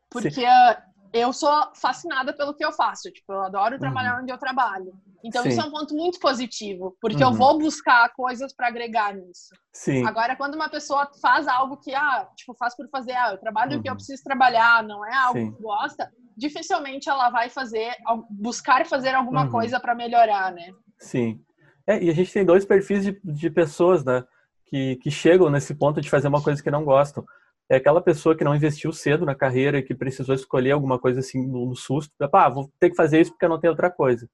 Porque 0.10 0.44
ah, 0.44 0.84
eu 1.14 1.34
sou 1.34 1.52
fascinada 1.76 2.34
pelo 2.34 2.54
que 2.54 2.64
eu 2.64 2.72
faço. 2.72 3.12
Tipo, 3.12 3.34
eu 3.34 3.42
adoro 3.42 3.80
trabalhar 3.80 4.20
onde 4.22 4.32
eu 4.32 4.38
trabalho. 4.38 4.94
Então, 5.24 5.44
Sim. 5.44 5.50
isso 5.50 5.62
é 5.62 5.64
um 5.66 5.72
ponto 5.72 5.94
muito 5.94 6.20
positivo, 6.20 6.96
porque 7.02 7.22
eu 7.24 7.28
Uhum. 7.30 7.34
vou 7.34 7.60
buscar 7.60 8.08
coisas 8.14 8.54
para 8.56 8.68
agregar 8.68 9.14
nisso. 9.14 9.50
Sim. 9.74 10.06
Agora, 10.06 10.36
quando 10.36 10.56
uma 10.56 10.70
pessoa 10.70 11.10
faz 11.22 11.48
algo 11.48 11.78
que, 11.78 11.94
ah, 11.94 12.28
tipo, 12.36 12.54
faz 12.56 12.76
por 12.76 12.88
fazer, 12.90 13.14
ah, 13.14 13.32
eu 13.32 13.38
trabalho 13.38 13.80
o 13.80 13.82
que 13.82 13.90
eu 13.90 13.94
Uhum. 13.94 13.98
preciso 13.98 14.24
trabalhar, 14.24 14.82
não 14.84 15.06
é 15.06 15.14
algo 15.16 15.40
Sim. 15.40 15.52
que 15.54 15.62
gosta, 15.62 16.10
dificilmente 16.38 17.10
ela 17.10 17.30
vai 17.30 17.50
fazer, 17.50 17.94
buscar 18.30 18.86
fazer 18.86 19.14
alguma 19.14 19.44
Uhum. 19.44 19.50
coisa 19.52 19.80
para 19.80 19.94
melhorar, 19.94 20.54
né? 20.54 20.72
Sim. 20.98 21.42
É, 21.86 22.02
e 22.02 22.10
a 22.10 22.14
gente 22.14 22.32
tem 22.32 22.46
dois 22.46 22.66
perfis 22.66 23.04
de, 23.04 23.20
de 23.24 23.50
pessoas, 23.50 24.06
né? 24.06 24.24
Que, 24.66 24.98
que 24.98 25.10
chegam 25.10 25.50
nesse 25.50 25.74
ponto 25.74 26.00
de 26.00 26.10
fazer 26.10 26.28
uma 26.28 26.42
coisa 26.44 26.62
que 26.62 26.70
não 26.72 26.86
gostam. 26.86 27.26
É 27.70 27.76
aquela 27.76 28.02
pessoa 28.02 28.36
que 28.36 28.44
não 28.44 28.56
investiu 28.56 28.92
cedo 28.92 29.26
na 29.26 29.36
carreira 29.36 29.78
e 29.78 29.84
que 29.84 29.94
precisou 29.94 30.34
escolher 30.34 30.72
alguma 30.72 30.98
coisa 30.98 31.20
assim 31.20 31.46
no, 31.46 31.76
susto. 31.76 32.12
Ah, 32.34 32.50
vou 32.50 32.72
ter 32.80 32.90
que 32.90 32.96
fazer 32.96 33.22
isso 33.22 33.32
porque 33.32 33.48
não 33.48 33.60
tem 33.60 33.70
outra 33.70 33.92
coisa. 33.92 34.28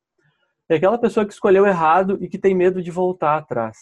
É 0.69 0.75
aquela 0.75 0.97
pessoa 0.97 1.25
que 1.25 1.33
escolheu 1.33 1.65
errado 1.65 2.17
e 2.21 2.29
que 2.29 2.39
tem 2.39 2.55
medo 2.55 2.81
de 2.81 2.89
voltar 2.91 3.37
atrás. 3.37 3.77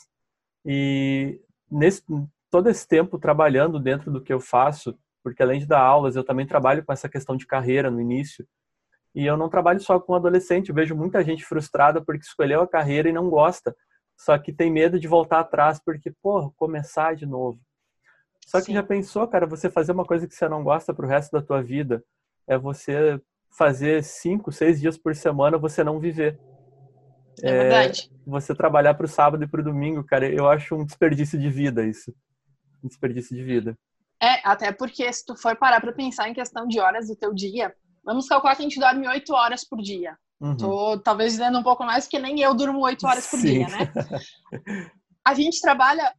E 0.65 1.39
nesse 1.69 2.03
todo 2.49 2.69
esse 2.69 2.88
tempo 2.88 3.17
trabalhando 3.17 3.80
dentro 3.80 4.11
do 4.11 4.21
que 4.21 4.32
eu 4.32 4.39
faço, 4.39 4.97
porque 5.23 5.41
além 5.41 5.59
de 5.59 5.65
dar 5.65 5.82
aulas, 5.82 6.15
eu 6.15 6.23
também 6.23 6.45
trabalho 6.45 6.84
com 6.86 6.93
essa 6.93 7.09
questão 7.09 7.36
de 7.36 7.47
carreira 7.47 7.89
no 7.89 8.01
início. 8.01 8.45
E 9.15 9.25
eu 9.25 9.38
não 9.38 9.49
trabalho 9.49 9.80
só 9.80 9.99
com 9.99 10.13
adolescente, 10.13 10.69
eu 10.69 10.75
vejo 10.75 10.95
muita 10.95 11.23
gente 11.23 11.45
frustrada 11.45 12.03
porque 12.03 12.23
escolheu 12.23 12.61
a 12.61 12.67
carreira 12.67 13.09
e 13.09 13.13
não 13.13 13.30
gosta, 13.30 13.75
só 14.19 14.38
que 14.38 14.51
tem 14.51 14.71
medo 14.71 14.99
de 14.99 15.07
voltar 15.07 15.39
atrás 15.39 15.80
porque, 15.84 16.11
pô, 16.21 16.51
começar 16.57 17.15
de 17.15 17.25
novo. 17.25 17.59
Só 18.47 18.59
que 18.59 18.67
Sim. 18.67 18.73
já 18.73 18.83
pensou, 18.83 19.27
cara, 19.27 19.45
você 19.45 19.69
fazer 19.69 19.91
uma 19.91 20.05
coisa 20.05 20.27
que 20.27 20.35
você 20.35 20.47
não 20.47 20.63
gosta 20.63 20.93
pro 20.93 21.07
resto 21.07 21.31
da 21.31 21.41
tua 21.41 21.61
vida 21.61 22.03
é 22.47 22.57
você 22.57 23.19
fazer 23.57 24.03
cinco, 24.03 24.51
seis 24.51 24.79
dias 24.79 24.97
por 24.97 25.15
semana 25.15 25.57
você 25.57 25.83
não 25.83 25.99
viver. 25.99 26.39
É, 27.41 27.51
verdade. 27.51 28.11
Você 28.25 28.53
trabalhar 28.53 28.93
pro 28.93 29.07
sábado 29.07 29.43
e 29.43 29.47
pro 29.47 29.63
domingo, 29.63 30.03
cara, 30.03 30.27
eu 30.27 30.47
acho 30.47 30.75
um 30.75 30.85
desperdício 30.85 31.39
de 31.39 31.49
vida 31.49 31.85
isso. 31.85 32.13
Um 32.83 32.87
desperdício 32.87 33.35
de 33.35 33.43
vida. 33.43 33.77
É, 34.21 34.39
até 34.47 34.71
porque 34.71 35.11
se 35.11 35.25
tu 35.25 35.35
for 35.35 35.55
parar 35.55 35.81
para 35.81 35.91
pensar 35.91 36.29
em 36.29 36.33
questão 36.33 36.67
de 36.67 36.79
horas 36.79 37.07
do 37.07 37.15
teu 37.15 37.33
dia, 37.33 37.73
vamos 38.03 38.27
calcular 38.27 38.55
que 38.55 38.61
a 38.61 38.65
gente 38.65 38.79
dorme 38.79 39.07
oito 39.07 39.33
horas 39.33 39.67
por 39.67 39.81
dia. 39.81 40.17
Uhum. 40.39 40.57
Tô 40.57 40.99
talvez 40.99 41.33
dizendo 41.33 41.57
um 41.57 41.63
pouco 41.63 41.83
mais, 41.83 42.05
porque 42.05 42.19
nem 42.19 42.39
eu 42.41 42.53
durmo 42.53 42.81
oito 42.81 43.05
horas 43.07 43.27
por 43.29 43.39
Sim. 43.39 43.47
dia, 43.47 43.67
né? 43.67 43.91
A 45.25 45.33
gente 45.33 45.61
trabalha 45.61 46.13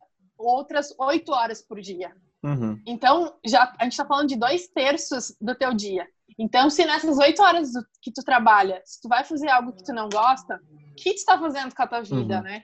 outras 0.44 0.94
oito 0.98 1.32
horas 1.32 1.62
por 1.62 1.80
dia. 1.80 2.12
Uhum. 2.42 2.80
Então, 2.86 3.36
já 3.44 3.72
a 3.78 3.84
gente 3.84 3.92
está 3.92 4.04
falando 4.04 4.28
de 4.28 4.36
dois 4.36 4.68
terços 4.68 5.34
do 5.40 5.54
teu 5.54 5.74
dia. 5.74 6.06
Então, 6.38 6.68
se 6.68 6.84
nessas 6.84 7.16
oito 7.18 7.42
horas 7.42 7.70
que 8.02 8.12
tu 8.12 8.22
trabalha, 8.22 8.82
se 8.84 9.00
tu 9.00 9.08
vai 9.08 9.24
fazer 9.24 9.48
algo 9.48 9.72
que 9.72 9.84
tu 9.84 9.92
não 9.92 10.08
gosta, 10.08 10.60
o 10.90 10.94
que 10.94 11.10
tu 11.10 11.16
está 11.16 11.38
fazendo 11.38 11.74
com 11.74 11.82
a 11.82 11.86
tua 11.86 12.02
vida, 12.02 12.36
uhum. 12.38 12.42
né? 12.42 12.62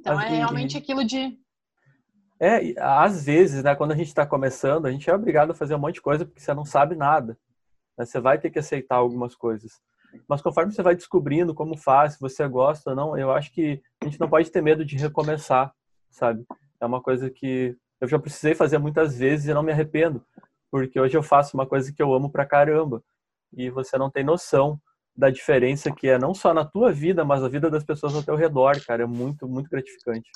Então, 0.00 0.20
é 0.20 0.28
realmente 0.28 0.76
aquilo 0.76 1.04
de 1.04 1.38
é, 2.40 2.74
às 2.78 3.24
vezes, 3.24 3.62
né, 3.62 3.74
quando 3.74 3.92
a 3.92 3.96
gente 3.96 4.08
está 4.08 4.26
começando, 4.26 4.86
a 4.86 4.90
gente 4.90 5.08
é 5.08 5.14
obrigado 5.14 5.52
a 5.52 5.54
fazer 5.54 5.74
um 5.74 5.78
monte 5.78 5.94
de 5.94 6.02
coisa 6.02 6.24
porque 6.24 6.40
você 6.40 6.52
não 6.52 6.64
sabe 6.64 6.94
nada. 6.94 7.38
Né? 7.96 8.04
Você 8.04 8.20
vai 8.20 8.38
ter 8.38 8.50
que 8.50 8.58
aceitar 8.58 8.96
algumas 8.96 9.34
coisas. 9.34 9.80
Mas 10.28 10.42
conforme 10.42 10.72
você 10.72 10.82
vai 10.82 10.94
descobrindo 10.94 11.54
como 11.54 11.76
faz, 11.76 12.14
se 12.14 12.20
você 12.20 12.46
gosta 12.46 12.90
ou 12.90 12.96
não, 12.96 13.16
eu 13.16 13.32
acho 13.32 13.52
que 13.52 13.80
a 14.00 14.04
gente 14.04 14.20
não 14.20 14.28
pode 14.28 14.50
ter 14.50 14.60
medo 14.60 14.84
de 14.84 14.96
recomeçar, 14.96 15.72
sabe? 16.10 16.44
É 16.84 16.86
uma 16.86 17.02
coisa 17.02 17.30
que 17.30 17.76
eu 18.00 18.06
já 18.06 18.18
precisei 18.18 18.54
fazer 18.54 18.78
muitas 18.78 19.18
vezes 19.18 19.46
e 19.46 19.54
não 19.54 19.62
me 19.62 19.72
arrependo, 19.72 20.24
porque 20.70 21.00
hoje 21.00 21.16
eu 21.16 21.22
faço 21.22 21.56
uma 21.56 21.66
coisa 21.66 21.92
que 21.92 22.02
eu 22.02 22.12
amo 22.12 22.30
pra 22.30 22.46
caramba. 22.46 23.02
E 23.56 23.70
você 23.70 23.96
não 23.96 24.10
tem 24.10 24.22
noção 24.22 24.78
da 25.16 25.30
diferença 25.30 25.92
que 25.92 26.08
é 26.08 26.18
não 26.18 26.34
só 26.34 26.52
na 26.52 26.64
tua 26.64 26.92
vida, 26.92 27.24
mas 27.24 27.40
na 27.40 27.48
vida 27.48 27.70
das 27.70 27.84
pessoas 27.84 28.14
ao 28.14 28.22
teu 28.22 28.36
redor, 28.36 28.78
cara. 28.84 29.04
É 29.04 29.06
muito, 29.06 29.48
muito 29.48 29.70
gratificante. 29.70 30.28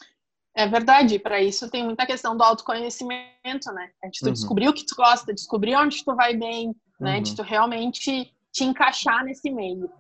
É 0.56 0.66
verdade, 0.66 1.18
para 1.18 1.40
isso 1.42 1.70
tem 1.70 1.84
muita 1.84 2.06
questão 2.06 2.36
do 2.36 2.42
autoconhecimento, 2.42 3.72
né? 3.74 3.90
É 4.02 4.08
de 4.08 4.20
tu 4.20 4.26
uhum. 4.26 4.32
descobrir 4.32 4.68
o 4.68 4.72
que 4.72 4.86
tu 4.86 4.94
gosta, 4.96 5.34
descobrir 5.34 5.76
onde 5.76 6.04
tu 6.04 6.14
vai 6.14 6.36
bem, 6.36 6.74
né? 6.98 7.16
Uhum. 7.16 7.22
De 7.22 7.36
tu 7.36 7.42
realmente 7.42 8.32
te 8.52 8.64
encaixar 8.64 9.24
nesse 9.24 9.50
meio. 9.50 9.90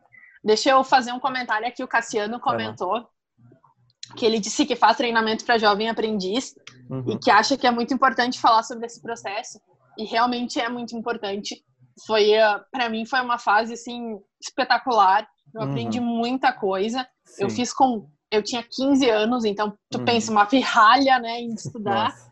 Deixa 0.42 0.70
eu 0.70 0.82
fazer 0.82 1.12
um 1.12 1.20
comentário 1.20 1.66
aqui, 1.66 1.82
o 1.82 1.88
Cassiano 1.88 2.40
comentou. 2.40 3.06
Que 4.16 4.24
ele 4.24 4.38
disse 4.38 4.64
que 4.64 4.76
faz 4.76 4.96
treinamento 4.96 5.44
para 5.44 5.58
jovem 5.58 5.88
aprendiz 5.88 6.54
uhum. 6.90 7.12
e 7.12 7.18
que 7.18 7.30
acha 7.30 7.56
que 7.56 7.66
é 7.66 7.70
muito 7.70 7.92
importante 7.92 8.40
falar 8.40 8.62
sobre 8.62 8.86
esse 8.86 9.00
processo 9.00 9.60
e 9.96 10.04
realmente 10.04 10.60
é 10.60 10.68
muito 10.68 10.96
importante. 10.96 11.62
Foi 12.06 12.30
uh, 12.30 12.60
para 12.70 12.88
mim 12.88 13.04
foi 13.04 13.20
uma 13.20 13.38
fase 13.38 13.74
assim 13.74 14.18
espetacular. 14.40 15.26
Eu 15.54 15.62
aprendi 15.62 15.98
uhum. 15.98 16.06
muita 16.06 16.52
coisa. 16.52 17.06
Sim. 17.24 17.44
Eu 17.44 17.50
fiz 17.50 17.72
com 17.72 18.08
eu 18.30 18.42
tinha 18.42 18.62
15 18.62 19.08
anos, 19.08 19.44
então 19.44 19.76
tu 19.90 19.98
uhum. 19.98 20.04
pensa 20.04 20.30
uma 20.30 20.44
pirralha, 20.44 21.18
né, 21.18 21.40
em 21.40 21.54
estudar. 21.54 22.10
Nossa. 22.10 22.28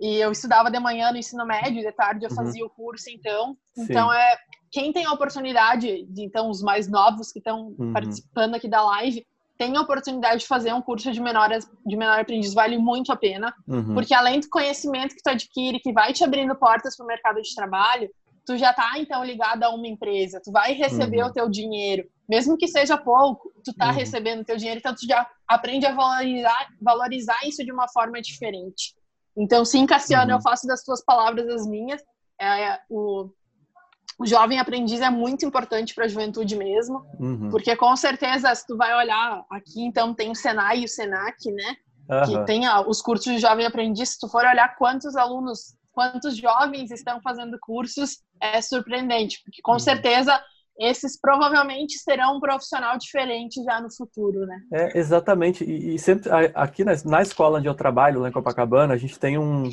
E 0.00 0.16
eu 0.16 0.30
estudava 0.30 0.70
de 0.70 0.78
manhã 0.78 1.10
no 1.10 1.18
ensino 1.18 1.44
médio, 1.46 1.82
de 1.82 1.92
tarde 1.92 2.24
eu 2.24 2.30
uhum. 2.30 2.36
fazia 2.36 2.64
o 2.64 2.70
curso, 2.70 3.08
então. 3.08 3.56
Sim. 3.74 3.84
Então 3.84 4.12
é 4.12 4.36
quem 4.70 4.92
tem 4.92 5.06
a 5.06 5.12
oportunidade, 5.12 6.04
de, 6.06 6.24
então 6.24 6.50
os 6.50 6.60
mais 6.60 6.88
novos 6.88 7.32
que 7.32 7.38
estão 7.38 7.74
uhum. 7.78 7.92
participando 7.92 8.54
aqui 8.54 8.68
da 8.68 8.84
live, 8.84 9.26
tem 9.58 9.76
a 9.76 9.80
oportunidade 9.80 10.42
de 10.42 10.46
fazer 10.46 10.72
um 10.72 10.80
curso 10.80 11.10
de 11.10 11.20
menor, 11.20 11.50
de 11.84 11.96
menor 11.96 12.20
aprendiz, 12.20 12.54
vale 12.54 12.78
muito 12.78 13.12
a 13.12 13.16
pena, 13.16 13.52
uhum. 13.66 13.92
porque 13.92 14.14
além 14.14 14.38
do 14.38 14.48
conhecimento 14.48 15.16
que 15.16 15.22
tu 15.22 15.28
adquire, 15.28 15.80
que 15.80 15.92
vai 15.92 16.12
te 16.12 16.22
abrindo 16.22 16.54
portas 16.54 16.96
para 16.96 17.04
o 17.04 17.06
mercado 17.06 17.42
de 17.42 17.54
trabalho, 17.54 18.08
tu 18.46 18.56
já 18.56 18.72
tá 18.72 18.92
então 18.96 19.22
ligado 19.24 19.64
a 19.64 19.70
uma 19.70 19.86
empresa, 19.86 20.40
tu 20.42 20.52
vai 20.52 20.72
receber 20.72 21.22
uhum. 21.22 21.28
o 21.28 21.32
teu 21.32 21.50
dinheiro, 21.50 22.08
mesmo 22.28 22.56
que 22.56 22.68
seja 22.68 22.96
pouco, 22.96 23.52
tu 23.64 23.74
tá 23.74 23.88
uhum. 23.88 23.94
recebendo 23.94 24.40
o 24.42 24.44
teu 24.44 24.56
dinheiro, 24.56 24.78
então 24.78 24.94
tu 24.94 25.06
já 25.06 25.28
aprende 25.46 25.86
a 25.86 25.92
valorizar, 25.92 26.68
valorizar 26.80 27.38
isso 27.44 27.64
de 27.64 27.72
uma 27.72 27.88
forma 27.88 28.22
diferente. 28.22 28.94
Então, 29.36 29.64
sim, 29.64 29.86
Cassiano, 29.86 30.30
uhum. 30.30 30.38
eu 30.38 30.42
faço 30.42 30.66
das 30.66 30.82
tuas 30.82 31.04
palavras 31.04 31.48
as 31.48 31.66
minhas. 31.66 32.00
É, 32.40 32.78
o, 32.88 33.28
o 34.18 34.26
jovem 34.26 34.58
aprendiz 34.58 35.00
é 35.00 35.08
muito 35.08 35.46
importante 35.46 35.94
para 35.94 36.04
a 36.04 36.08
juventude 36.08 36.56
mesmo, 36.56 37.06
uhum. 37.20 37.50
porque 37.50 37.76
com 37.76 37.94
certeza, 37.94 38.52
se 38.52 38.66
tu 38.66 38.76
vai 38.76 38.92
olhar 38.94 39.44
aqui, 39.48 39.84
então 39.84 40.12
tem 40.12 40.30
o 40.30 40.34
Senai 40.34 40.80
e 40.80 40.84
o 40.84 40.88
Senac, 40.88 41.50
né? 41.52 41.76
Uhum. 42.10 42.24
Que 42.24 42.46
tem 42.46 42.62
os 42.86 43.00
cursos 43.00 43.32
de 43.32 43.38
jovem 43.38 43.64
aprendiz. 43.64 44.10
Se 44.10 44.18
tu 44.18 44.28
for 44.28 44.44
olhar 44.44 44.74
quantos 44.76 45.14
alunos, 45.14 45.76
quantos 45.92 46.36
jovens 46.36 46.90
estão 46.90 47.20
fazendo 47.20 47.56
cursos, 47.60 48.18
é 48.40 48.60
surpreendente, 48.60 49.40
porque 49.44 49.62
com 49.62 49.72
uhum. 49.72 49.78
certeza 49.78 50.42
esses 50.80 51.20
provavelmente 51.20 51.98
serão 51.98 52.36
um 52.36 52.40
profissional 52.40 52.96
diferente 52.98 53.62
já 53.62 53.80
no 53.80 53.92
futuro, 53.92 54.46
né? 54.46 54.60
É, 54.72 54.98
exatamente. 54.98 55.64
E, 55.64 55.94
e 55.94 55.98
sempre 55.98 56.30
aqui 56.54 56.84
na, 56.84 56.92
na, 57.04 57.22
escola 57.22 57.58
onde 57.58 57.68
eu 57.68 57.74
trabalho, 57.74 58.20
lá 58.20 58.28
em 58.28 58.32
Copacabana, 58.32 58.94
a 58.94 58.96
gente 58.96 59.18
tem 59.18 59.36
um 59.38 59.70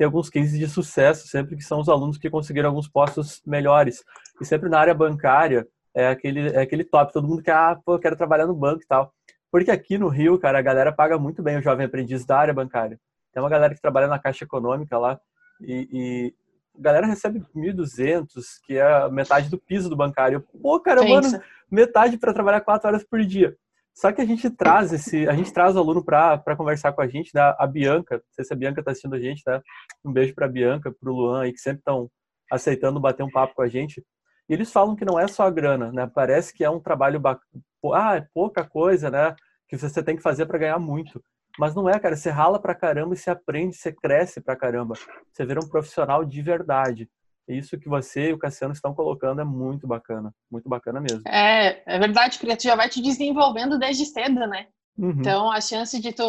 tem 0.00 0.06
alguns 0.06 0.30
cases 0.30 0.58
de 0.58 0.66
sucesso, 0.66 1.28
sempre 1.28 1.54
que 1.54 1.62
são 1.62 1.78
os 1.78 1.86
alunos 1.86 2.16
que 2.16 2.30
conseguiram 2.30 2.70
alguns 2.70 2.88
postos 2.88 3.42
melhores. 3.46 4.02
E 4.40 4.46
sempre 4.46 4.70
na 4.70 4.80
área 4.80 4.94
bancária 4.94 5.68
é 5.94 6.08
aquele 6.08 6.48
é 6.48 6.62
aquele 6.62 6.84
top, 6.84 7.12
todo 7.12 7.28
mundo 7.28 7.42
quer, 7.42 7.52
ah, 7.52 7.78
pô, 7.84 7.98
quero 7.98 8.16
trabalhar 8.16 8.46
no 8.46 8.54
banco 8.54 8.82
e 8.82 8.86
tal. 8.86 9.12
Porque 9.52 9.70
aqui 9.70 9.98
no 9.98 10.08
Rio, 10.08 10.38
cara, 10.38 10.58
a 10.58 10.62
galera 10.62 10.90
paga 10.90 11.18
muito 11.18 11.42
bem 11.42 11.58
o 11.58 11.60
jovem 11.60 11.84
aprendiz 11.84 12.24
da 12.24 12.38
área 12.38 12.54
bancária. 12.54 12.98
Tem 13.30 13.42
uma 13.42 13.50
galera 13.50 13.74
que 13.74 13.82
trabalha 13.82 14.06
na 14.06 14.18
Caixa 14.18 14.44
Econômica 14.44 14.96
lá 14.96 15.20
e, 15.60 15.86
e 15.92 16.34
a 16.78 16.82
galera 16.82 17.06
recebe 17.06 17.44
1.200, 17.54 18.26
que 18.64 18.78
é 18.78 19.10
metade 19.10 19.50
do 19.50 19.58
piso 19.58 19.90
do 19.90 19.96
bancário. 19.96 20.42
Pô, 20.62 20.80
cara, 20.80 21.06
mano, 21.06 21.28
metade 21.70 22.16
para 22.16 22.32
trabalhar 22.32 22.62
quatro 22.62 22.88
horas 22.88 23.04
por 23.04 23.20
dia. 23.20 23.54
Só 23.94 24.12
que 24.12 24.20
a 24.20 24.24
gente 24.24 24.48
traz 24.50 24.92
esse, 24.92 25.28
a 25.28 25.34
gente 25.34 25.52
traz 25.52 25.76
o 25.76 25.78
aluno 25.78 26.02
para 26.04 26.56
conversar 26.56 26.92
com 26.92 27.02
a 27.02 27.06
gente, 27.06 27.32
né? 27.34 27.54
A 27.58 27.66
Bianca, 27.66 28.16
não 28.16 28.22
sei 28.32 28.44
se 28.44 28.52
a 28.52 28.56
Bianca 28.56 28.80
está 28.80 28.92
assistindo 28.92 29.14
a 29.14 29.20
gente, 29.20 29.42
né? 29.46 29.60
Um 30.04 30.12
beijo 30.12 30.34
para 30.34 30.46
a 30.46 30.48
Bianca, 30.48 30.92
para 30.92 31.10
o 31.10 31.14
Luan 31.14 31.42
aí 31.42 31.52
que 31.52 31.58
sempre 31.58 31.80
estão 31.80 32.10
aceitando 32.50 33.00
bater 33.00 33.22
um 33.22 33.30
papo 33.30 33.54
com 33.54 33.62
a 33.62 33.68
gente. 33.68 34.04
E 34.48 34.54
eles 34.54 34.72
falam 34.72 34.96
que 34.96 35.04
não 35.04 35.18
é 35.18 35.28
só 35.28 35.44
a 35.44 35.50
grana, 35.50 35.92
né? 35.92 36.10
Parece 36.12 36.52
que 36.52 36.64
é 36.64 36.70
um 36.70 36.80
trabalho 36.80 37.20
bacana. 37.20 37.62
Ah, 37.94 38.16
é 38.16 38.26
pouca 38.34 38.64
coisa, 38.64 39.10
né? 39.10 39.34
Que 39.68 39.76
você 39.76 40.02
tem 40.02 40.16
que 40.16 40.22
fazer 40.22 40.46
para 40.46 40.58
ganhar 40.58 40.78
muito. 40.78 41.22
Mas 41.58 41.74
não 41.74 41.88
é, 41.88 41.98
cara. 42.00 42.16
Você 42.16 42.30
rala 42.30 42.60
pra 42.60 42.74
caramba 42.74 43.14
e 43.14 43.16
você 43.16 43.30
aprende, 43.30 43.76
você 43.76 43.92
cresce 43.92 44.40
pra 44.40 44.56
caramba. 44.56 44.94
Você 45.32 45.44
vira 45.44 45.60
um 45.60 45.68
profissional 45.68 46.24
de 46.24 46.42
verdade. 46.42 47.08
Isso 47.56 47.78
que 47.78 47.88
você 47.88 48.30
e 48.30 48.32
o 48.32 48.38
Cassiano 48.38 48.72
estão 48.72 48.94
colocando 48.94 49.40
é 49.40 49.44
muito 49.44 49.86
bacana. 49.86 50.32
Muito 50.50 50.68
bacana 50.68 51.00
mesmo. 51.00 51.22
É, 51.26 51.82
é 51.86 51.98
verdade, 51.98 52.38
porque 52.38 52.56
tu 52.56 52.64
já 52.64 52.76
vai 52.76 52.88
te 52.88 53.02
desenvolvendo 53.02 53.78
desde 53.78 54.06
cedo, 54.06 54.46
né? 54.46 54.66
Uhum. 54.96 55.10
Então 55.18 55.50
a 55.50 55.60
chance 55.60 56.00
de 56.00 56.12
tu, 56.12 56.22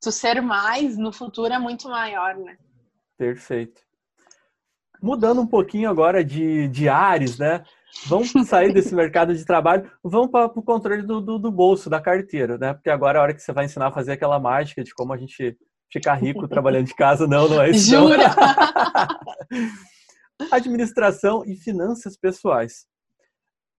tu 0.00 0.10
ser 0.10 0.40
mais 0.40 0.96
no 0.96 1.12
futuro 1.12 1.52
é 1.52 1.58
muito 1.58 1.88
maior, 1.88 2.36
né? 2.36 2.56
Perfeito. 3.16 3.80
Mudando 5.00 5.40
um 5.40 5.46
pouquinho 5.46 5.88
agora 5.88 6.24
de, 6.24 6.68
de 6.68 6.88
ares, 6.88 7.38
né? 7.38 7.62
Vamos 8.06 8.32
sair 8.46 8.72
desse 8.72 8.94
mercado 8.94 9.34
de 9.34 9.44
trabalho, 9.44 9.90
vamos 10.02 10.30
para 10.30 10.46
o 10.46 10.62
controle 10.62 11.02
do, 11.02 11.20
do, 11.20 11.38
do, 11.38 11.52
bolso, 11.52 11.88
da 11.88 12.00
carteira, 12.00 12.58
né? 12.58 12.74
Porque 12.74 12.90
agora 12.90 13.18
é 13.18 13.20
a 13.20 13.22
hora 13.22 13.34
que 13.34 13.40
você 13.40 13.52
vai 13.52 13.64
ensinar 13.64 13.88
a 13.88 13.92
fazer 13.92 14.12
aquela 14.12 14.38
mágica 14.38 14.82
de 14.82 14.92
como 14.94 15.12
a 15.12 15.16
gente 15.16 15.56
ficar 15.90 16.14
rico 16.14 16.46
trabalhando 16.48 16.86
de 16.86 16.94
casa. 16.94 17.26
Não, 17.26 17.48
não 17.48 17.62
é 17.62 17.70
isso. 17.70 17.90
Jura? 17.90 18.26
Administração 20.50 21.44
e 21.44 21.56
finanças 21.56 22.16
pessoais. 22.16 22.86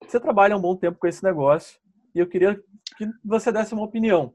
Você 0.03 0.20
trabalha 0.20 0.55
um 0.55 0.62
bom 0.62 0.76
tempo 0.76 0.97
com 0.99 1.07
esse 1.07 1.24
negócio 1.24 1.80
e 2.14 2.20
eu 2.20 2.28
queria 2.28 2.62
que 2.97 3.07
você 3.24 3.51
desse 3.51 3.74
uma 3.74 3.84
opinião, 3.84 4.34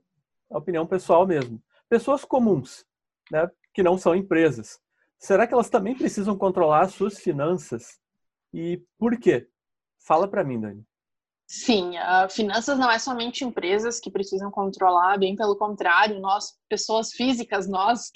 uma 0.49 0.59
opinião 0.59 0.87
pessoal 0.87 1.27
mesmo. 1.27 1.63
Pessoas 1.89 2.25
comuns, 2.25 2.85
né? 3.31 3.49
Que 3.73 3.83
não 3.83 3.99
são 3.99 4.15
empresas. 4.15 4.81
Será 5.19 5.47
que 5.47 5.55
elas 5.55 5.71
também 5.71 5.97
precisam 5.97 6.37
controlar 6.37 6.83
as 6.83 6.95
suas 6.95 7.19
finanças? 7.19 7.99
E 8.53 8.83
por 8.99 9.19
quê? 9.19 9.49
Fala 9.99 10.29
para 10.29 10.45
mim, 10.45 10.61
Dani. 10.61 10.85
Sim, 11.47 11.93
finanças 12.31 12.79
não 12.79 12.91
é 12.91 12.99
somente 12.99 13.45
empresas 13.45 14.01
que 14.01 14.11
precisam 14.11 14.51
controlar, 14.51 15.19
bem 15.19 15.37
pelo 15.37 15.57
contrário, 15.57 16.19
nós, 16.21 16.59
pessoas 16.69 17.13
físicas, 17.13 17.69
nós, 17.69 18.11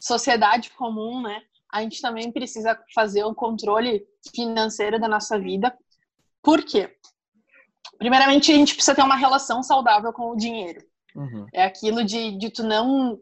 sociedade 0.00 0.70
comum, 0.70 1.22
né? 1.22 1.42
A 1.72 1.80
gente 1.82 2.00
também 2.00 2.30
precisa 2.30 2.78
fazer 2.94 3.24
o 3.24 3.34
controle 3.34 4.06
financeiro 4.34 5.00
da 5.00 5.08
nossa 5.08 5.38
vida. 5.38 5.76
Por 6.42 6.62
quê? 6.62 6.94
Primeiramente, 7.98 8.52
a 8.52 8.54
gente 8.54 8.74
precisa 8.74 8.94
ter 8.94 9.02
uma 9.02 9.16
relação 9.16 9.62
saudável 9.62 10.12
com 10.12 10.30
o 10.30 10.36
dinheiro. 10.36 10.84
Uhum. 11.14 11.46
É 11.52 11.64
aquilo 11.64 12.04
de, 12.04 12.36
de 12.36 12.50
tu 12.50 12.62
não 12.62 13.18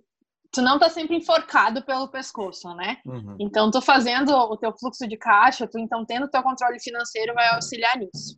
tu 0.52 0.60
não 0.60 0.78
tá 0.78 0.90
sempre 0.90 1.16
enforcado 1.16 1.82
pelo 1.82 2.08
pescoço, 2.08 2.74
né? 2.74 2.98
Uhum. 3.06 3.36
Então, 3.38 3.70
tu 3.70 3.80
fazendo 3.80 4.32
o 4.32 4.56
teu 4.56 4.76
fluxo 4.76 5.06
de 5.06 5.16
caixa, 5.16 5.66
tu 5.66 5.78
então 5.78 6.04
tendo 6.04 6.24
o 6.24 6.28
teu 6.28 6.42
controle 6.42 6.80
financeiro 6.80 7.34
vai 7.34 7.48
auxiliar 7.50 7.96
nisso. 7.96 8.36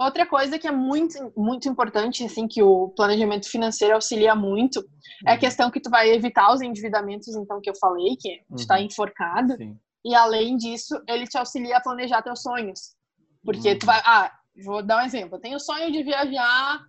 Outra 0.00 0.24
coisa 0.24 0.58
que 0.58 0.66
é 0.66 0.70
muito, 0.70 1.30
muito 1.36 1.68
importante, 1.68 2.24
assim, 2.24 2.48
que 2.48 2.62
o 2.62 2.88
planejamento 2.96 3.46
financeiro 3.46 3.94
auxilia 3.94 4.34
muito, 4.34 4.80
é 5.26 5.32
a 5.32 5.34
uhum. 5.34 5.40
questão 5.40 5.70
que 5.70 5.78
tu 5.78 5.90
vai 5.90 6.10
evitar 6.10 6.50
os 6.54 6.62
endividamentos, 6.62 7.36
então, 7.36 7.60
que 7.60 7.68
eu 7.68 7.74
falei, 7.78 8.16
que 8.18 8.40
uhum. 8.48 8.78
enforcado. 8.78 9.54
Sim. 9.58 9.78
E, 10.02 10.14
além 10.14 10.56
disso, 10.56 10.98
ele 11.06 11.26
te 11.26 11.36
auxilia 11.36 11.76
a 11.76 11.82
planejar 11.82 12.22
teus 12.22 12.40
sonhos. 12.40 12.96
Porque 13.44 13.72
uhum. 13.72 13.78
tu 13.78 13.84
vai... 13.84 14.00
Ah, 14.06 14.32
vou 14.64 14.82
dar 14.82 15.02
um 15.02 15.06
exemplo. 15.06 15.36
Eu 15.36 15.40
tenho 15.40 15.56
o 15.56 15.60
sonho 15.60 15.92
de 15.92 16.02
viajar 16.02 16.80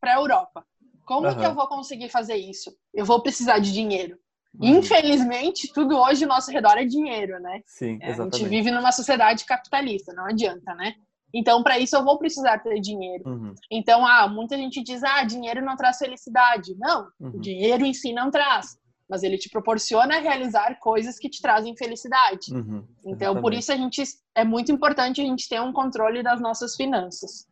para 0.00 0.12
a 0.12 0.18
Europa. 0.18 0.64
Como 1.04 1.28
uhum. 1.28 1.36
que 1.36 1.44
eu 1.44 1.54
vou 1.54 1.68
conseguir 1.68 2.08
fazer 2.08 2.36
isso? 2.36 2.74
Eu 2.94 3.04
vou 3.04 3.20
precisar 3.22 3.58
de 3.58 3.70
dinheiro. 3.70 4.16
Uhum. 4.58 4.78
Infelizmente, 4.78 5.70
tudo 5.74 5.98
hoje 5.98 6.24
ao 6.24 6.30
nosso 6.30 6.50
redor 6.50 6.78
é 6.78 6.86
dinheiro, 6.86 7.38
né? 7.38 7.60
Sim, 7.66 7.98
exatamente. 8.00 8.34
É, 8.34 8.36
a 8.36 8.38
gente 8.38 8.48
vive 8.48 8.70
numa 8.70 8.92
sociedade 8.92 9.44
capitalista, 9.44 10.14
não 10.14 10.24
adianta, 10.24 10.74
né? 10.74 10.94
Então, 11.32 11.62
para 11.62 11.78
isso, 11.78 11.96
eu 11.96 12.04
vou 12.04 12.18
precisar 12.18 12.58
ter 12.58 12.80
dinheiro. 12.80 13.28
Uhum. 13.28 13.54
Então, 13.70 14.06
ah, 14.06 14.28
muita 14.28 14.56
gente 14.56 14.82
diz, 14.82 15.02
ah, 15.02 15.24
dinheiro 15.24 15.64
não 15.64 15.76
traz 15.76 15.98
felicidade. 15.98 16.74
Não, 16.78 17.08
uhum. 17.20 17.30
o 17.34 17.40
dinheiro 17.40 17.84
em 17.84 17.94
si 17.94 18.12
não 18.12 18.30
traz. 18.30 18.78
Mas 19.08 19.22
ele 19.22 19.38
te 19.38 19.48
proporciona 19.48 20.20
realizar 20.20 20.78
coisas 20.78 21.18
que 21.18 21.28
te 21.28 21.40
trazem 21.40 21.76
felicidade. 21.76 22.54
Uhum. 22.54 22.84
Então, 23.04 23.40
por 23.40 23.52
isso, 23.52 23.72
a 23.72 23.76
gente 23.76 24.02
é 24.34 24.44
muito 24.44 24.70
importante 24.70 25.20
a 25.20 25.24
gente 25.24 25.48
ter 25.48 25.60
um 25.60 25.72
controle 25.72 26.22
das 26.22 26.40
nossas 26.40 26.76
finanças. 26.76 27.48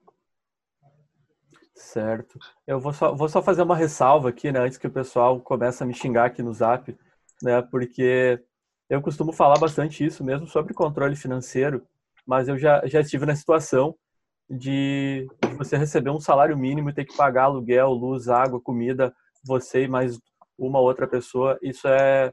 Certo. 1.78 2.38
Eu 2.66 2.80
vou 2.80 2.92
só, 2.92 3.14
vou 3.14 3.28
só 3.28 3.40
fazer 3.40 3.62
uma 3.62 3.76
ressalva 3.76 4.28
aqui, 4.28 4.50
né, 4.50 4.60
antes 4.60 4.78
que 4.78 4.86
o 4.86 4.90
pessoal 4.90 5.40
comece 5.40 5.82
a 5.82 5.86
me 5.86 5.94
xingar 5.94 6.26
aqui 6.26 6.42
no 6.42 6.52
zap, 6.52 6.96
né, 7.42 7.62
porque 7.62 8.42
eu 8.90 9.00
costumo 9.00 9.32
falar 9.32 9.58
bastante 9.58 10.04
isso 10.04 10.24
mesmo 10.24 10.46
sobre 10.46 10.74
controle 10.74 11.14
financeiro, 11.14 11.86
mas 12.28 12.46
eu 12.46 12.58
já, 12.58 12.86
já 12.86 13.00
estive 13.00 13.24
na 13.24 13.34
situação 13.34 13.96
de 14.50 15.26
você 15.56 15.78
receber 15.78 16.10
um 16.10 16.20
salário 16.20 16.58
mínimo 16.58 16.90
e 16.90 16.92
ter 16.92 17.06
que 17.06 17.16
pagar 17.16 17.44
aluguel, 17.44 17.90
luz, 17.90 18.28
água, 18.28 18.60
comida, 18.60 19.14
você 19.42 19.84
e 19.84 19.88
mais 19.88 20.20
uma 20.58 20.78
outra 20.78 21.08
pessoa. 21.08 21.58
Isso 21.62 21.88
é, 21.88 22.30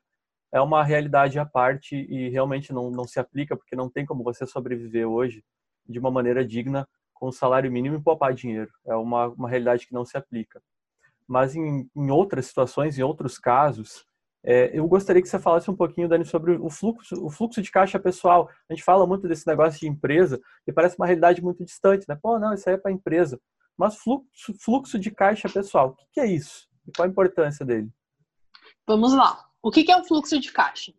é 0.54 0.60
uma 0.60 0.84
realidade 0.84 1.40
à 1.40 1.46
parte 1.46 1.96
e 1.96 2.28
realmente 2.28 2.74
não, 2.74 2.92
não 2.92 3.08
se 3.08 3.22
aplica, 3.22 3.56
porque 3.56 3.74
não 3.74 3.90
tem 3.90 4.06
como 4.06 4.22
você 4.22 4.46
sobreviver 4.46 5.08
hoje 5.08 5.42
de 5.88 5.98
uma 5.98 6.12
maneira 6.12 6.46
digna 6.46 6.86
com 7.14 7.28
o 7.28 7.32
salário 7.32 7.72
mínimo 7.72 7.96
e 7.96 8.04
poupar 8.04 8.34
dinheiro. 8.34 8.72
É 8.86 8.96
uma, 8.96 9.28
uma 9.28 9.48
realidade 9.48 9.88
que 9.88 9.94
não 9.94 10.04
se 10.04 10.18
aplica. 10.18 10.62
Mas 11.26 11.56
em, 11.56 11.90
em 11.96 12.12
outras 12.12 12.48
situações, 12.48 13.00
em 13.00 13.04
outros 13.04 13.38
casos, 13.38 14.06
é, 14.48 14.78
eu 14.78 14.88
gostaria 14.88 15.22
que 15.22 15.28
você 15.28 15.40
falasse 15.40 15.70
um 15.72 15.76
pouquinho, 15.76 16.08
Dani, 16.08 16.24
sobre 16.24 16.52
o 16.52 16.70
fluxo, 16.70 17.16
o 17.26 17.32
fluxo 17.32 17.64
de 17.64 17.72
caixa 17.72 18.00
pessoal. 18.00 18.48
A 18.70 18.74
gente 18.74 18.84
fala 18.84 19.08
muito 19.08 19.28
desse 19.28 19.48
negócio 19.48 19.80
de 19.80 19.88
empresa 19.88 20.40
e 20.68 20.72
parece 20.72 20.96
uma 21.00 21.08
realidade 21.08 21.42
muito 21.42 21.66
distante, 21.66 22.06
né? 22.08 22.16
Pô, 22.22 22.38
não, 22.38 22.54
isso 22.54 22.70
aí 22.70 22.76
é 22.76 22.78
para 22.78 22.92
empresa. 22.92 23.42
Mas 23.76 23.96
fluxo, 23.96 24.54
fluxo 24.62 25.00
de 25.00 25.10
caixa 25.10 25.50
pessoal, 25.50 25.98
o 26.00 26.14
que 26.14 26.20
é 26.20 26.28
isso? 26.28 26.68
E 26.88 26.92
qual 26.96 27.08
a 27.08 27.12
importância 27.12 27.66
dele? 27.66 27.90
Vamos 28.88 29.14
lá. 29.14 29.44
O 29.64 29.72
que 29.72 29.92
é 29.92 29.98
um 29.98 30.04
fluxo 30.04 30.40
de 30.40 30.52
caixa? 30.52 30.94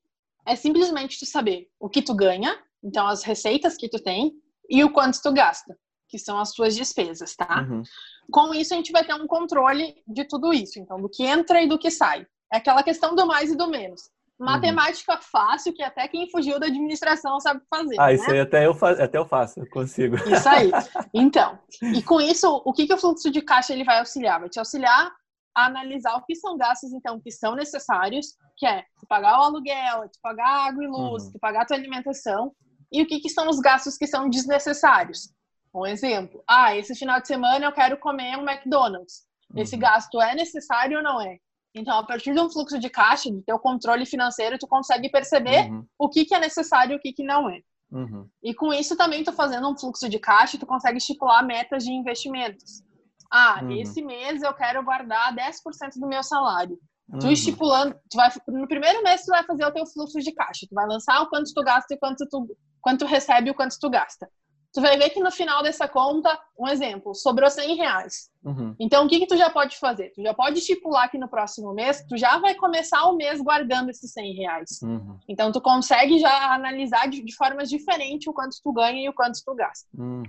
É 0.45 0.57
simplesmente 0.57 1.19
tu 1.19 1.25
saber 1.25 1.69
o 1.79 1.89
que 1.89 2.03
tu 2.03 2.15
ganha, 2.15 2.59
então 2.83 3.07
as 3.07 3.23
receitas 3.23 3.77
que 3.77 3.89
tu 3.89 4.03
tem, 4.03 4.33
e 4.69 4.83
o 4.83 4.93
quanto 4.93 5.23
tu 5.23 5.33
gasta, 5.33 5.79
que 6.09 6.19
são 6.19 6.39
as 6.41 6.53
tuas 6.53 6.75
despesas, 6.75 7.37
tá? 7.37 7.63
Uhum. 7.63 7.83
Com 8.31 8.53
isso, 8.53 8.75
a 8.75 8.77
gente 8.77 8.91
vai 8.91 9.05
ter 9.05 9.15
um 9.15 9.29
controle 9.29 10.03
de 10.07 10.25
tudo 10.25 10.53
isso, 10.53 10.81
então, 10.81 11.01
do 11.01 11.09
que 11.09 11.23
entra 11.23 11.63
e 11.63 11.69
do 11.69 11.79
que 11.79 11.93
sai. 11.93 12.27
É 12.57 12.59
aquela 12.59 12.83
questão 12.83 13.15
do 13.15 13.27
mais 13.27 13.51
e 13.53 13.57
do 13.57 13.69
menos. 13.69 14.11
Uhum. 14.41 14.47
Matemática 14.47 15.15
uhum. 15.15 15.21
fácil, 15.21 15.75
que 15.75 15.83
até 15.83 16.09
quem 16.09 16.31
fugiu 16.31 16.59
da 16.59 16.67
administração 16.67 17.39
sabe 17.39 17.61
fazer. 17.69 17.97
Ah, 18.01 18.07
né? 18.07 18.15
isso 18.15 18.31
aí 18.31 18.41
até 18.41 18.67
eu, 18.67 18.75
faço, 18.75 19.03
até 19.03 19.19
eu 19.19 19.27
faço, 19.27 19.61
eu 19.61 19.69
consigo. 19.69 20.17
Isso 20.17 20.49
aí. 20.49 20.71
Então, 21.13 21.59
e 21.83 22.03
com 22.03 22.19
isso, 22.19 22.63
o 22.65 22.73
que, 22.73 22.87
que 22.87 22.95
o 22.95 22.99
fluxo 22.99 23.31
de 23.31 23.43
caixa 23.43 23.75
ele 23.75 23.85
vai 23.85 23.99
auxiliar? 23.99 24.41
Vai 24.41 24.49
te 24.49 24.59
auxiliar 24.59 25.13
a 25.55 25.67
analisar 25.67 26.17
o 26.17 26.25
que 26.25 26.35
são 26.35 26.57
gastos, 26.57 26.93
então, 26.93 27.21
que 27.21 27.31
são 27.31 27.55
necessários, 27.55 28.35
que 28.57 28.67
é 28.67 28.83
tu 28.99 29.07
pagar 29.07 29.39
o 29.39 29.45
aluguel, 29.45 30.09
tu 30.11 30.19
pagar 30.23 30.69
água 30.69 30.83
e 30.83 30.87
luz, 30.87 31.25
uhum. 31.25 31.33
tu 31.33 31.39
pagar 31.39 31.63
a 31.63 31.67
tua 31.67 31.77
alimentação, 31.77 32.53
e 32.91 33.03
o 33.03 33.07
que, 33.07 33.21
que 33.21 33.29
são 33.29 33.49
os 33.49 33.61
gastos 33.61 33.97
que 33.97 34.07
são 34.07 34.31
desnecessários. 34.31 35.31
Um 35.75 35.85
exemplo, 35.85 36.43
ah, 36.49 36.75
esse 36.75 36.95
final 36.95 37.21
de 37.21 37.27
semana 37.27 37.67
eu 37.67 37.73
quero 37.73 37.99
comer 37.99 38.37
um 38.39 38.49
McDonald's. 38.49 39.27
Esse 39.55 39.75
uhum. 39.75 39.81
gasto 39.83 40.21
é 40.21 40.35
necessário 40.35 40.99
ou 40.99 41.03
não 41.03 41.21
é? 41.21 41.39
Então, 41.77 41.99
a 41.99 42.05
partir 42.05 42.33
de 42.33 42.41
um 42.41 42.51
fluxo 42.51 42.79
de 42.79 42.89
caixa, 42.89 43.31
do 43.31 43.43
teu 43.43 43.59
controle 43.59 44.07
financeiro, 44.07 44.59
tu 44.59 44.67
consegue 44.67 45.11
perceber 45.11 45.71
uhum. 45.71 45.87
o 45.99 46.09
que, 46.09 46.25
que 46.25 46.35
é 46.35 46.41
necessário 46.41 46.95
e 46.95 46.97
o 46.97 47.01
que, 47.01 47.13
que 47.13 47.23
não 47.23 47.51
é. 47.51 47.61
Uhum. 47.93 48.27
E 48.43 48.55
com 48.55 48.73
isso 48.73 48.97
também, 48.97 49.23
tu 49.23 49.33
fazendo 49.33 49.69
um 49.69 49.77
fluxo 49.77 50.09
de 50.09 50.19
caixa, 50.19 50.59
tu 50.59 50.67
consegue 50.67 50.97
estipular 50.97 51.45
metas 51.45 51.85
de 51.85 51.93
investimentos. 51.93 52.83
Ah, 53.31 53.61
uhum. 53.63 53.73
esse 53.73 54.03
mês 54.03 54.43
eu 54.43 54.55
quero 54.55 54.83
guardar 54.83 55.35
10% 55.35 56.01
do 56.01 56.09
meu 56.09 56.23
salário. 56.23 56.79
Tu 57.21 57.27
uhum. 57.27 57.33
estipulando, 57.33 57.95
tu 58.11 58.17
vai, 58.17 58.31
no 58.49 58.67
primeiro 58.67 59.03
mês 59.03 59.23
tu 59.25 59.29
vai 59.29 59.45
fazer 59.45 59.65
o 59.65 59.73
teu 59.73 59.87
fluxo 59.87 60.19
de 60.19 60.33
caixa. 60.33 60.67
Tu 60.69 60.75
vai 60.75 60.87
lançar 60.87 61.21
o 61.21 61.29
quanto 61.29 61.53
tu 61.53 61.63
gasta 61.63 61.95
e 61.95 61.99
quanto 61.99 62.27
tu, 62.29 62.57
quanto 62.81 63.01
tu 63.01 63.07
recebe 63.07 63.49
e 63.49 63.51
o 63.51 63.55
quanto 63.55 63.79
tu 63.79 63.91
gasta 63.91 64.29
tu 64.77 64.83
vai 64.83 64.99
ver 64.99 65.09
que 65.09 65.21
no 65.21 65.31
final 65.31 65.63
dessa 65.63 65.89
conta, 65.89 66.39
um 66.59 66.69
exemplo, 66.69 67.15
sobrou 67.15 67.49
100 67.49 67.77
reais. 67.77 68.29
Uhum. 68.45 68.77
Então, 68.79 69.07
o 69.07 69.09
que, 69.09 69.21
que 69.21 69.27
tu 69.27 69.35
já 69.35 69.49
pode 69.49 69.79
fazer? 69.79 70.13
Tu 70.15 70.23
já 70.23 70.35
pode 70.35 70.59
estipular 70.59 71.11
que 71.11 71.17
no 71.17 71.31
próximo 71.31 71.73
mês, 71.73 72.05
tu 72.07 72.15
já 72.19 72.37
vai 72.37 72.55
começar 72.55 73.07
o 73.07 73.17
mês 73.17 73.41
guardando 73.41 73.89
esses 73.89 74.13
100 74.13 74.35
reais. 74.35 74.83
Uhum. 74.83 75.19
Então, 75.27 75.51
tu 75.51 75.63
consegue 75.63 76.19
já 76.19 76.53
analisar 76.53 77.09
de, 77.09 77.23
de, 77.23 77.35
formas 77.35 77.71
diferentes 77.71 78.27
o 78.27 78.35
quanto 78.35 78.59
tu 78.63 78.71
ganha 78.71 79.03
e 79.03 79.09
o 79.09 79.15
quanto 79.15 79.43
tu 79.43 79.55
gasta. 79.55 79.89
Uhum. 79.97 80.25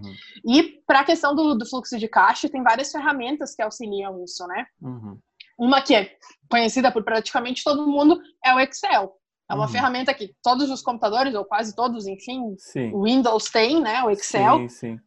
E 0.45 0.81
para 0.87 1.01
a 1.01 1.03
questão 1.03 1.35
do, 1.35 1.53
do, 1.53 1.65
fluxo 1.65 1.99
de 1.99 2.07
caixa, 2.07 2.47
tem 2.47 2.63
várias 2.63 2.89
ferramentas 2.89 3.53
que 3.53 3.61
auxiliam 3.61 4.23
isso, 4.23 4.47
né? 4.47 4.65
Uhum. 4.81 5.19
Uma 5.59 5.81
que 5.81 5.93
é 5.93 6.15
conhecida 6.49 6.89
por 6.89 7.03
praticamente 7.03 7.65
todo 7.65 7.85
mundo 7.85 8.21
é 8.45 8.55
o 8.55 8.59
Excel. 8.61 9.13
É 9.49 9.53
uma 9.53 9.65
uhum. 9.65 9.71
ferramenta 9.71 10.13
que 10.13 10.35
todos 10.43 10.69
os 10.69 10.81
computadores, 10.81 11.33
ou 11.33 11.45
quase 11.45 11.73
todos, 11.73 12.05
enfim, 12.05 12.55
sim. 12.57 12.91
o 12.93 13.03
Windows 13.03 13.45
tem, 13.45 13.81
né? 13.81 14.03
O 14.03 14.09
Excel. 14.09 14.57
Sim, 14.57 14.69
sim. 14.69 14.99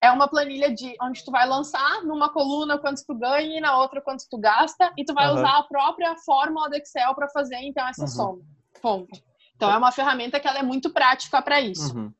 É 0.00 0.10
uma 0.10 0.28
planilha 0.28 0.74
de 0.74 0.94
onde 1.00 1.24
tu 1.24 1.30
vai 1.30 1.46
lançar 1.48 2.02
numa 2.04 2.28
coluna 2.28 2.78
quanto 2.78 3.04
tu 3.06 3.14
ganha 3.14 3.58
e 3.58 3.60
na 3.60 3.78
outra 3.78 4.00
quanto 4.00 4.24
tu 4.28 4.38
gasta, 4.38 4.92
e 4.96 5.04
tu 5.04 5.14
vai 5.14 5.28
uhum. 5.28 5.36
usar 5.36 5.58
a 5.58 5.62
própria 5.62 6.16
fórmula 6.18 6.68
do 6.68 6.76
Excel 6.76 7.14
para 7.14 7.28
fazer 7.28 7.56
então 7.62 7.86
essa 7.86 8.02
uhum. 8.02 8.08
soma. 8.08 8.42
Ponto. 8.82 9.20
Então 9.54 9.70
é 9.70 9.78
uma 9.78 9.90
ferramenta 9.90 10.38
que 10.38 10.46
ela 10.46 10.58
é 10.58 10.62
muito 10.62 10.90
prática 10.90 11.40
para 11.40 11.60
isso. 11.60 12.12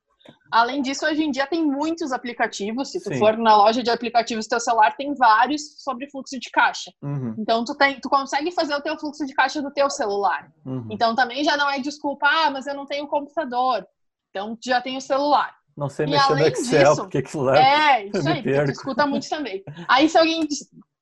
Além 0.50 0.82
disso, 0.82 1.04
hoje 1.06 1.22
em 1.22 1.30
dia 1.30 1.46
tem 1.46 1.64
muitos 1.64 2.12
aplicativos. 2.12 2.90
Se 2.90 3.02
tu 3.02 3.10
Sim. 3.10 3.18
for 3.18 3.36
na 3.36 3.56
loja 3.56 3.82
de 3.82 3.90
aplicativos 3.90 4.46
do 4.46 4.50
teu 4.50 4.60
celular, 4.60 4.96
tem 4.96 5.14
vários 5.14 5.82
sobre 5.82 6.08
fluxo 6.10 6.38
de 6.38 6.50
caixa. 6.50 6.92
Uhum. 7.02 7.34
Então, 7.38 7.64
tu, 7.64 7.74
tem, 7.74 8.00
tu 8.00 8.08
consegue 8.08 8.50
fazer 8.52 8.74
o 8.74 8.80
teu 8.80 8.98
fluxo 8.98 9.26
de 9.26 9.34
caixa 9.34 9.60
do 9.60 9.70
teu 9.70 9.90
celular. 9.90 10.50
Uhum. 10.64 10.86
Então, 10.90 11.14
também 11.14 11.42
já 11.44 11.56
não 11.56 11.68
é 11.68 11.78
desculpa, 11.78 12.26
ah, 12.28 12.50
mas 12.50 12.66
eu 12.66 12.74
não 12.74 12.86
tenho 12.86 13.06
computador. 13.06 13.86
Então, 14.30 14.56
tu 14.56 14.68
já 14.68 14.80
tem 14.80 14.96
o 14.96 15.00
celular. 15.00 15.54
Não 15.76 15.88
sei 15.88 16.06
e 16.06 16.10
mexer 16.10 16.34
no 16.34 16.46
Excel, 16.46 16.90
disso, 16.90 17.02
porque 17.02 17.18
aquilo 17.18 17.42
lá... 17.44 17.58
É, 17.58 18.06
isso 18.14 18.28
aí, 18.28 18.42
tu 18.42 18.70
escuta 18.70 19.06
muito 19.06 19.28
também. 19.28 19.62
Aí, 19.88 20.08
se 20.08 20.16
alguém 20.16 20.46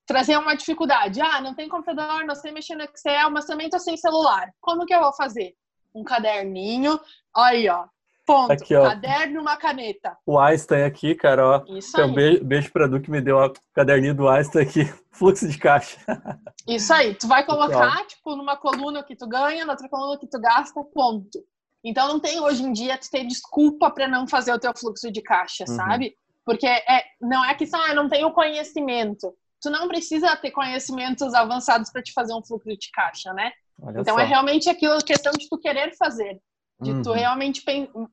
trazer 0.05 0.37
uma 0.37 0.55
dificuldade, 0.55 1.21
ah, 1.21 1.41
não 1.41 1.55
tem 1.55 1.67
computador, 1.67 2.25
não 2.25 2.35
sei 2.35 2.51
mexer 2.51 2.75
no 2.75 2.83
Excel, 2.83 3.31
mas 3.31 3.45
também 3.45 3.69
tô 3.69 3.79
sem 3.79 3.97
celular. 3.97 4.51
Como 4.61 4.85
que 4.85 4.93
eu 4.93 5.01
vou 5.01 5.13
fazer? 5.13 5.55
Um 5.93 6.03
caderninho, 6.03 6.99
aí, 7.35 7.69
ó, 7.69 7.85
Ponto. 8.25 8.51
Aqui, 8.51 8.75
ó. 8.75 8.83
Caderno 8.83 9.35
e 9.35 9.37
uma 9.37 9.55
caneta. 9.55 10.17
O 10.25 10.39
Einstein 10.39 10.83
aqui, 10.83 11.13
cara, 11.13 11.47
ó. 11.47 11.77
Isso 11.77 11.99
aí. 11.99 12.09
Um 12.09 12.13
beijo, 12.13 12.43
beijo 12.43 12.71
pra 12.71 12.87
Du 12.87 12.99
que 12.99 13.11
me 13.11 13.21
deu 13.21 13.37
o 13.37 13.53
caderninho 13.73 14.15
do 14.15 14.27
Einstein 14.27 14.63
aqui. 14.63 14.93
Fluxo 15.11 15.47
de 15.47 15.57
caixa. 15.57 15.97
Isso 16.67 16.91
aí. 16.91 17.13
Tu 17.13 17.27
vai 17.27 17.45
colocar, 17.45 18.05
tipo, 18.07 18.35
numa 18.35 18.57
coluna 18.57 19.03
que 19.03 19.15
tu 19.15 19.27
ganha, 19.27 19.63
na 19.63 19.73
outra 19.73 19.87
coluna 19.87 20.19
que 20.19 20.27
tu 20.27 20.39
gasta, 20.39 20.83
ponto. 20.83 21.39
Então 21.83 22.07
não 22.07 22.19
tem 22.19 22.39
hoje 22.39 22.63
em 22.63 22.73
dia 22.73 22.97
tu 22.97 23.09
ter 23.11 23.23
desculpa 23.25 23.91
para 23.91 24.07
não 24.07 24.27
fazer 24.27 24.51
o 24.51 24.59
teu 24.59 24.73
fluxo 24.75 25.11
de 25.11 25.21
caixa, 25.21 25.63
uhum. 25.69 25.75
sabe? 25.75 26.15
Porque 26.43 26.65
é, 26.65 27.03
não 27.21 27.45
é 27.45 27.53
que 27.53 27.67
só, 27.67 27.77
ah, 27.77 27.93
não 27.93 28.09
tenho 28.09 28.31
conhecimento. 28.31 29.33
Tu 29.61 29.69
não 29.69 29.87
precisa 29.87 30.35
ter 30.35 30.51
conhecimentos 30.51 31.33
avançados 31.33 31.91
para 31.91 32.01
te 32.01 32.11
fazer 32.11 32.33
um 32.33 32.43
fluxo 32.43 32.75
de 32.75 32.91
caixa, 32.91 33.31
né? 33.33 33.51
Olha 33.81 34.01
então 34.01 34.15
é 34.19 34.21
só. 34.21 34.25
é 34.25 34.29
realmente 34.29 34.69
aquilo, 34.69 34.97
questão 35.03 35.31
de 35.33 35.47
tu 35.47 35.59
querer 35.59 35.95
fazer 35.95 36.39
de 36.81 36.91
uhum. 36.91 37.01
tu 37.01 37.13
realmente 37.13 37.63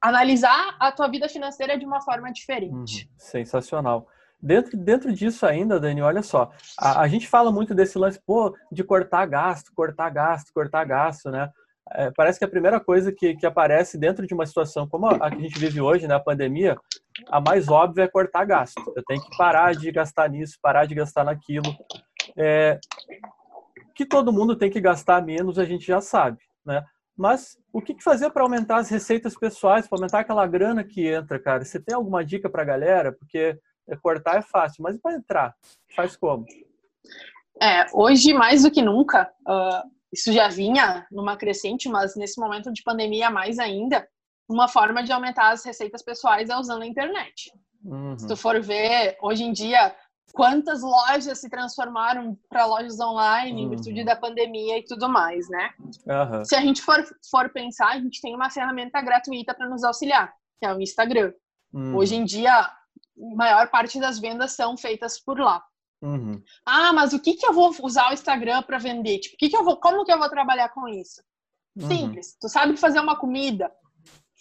analisar 0.00 0.76
a 0.78 0.92
tua 0.92 1.08
vida 1.08 1.28
financeira 1.28 1.76
de 1.76 1.84
uma 1.84 2.00
forma 2.00 2.32
diferente. 2.32 3.04
Uhum. 3.04 3.10
Sensacional. 3.16 4.08
Dentro, 4.40 4.76
dentro 4.76 5.12
disso 5.12 5.46
ainda, 5.46 5.78
Dani, 5.78 6.02
olha 6.02 6.22
só, 6.22 6.50
a, 6.76 7.02
a, 7.02 7.08
gente 7.08 7.28
fala 7.28 7.52
muito 7.52 7.74
desse 7.74 7.96
lance, 7.96 8.20
pô, 8.26 8.56
de 8.72 8.82
cortar 8.82 9.24
gasto, 9.26 9.72
cortar 9.72 10.10
gasto, 10.10 10.52
cortar 10.52 10.84
gasto, 10.84 11.30
né? 11.30 11.48
É, 11.94 12.10
parece 12.16 12.38
que 12.38 12.44
a 12.44 12.48
primeira 12.48 12.80
coisa 12.80 13.12
que, 13.12 13.36
que 13.36 13.46
aparece 13.46 13.98
dentro 13.98 14.26
de 14.26 14.34
uma 14.34 14.46
situação 14.46 14.88
como 14.88 15.06
a, 15.06 15.14
a 15.16 15.30
que 15.30 15.36
a 15.36 15.40
gente 15.40 15.58
vive 15.58 15.80
hoje, 15.80 16.08
né, 16.08 16.14
a 16.14 16.20
pandemia, 16.20 16.76
a 17.28 17.40
mais 17.40 17.68
óbvia 17.68 18.04
é 18.04 18.08
cortar 18.08 18.44
gasto. 18.44 18.92
Eu 18.96 19.02
tenho 19.04 19.22
que 19.22 19.36
parar 19.36 19.74
de 19.74 19.90
gastar 19.92 20.28
nisso, 20.28 20.58
parar 20.60 20.86
de 20.86 20.94
gastar 20.94 21.24
naquilo. 21.24 21.76
É, 22.36 22.78
que 23.94 24.06
todo 24.06 24.32
mundo 24.32 24.56
tem 24.56 24.70
que 24.70 24.80
gastar 24.80 25.22
menos, 25.22 25.58
a 25.58 25.64
gente 25.64 25.86
já 25.86 26.00
sabe, 26.00 26.38
né? 26.64 26.84
Mas 27.16 27.58
o 27.72 27.80
que 27.80 28.02
fazer 28.02 28.30
para 28.30 28.42
aumentar 28.42 28.76
as 28.76 28.88
receitas 28.88 29.34
pessoais, 29.34 29.86
para 29.86 29.98
aumentar 29.98 30.20
aquela 30.20 30.46
grana 30.46 30.82
que 30.82 31.06
entra, 31.06 31.38
cara? 31.38 31.64
Você 31.64 31.78
tem 31.80 31.94
alguma 31.94 32.24
dica 32.24 32.48
para 32.48 32.62
a 32.62 32.66
galera? 32.66 33.12
Porque 33.12 33.58
cortar 34.02 34.36
é 34.36 34.42
fácil, 34.42 34.82
mas 34.82 34.98
para 34.98 35.16
entrar, 35.16 35.54
faz 35.94 36.16
como? 36.16 36.46
É, 37.60 37.86
hoje 37.92 38.32
mais 38.32 38.62
do 38.62 38.70
que 38.70 38.80
nunca, 38.80 39.30
uh, 39.46 39.88
isso 40.12 40.32
já 40.32 40.48
vinha 40.48 41.06
numa 41.10 41.36
crescente, 41.36 41.88
mas 41.88 42.16
nesse 42.16 42.40
momento 42.40 42.72
de 42.72 42.82
pandemia 42.82 43.30
mais 43.30 43.58
ainda, 43.58 44.06
uma 44.48 44.68
forma 44.68 45.02
de 45.02 45.12
aumentar 45.12 45.50
as 45.50 45.64
receitas 45.64 46.02
pessoais 46.02 46.48
é 46.48 46.56
usando 46.56 46.82
a 46.82 46.86
internet. 46.86 47.52
Uhum. 47.84 48.16
Se 48.18 48.26
tu 48.26 48.36
for 48.36 48.60
ver, 48.60 49.16
hoje 49.20 49.42
em 49.42 49.52
dia, 49.52 49.94
quantas 50.32 50.82
lojas 50.82 51.38
se 51.38 51.48
transformaram 51.48 52.38
para 52.48 52.66
lojas 52.66 52.98
online 53.00 53.52
uhum. 53.52 53.58
em 53.58 53.70
virtude 53.70 54.00
uhum. 54.00 54.06
da 54.06 54.16
pandemia 54.16 54.78
e 54.78 54.84
tudo 54.84 55.08
mais, 55.08 55.48
né? 55.48 55.70
Uhum. 56.06 56.44
Se 56.44 56.54
a 56.54 56.60
gente 56.60 56.82
for, 56.82 57.04
for 57.30 57.50
pensar, 57.50 57.88
a 57.88 58.00
gente 58.00 58.20
tem 58.20 58.34
uma 58.34 58.50
ferramenta 58.50 59.00
gratuita 59.00 59.54
para 59.54 59.68
nos 59.68 59.84
auxiliar, 59.84 60.32
que 60.58 60.66
é 60.66 60.74
o 60.74 60.80
Instagram. 60.80 61.32
Uhum. 61.72 61.96
Hoje 61.96 62.16
em 62.16 62.24
dia, 62.24 62.70
maior 63.36 63.68
parte 63.68 63.98
das 64.00 64.18
vendas 64.18 64.52
são 64.52 64.76
feitas 64.76 65.18
por 65.20 65.38
lá. 65.38 65.62
Uhum. 66.02 66.42
Ah, 66.66 66.92
mas 66.92 67.12
o 67.12 67.20
que 67.20 67.34
que 67.34 67.46
eu 67.46 67.52
vou 67.52 67.72
usar 67.82 68.10
o 68.10 68.14
Instagram 68.14 68.62
para 68.62 68.78
vender? 68.78 69.18
Tipo, 69.20 69.36
que 69.36 69.48
que 69.48 69.56
eu 69.56 69.64
vou, 69.64 69.76
como 69.76 70.04
que 70.04 70.12
eu 70.12 70.18
vou 70.18 70.28
trabalhar 70.28 70.68
com 70.70 70.88
isso? 70.88 71.22
Uhum. 71.76 71.88
Simples. 71.88 72.36
Tu 72.40 72.48
sabe 72.48 72.76
fazer 72.76 73.00
uma 73.00 73.16
comida, 73.16 73.70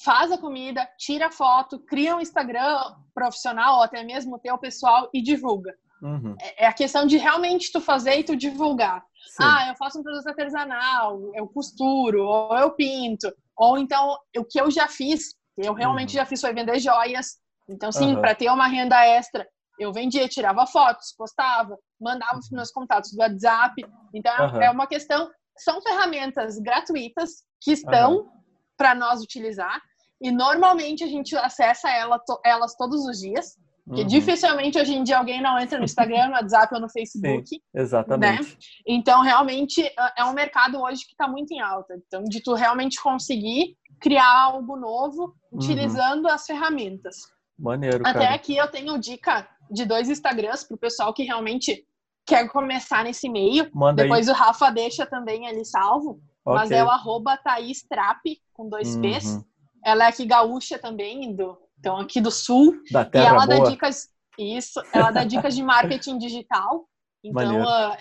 faz 0.04 0.32
a 0.32 0.38
comida, 0.38 0.88
tira 0.98 1.32
foto, 1.32 1.80
cria 1.80 2.16
um 2.16 2.20
Instagram 2.20 2.96
profissional 3.14 3.78
ou 3.78 3.84
até 3.84 4.04
mesmo 4.04 4.40
teu 4.40 4.58
pessoal 4.58 5.10
e 5.14 5.22
divulga. 5.22 5.74
Uhum. 6.02 6.36
É 6.58 6.66
a 6.66 6.74
questão 6.74 7.06
de 7.06 7.18
realmente 7.18 7.72
tu 7.72 7.80
fazer 7.80 8.18
e 8.20 8.24
tu 8.24 8.36
divulgar. 8.36 9.04
Sim. 9.28 9.44
Ah, 9.44 9.68
eu 9.70 9.76
faço 9.76 10.00
um 10.00 10.04
produto 10.04 10.28
artesanal, 10.28 11.32
eu 11.36 11.48
costuro, 11.48 12.26
ou 12.26 12.58
eu 12.58 12.72
pinto. 12.72 13.32
Ou 13.56 13.78
então, 13.78 14.18
o 14.36 14.44
que 14.44 14.60
eu 14.60 14.72
já 14.72 14.88
fiz, 14.88 15.36
eu 15.58 15.74
realmente 15.74 16.10
Uhum. 16.10 16.16
já 16.22 16.26
fiz 16.26 16.42
foi 16.42 16.54
vender 16.54 16.80
joias. 16.80 17.40
Então, 17.70 17.92
sim, 17.92 18.14
Aham. 18.14 18.22
para 18.22 18.34
ter 18.36 18.50
uma 18.50 18.68
renda 18.68 19.06
extra, 19.06 19.48
eu 19.78 19.94
vendia, 19.94 20.28
tirava 20.28 20.66
fotos, 20.66 21.14
postava, 21.16 21.78
mandava 22.00 22.40
os 22.40 22.50
meus 22.50 22.72
contatos 22.72 23.12
do 23.12 23.20
WhatsApp. 23.20 23.86
Então, 24.14 24.34
Uhum. 24.40 24.46
Aham. 24.46 24.64
é 24.64 24.72
uma 24.72 24.88
questão. 24.88 25.30
São 25.58 25.80
ferramentas 25.82 26.58
gratuitas 26.58 27.44
que 27.62 27.72
estão 27.74 28.28
para 28.76 28.96
nós 28.96 29.22
utilizar. 29.22 29.80
E 30.22 30.32
normalmente 30.32 31.04
a 31.04 31.08
gente 31.08 31.36
acessa 31.36 31.90
ela, 31.90 32.20
to- 32.20 32.40
elas 32.46 32.76
todos 32.76 33.06
os 33.06 33.20
dias. 33.20 33.58
Porque 33.84 34.02
Uhum. 34.02 34.08
dificilmente 34.08 34.78
hoje 34.80 34.94
em 34.94 35.04
dia 35.04 35.18
alguém 35.18 35.42
não 35.42 35.58
entra 35.60 35.80
no 35.80 35.84
Instagram, 35.84 36.28
no 36.28 36.34
WhatsApp 36.34 36.74
ou 36.76 36.80
no 36.80 36.88
Facebook. 36.90 37.60
Exatamente. 37.74 38.56
Então, 38.88 39.22
realmente, 39.22 39.82
é- 39.84 39.94
é 40.20 40.24
um 40.24 40.34
mercado 40.34 40.80
hoje 40.80 41.04
que 41.04 41.14
está 41.14 41.28
muito 41.28 41.52
em 41.52 41.60
alta. 41.60 41.96
Então, 42.08 42.24
de 42.24 42.42
tu 42.44 42.54
realmente 42.54 43.02
conseguir 43.02 43.76
criar 44.00 44.44
algo 44.44 44.78
novo 44.78 45.34
utilizando 45.52 46.28
as 46.28 46.46
ferramentas. 46.46 47.16
Maneiro, 47.58 48.02
Até 48.06 48.20
cara. 48.20 48.36
aqui 48.36 48.56
eu 48.56 48.68
tenho 48.70 48.98
dica 49.00 49.48
de 49.70 49.84
dois 49.86 50.10
Instagrams 50.10 50.64
para 50.64 50.76
o 50.76 50.80
pessoal 50.80 51.12
que 51.14 51.24
realmente 51.24 51.84
quer 52.26 52.48
começar 52.50 53.04
nesse 53.04 53.28
meio. 53.30 53.70
Manda 53.74 54.04
Depois 54.04 54.30
o 54.30 54.34
Rafa 54.34 54.70
deixa 54.70 55.08
também 55.08 55.48
ali 55.48 55.66
salvo. 55.66 56.20
aí. 56.46 56.56
Mas 56.56 56.72
é 56.72 56.84
o 56.84 56.90
arroba 56.90 57.36
Thaís 57.38 57.82
Trapp, 57.84 58.22
com 58.54 58.70
dois 58.70 58.96
P's. 58.98 59.40
Ela 59.84 60.06
é 60.06 60.08
aqui 60.08 60.26
gaúcha 60.26 60.78
também, 60.78 61.36
do, 61.36 61.58
então 61.80 61.98
aqui 61.98 62.22
do 62.22 62.32
sul. 62.32 62.82
Da 62.92 63.02
E 63.02 63.06
terra 63.06 63.28
ela 63.28 63.46
dá 63.46 63.58
boa. 63.58 63.70
dicas, 63.70 64.10
isso, 64.38 64.82
ela 64.94 65.12
dá 65.12 65.24
dicas 65.24 65.56
de 65.56 65.64
marketing 65.64 66.18
digital. 66.18 66.88
Então, 67.24 67.68
ah, 67.68 67.98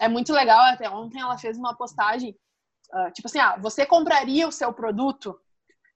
é 0.00 0.08
muito 0.08 0.32
legal. 0.32 0.60
Até 0.72 0.88
ontem 0.88 1.20
ela 1.20 1.38
fez 1.38 1.56
uma 1.58 1.76
postagem, 1.76 2.36
ah, 2.92 3.10
tipo 3.10 3.28
assim, 3.28 3.38
ah, 3.38 3.56
você 3.58 3.84
compraria 3.86 4.48
o 4.48 4.52
seu 4.52 4.72
produto? 4.72 5.38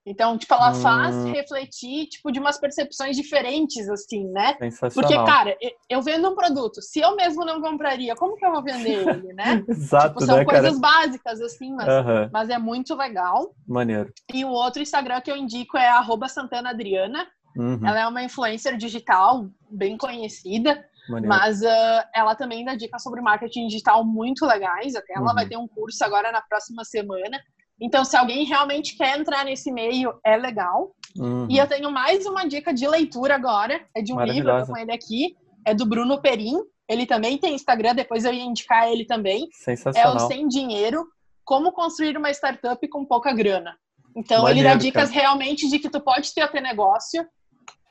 Então, 0.05 0.36
tipo, 0.36 0.53
ela 0.53 0.72
faz 0.74 1.14
Hum. 1.14 1.32
refletir, 1.32 2.07
tipo, 2.09 2.32
de 2.32 2.40
umas 2.40 2.59
percepções 2.59 3.16
diferentes, 3.16 3.88
assim, 3.88 4.26
né? 4.32 4.55
Porque, 4.92 5.14
cara, 5.24 5.57
eu- 5.88 6.03
vendo 6.03 6.28
um 6.28 6.34
produto, 6.34 6.82
se 6.82 6.98
eu 7.00 7.14
mesmo 7.14 7.44
não 7.44 7.61
compraria, 7.61 8.16
como 8.16 8.34
que 8.36 8.44
eu 8.44 8.50
vou 8.50 8.62
vender 8.64 8.90
ele, 9.09 9.32
né? 9.32 9.64
Exato, 9.68 10.09
tipo, 10.09 10.26
são 10.26 10.38
né, 10.38 10.44
coisas 10.44 10.78
cara? 10.80 10.80
básicas, 10.80 11.40
assim, 11.40 11.72
mas, 11.72 11.86
mas 12.32 12.50
é 12.50 12.59
muito 12.59 12.96
legal. 12.96 13.55
Maneiro. 13.66 14.12
E 14.34 14.44
o 14.44 14.48
outro 14.50 14.82
Instagram 14.82 15.20
que 15.20 15.30
eu 15.30 15.36
indico 15.36 15.78
é 15.78 15.88
arroba 15.88 16.28
Santana 16.28 16.70
Adriana. 16.70 17.26
Uhum, 17.57 17.86
Ela 17.86 18.00
é 18.00 18.07
uma 18.09 18.22
influencer 18.24 18.76
digital 18.78 19.46
bem 19.70 19.96
conhecida, 19.98 20.82
Maneiro. 21.09 21.28
mas 21.28 21.62
ah, 21.62 22.09
ela 22.14 22.34
também 22.34 22.64
dá 22.64 22.74
dicas 22.74 23.03
sobre 23.03 23.20
marketing 23.20 23.66
digital 23.68 24.05
muito 24.05 24.44
legais. 24.46 24.96
Até 24.96 25.12
ela 25.14 25.28
Uhum. 25.28 25.34
vai 25.34 25.46
ter 25.46 25.57
um 25.59 25.68
curso 25.68 26.03
agora 26.05 26.32
na 26.32 26.40
próxima 26.40 26.82
semana. 26.82 27.38
Então, 27.81 28.05
se 28.05 28.16
alguém 28.16 28.45
realmente 28.45 28.97
quer 28.97 29.18
entrar 29.18 29.45
nesse 29.45 29.73
meio, 29.73 30.14
é 30.25 30.37
legal. 30.37 30.95
Uhum. 31.16 31.47
E 31.51 31.59
eu 31.59 31.66
tenho 31.66 31.91
mais 31.91 32.25
uma 32.27 32.47
dica 32.47 32.73
de 32.73 32.87
leitura 32.87 33.35
agora. 33.35 33.85
É 33.95 34.01
de 34.01 34.12
um 34.12 34.20
livro, 34.23 34.51
eu 34.51 34.66
tô 34.66 34.73
com 34.73 34.79
ele 34.79 34.93
aqui. 34.93 35.37
É 35.66 35.75
do 35.75 35.87
Bruno 35.87 36.20
Perim. 36.20 36.57
Ele 36.89 37.07
também 37.07 37.39
tem 37.39 37.55
Instagram, 37.55 37.95
depois 37.95 38.25
eu 38.25 38.33
ia 38.33 38.45
indicar 38.45 38.91
ele 38.91 39.05
também. 39.05 39.45
É 39.45 39.47
o 39.47 39.49
Sensacional. 39.53 40.29
Sem 40.29 40.47
Dinheiro, 40.47 41.07
Como 41.45 41.73
Construir 41.73 42.16
uma 42.16 42.31
Startup 42.31 42.87
com 42.89 43.05
Pouca 43.05 43.33
Grana. 43.33 43.77
Então, 44.14 44.49
ele 44.49 44.62
Maneiro, 44.62 44.68
dá 44.68 44.75
dicas 44.75 45.11
realmente 45.11 45.68
de 45.68 45.79
que 45.79 45.89
tu 45.89 46.01
pode 46.01 46.35
ter 46.35 46.47
teu 46.51 46.62
negócio 46.62 47.27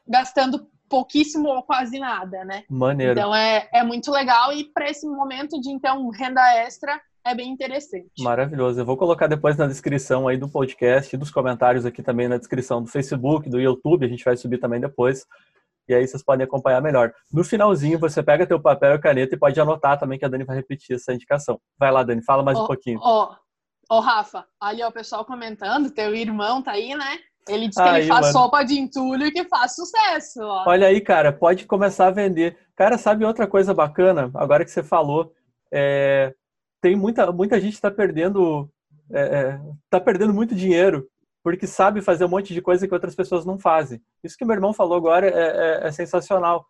gastando 0.07 0.67
pouquíssimo 0.87 1.47
ou 1.47 1.63
quase 1.63 1.97
nada, 1.97 2.43
né? 2.43 2.63
Maneiro. 2.69 3.13
Então, 3.13 3.33
é, 3.33 3.67
é 3.73 3.83
muito 3.83 4.11
legal 4.11 4.53
e 4.53 4.65
para 4.65 4.89
esse 4.89 5.07
momento 5.07 5.59
de, 5.59 5.71
então, 5.71 6.09
renda 6.09 6.41
extra, 6.57 7.01
é 7.25 7.35
bem 7.35 7.49
interessante. 7.49 8.11
Maravilhoso. 8.19 8.79
Eu 8.79 8.85
vou 8.85 8.97
colocar 8.97 9.27
depois 9.27 9.57
na 9.57 9.67
descrição 9.67 10.27
aí 10.27 10.37
do 10.37 10.49
podcast 10.49 11.15
e 11.15 11.19
dos 11.19 11.31
comentários 11.31 11.85
aqui 11.85 12.01
também 12.01 12.27
na 12.27 12.37
descrição 12.37 12.81
do 12.81 12.89
Facebook, 12.89 13.49
do 13.49 13.59
YouTube, 13.59 14.05
a 14.05 14.09
gente 14.09 14.23
vai 14.23 14.35
subir 14.35 14.57
também 14.57 14.79
depois. 14.79 15.25
E 15.87 15.93
aí 15.93 16.07
vocês 16.07 16.23
podem 16.23 16.45
acompanhar 16.45 16.81
melhor. 16.81 17.11
No 17.31 17.43
finalzinho, 17.43 17.99
você 17.99 18.23
pega 18.23 18.47
teu 18.47 18.59
papel 18.59 18.95
e 18.95 18.99
caneta 18.99 19.35
e 19.35 19.39
pode 19.39 19.59
anotar 19.59 19.99
também 19.99 20.17
que 20.17 20.25
a 20.25 20.27
Dani 20.27 20.43
vai 20.43 20.55
repetir 20.55 20.95
essa 20.95 21.13
indicação. 21.13 21.59
Vai 21.77 21.91
lá, 21.91 22.03
Dani, 22.03 22.23
fala 22.23 22.43
mais 22.43 22.57
um 22.57 22.63
Ó, 22.63 22.67
pouquinho. 22.67 22.99
Ó, 23.01 23.35
ó, 23.89 23.99
Rafa, 23.99 24.45
ali 24.59 24.83
ó, 24.83 24.87
o 24.87 24.91
pessoal 24.91 25.25
comentando, 25.25 25.91
teu 25.91 26.15
irmão 26.15 26.61
tá 26.61 26.71
aí, 26.71 26.95
né? 26.95 27.19
Ele 27.47 27.67
diz 27.67 27.75
que 27.75 27.81
Aí, 27.81 28.01
ele 28.01 28.07
faz 28.07 28.21
mano. 28.21 28.33
sopa 28.33 28.63
de 28.63 28.79
entulho 28.79 29.25
e 29.25 29.31
que 29.31 29.43
faz 29.45 29.75
sucesso, 29.75 30.41
ó. 30.41 30.63
Olha 30.67 30.87
aí, 30.87 31.01
cara, 31.01 31.33
pode 31.33 31.65
começar 31.65 32.07
a 32.07 32.11
vender. 32.11 32.57
Cara, 32.75 32.97
sabe 32.97 33.25
outra 33.25 33.47
coisa 33.47 33.73
bacana? 33.73 34.29
Agora 34.35 34.63
que 34.63 34.71
você 34.71 34.83
falou, 34.83 35.33
é, 35.73 36.33
tem 36.81 36.95
muita, 36.95 37.31
muita 37.31 37.59
gente 37.59 37.73
está 37.73 37.91
perdendo, 37.91 38.69
é, 39.11 39.21
é, 39.21 39.61
tá 39.89 39.99
perdendo 39.99 40.33
muito 40.33 40.55
dinheiro 40.55 41.07
porque 41.43 41.65
sabe 41.65 42.01
fazer 42.01 42.25
um 42.25 42.29
monte 42.29 42.53
de 42.53 42.61
coisa 42.61 42.87
que 42.87 42.93
outras 42.93 43.15
pessoas 43.15 43.45
não 43.45 43.57
fazem. 43.57 44.01
Isso 44.23 44.37
que 44.37 44.45
meu 44.45 44.55
irmão 44.55 44.73
falou 44.73 44.97
agora 44.97 45.27
é, 45.27 45.83
é- 45.83 45.87
é 45.87 45.91
sensacional. 45.91 46.65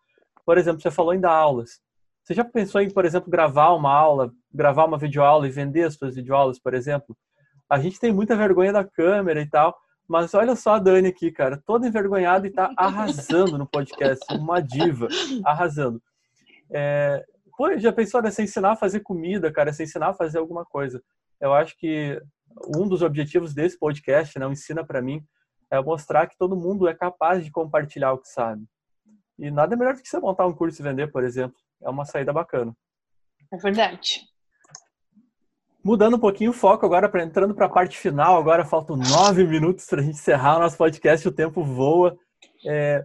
Por 0.46 0.56
exemplo, 0.56 0.80
você 0.80 0.90
falou 0.90 1.14
em 1.14 1.20
dar 1.20 1.32
aulas. 1.32 1.80
Você 2.24 2.34
já 2.34 2.44
pensou 2.44 2.80
em, 2.80 2.90
por 2.90 3.04
exemplo, 3.04 3.30
gravar 3.30 3.72
uma 3.72 3.92
aula, 3.92 4.32
gravar 4.52 4.84
uma 4.84 4.96
videoaula 4.96 5.46
e 5.46 5.50
vender 5.50 5.84
as 5.84 5.94
suas 5.94 6.14
videoaulas, 6.14 6.58
por 6.58 6.72
exemplo? 6.72 7.16
A 7.68 7.78
gente 7.78 7.98
tem 7.98 8.12
muita 8.12 8.36
vergonha 8.36 8.72
da 8.72 8.84
câmera 8.84 9.40
e 9.40 9.48
tal, 9.48 9.76
mas 10.08 10.32
olha 10.34 10.54
só 10.54 10.74
a 10.74 10.78
Dani 10.78 11.08
aqui, 11.08 11.30
cara, 11.30 11.60
toda 11.66 11.86
envergonhada 11.86 12.46
e 12.46 12.50
tá 12.50 12.72
arrasando 12.76 13.58
no 13.58 13.66
podcast, 13.66 14.24
uma 14.34 14.60
diva, 14.60 15.08
arrasando. 15.44 16.00
É, 16.70 17.24
pô, 17.62 17.78
já 17.78 17.92
pensou 17.92 18.20
nessa 18.20 18.42
ensinar 18.42 18.72
a 18.72 18.76
fazer 18.76 19.00
comida, 19.00 19.52
cara, 19.52 19.72
se 19.72 19.84
ensinar 19.84 20.08
a 20.08 20.14
fazer 20.14 20.38
alguma 20.38 20.64
coisa? 20.64 21.00
Eu 21.40 21.54
acho 21.54 21.78
que 21.78 22.20
um 22.76 22.88
dos 22.88 23.02
objetivos 23.02 23.54
desse 23.54 23.78
podcast, 23.78 24.36
não 24.36 24.50
ensina 24.50 24.84
para 24.84 25.00
mim, 25.00 25.24
é 25.70 25.80
mostrar 25.80 26.26
que 26.26 26.36
todo 26.36 26.56
mundo 26.56 26.88
é 26.88 26.94
capaz 26.94 27.44
de 27.44 27.52
compartilhar 27.52 28.14
o 28.14 28.18
que 28.18 28.28
sabe. 28.28 28.64
E 29.38 29.48
nada 29.48 29.76
melhor 29.76 29.94
do 29.94 30.02
que 30.02 30.08
você 30.08 30.18
montar 30.18 30.44
um 30.44 30.52
curso 30.52 30.82
e 30.82 30.84
vender, 30.84 31.12
por 31.12 31.22
exemplo. 31.22 31.56
É 31.80 31.88
uma 31.88 32.04
saída 32.04 32.32
bacana. 32.32 32.74
É 33.52 33.56
verdade. 33.56 34.22
Mudando 35.84 36.16
um 36.16 36.20
pouquinho 36.20 36.50
o 36.50 36.54
foco 36.54 36.84
agora, 36.84 37.08
pra, 37.08 37.22
entrando 37.22 37.54
para 37.54 37.66
a 37.66 37.70
parte 37.70 37.96
final, 37.96 38.36
agora 38.36 38.64
faltam 38.64 38.96
nove 38.96 39.44
minutos 39.46 39.86
para 39.86 40.00
a 40.00 40.02
gente 40.02 40.16
encerrar 40.16 40.56
o 40.56 40.60
nosso 40.62 40.76
podcast, 40.76 41.28
o 41.28 41.32
tempo 41.32 41.62
voa. 41.62 42.18
É, 42.66 43.04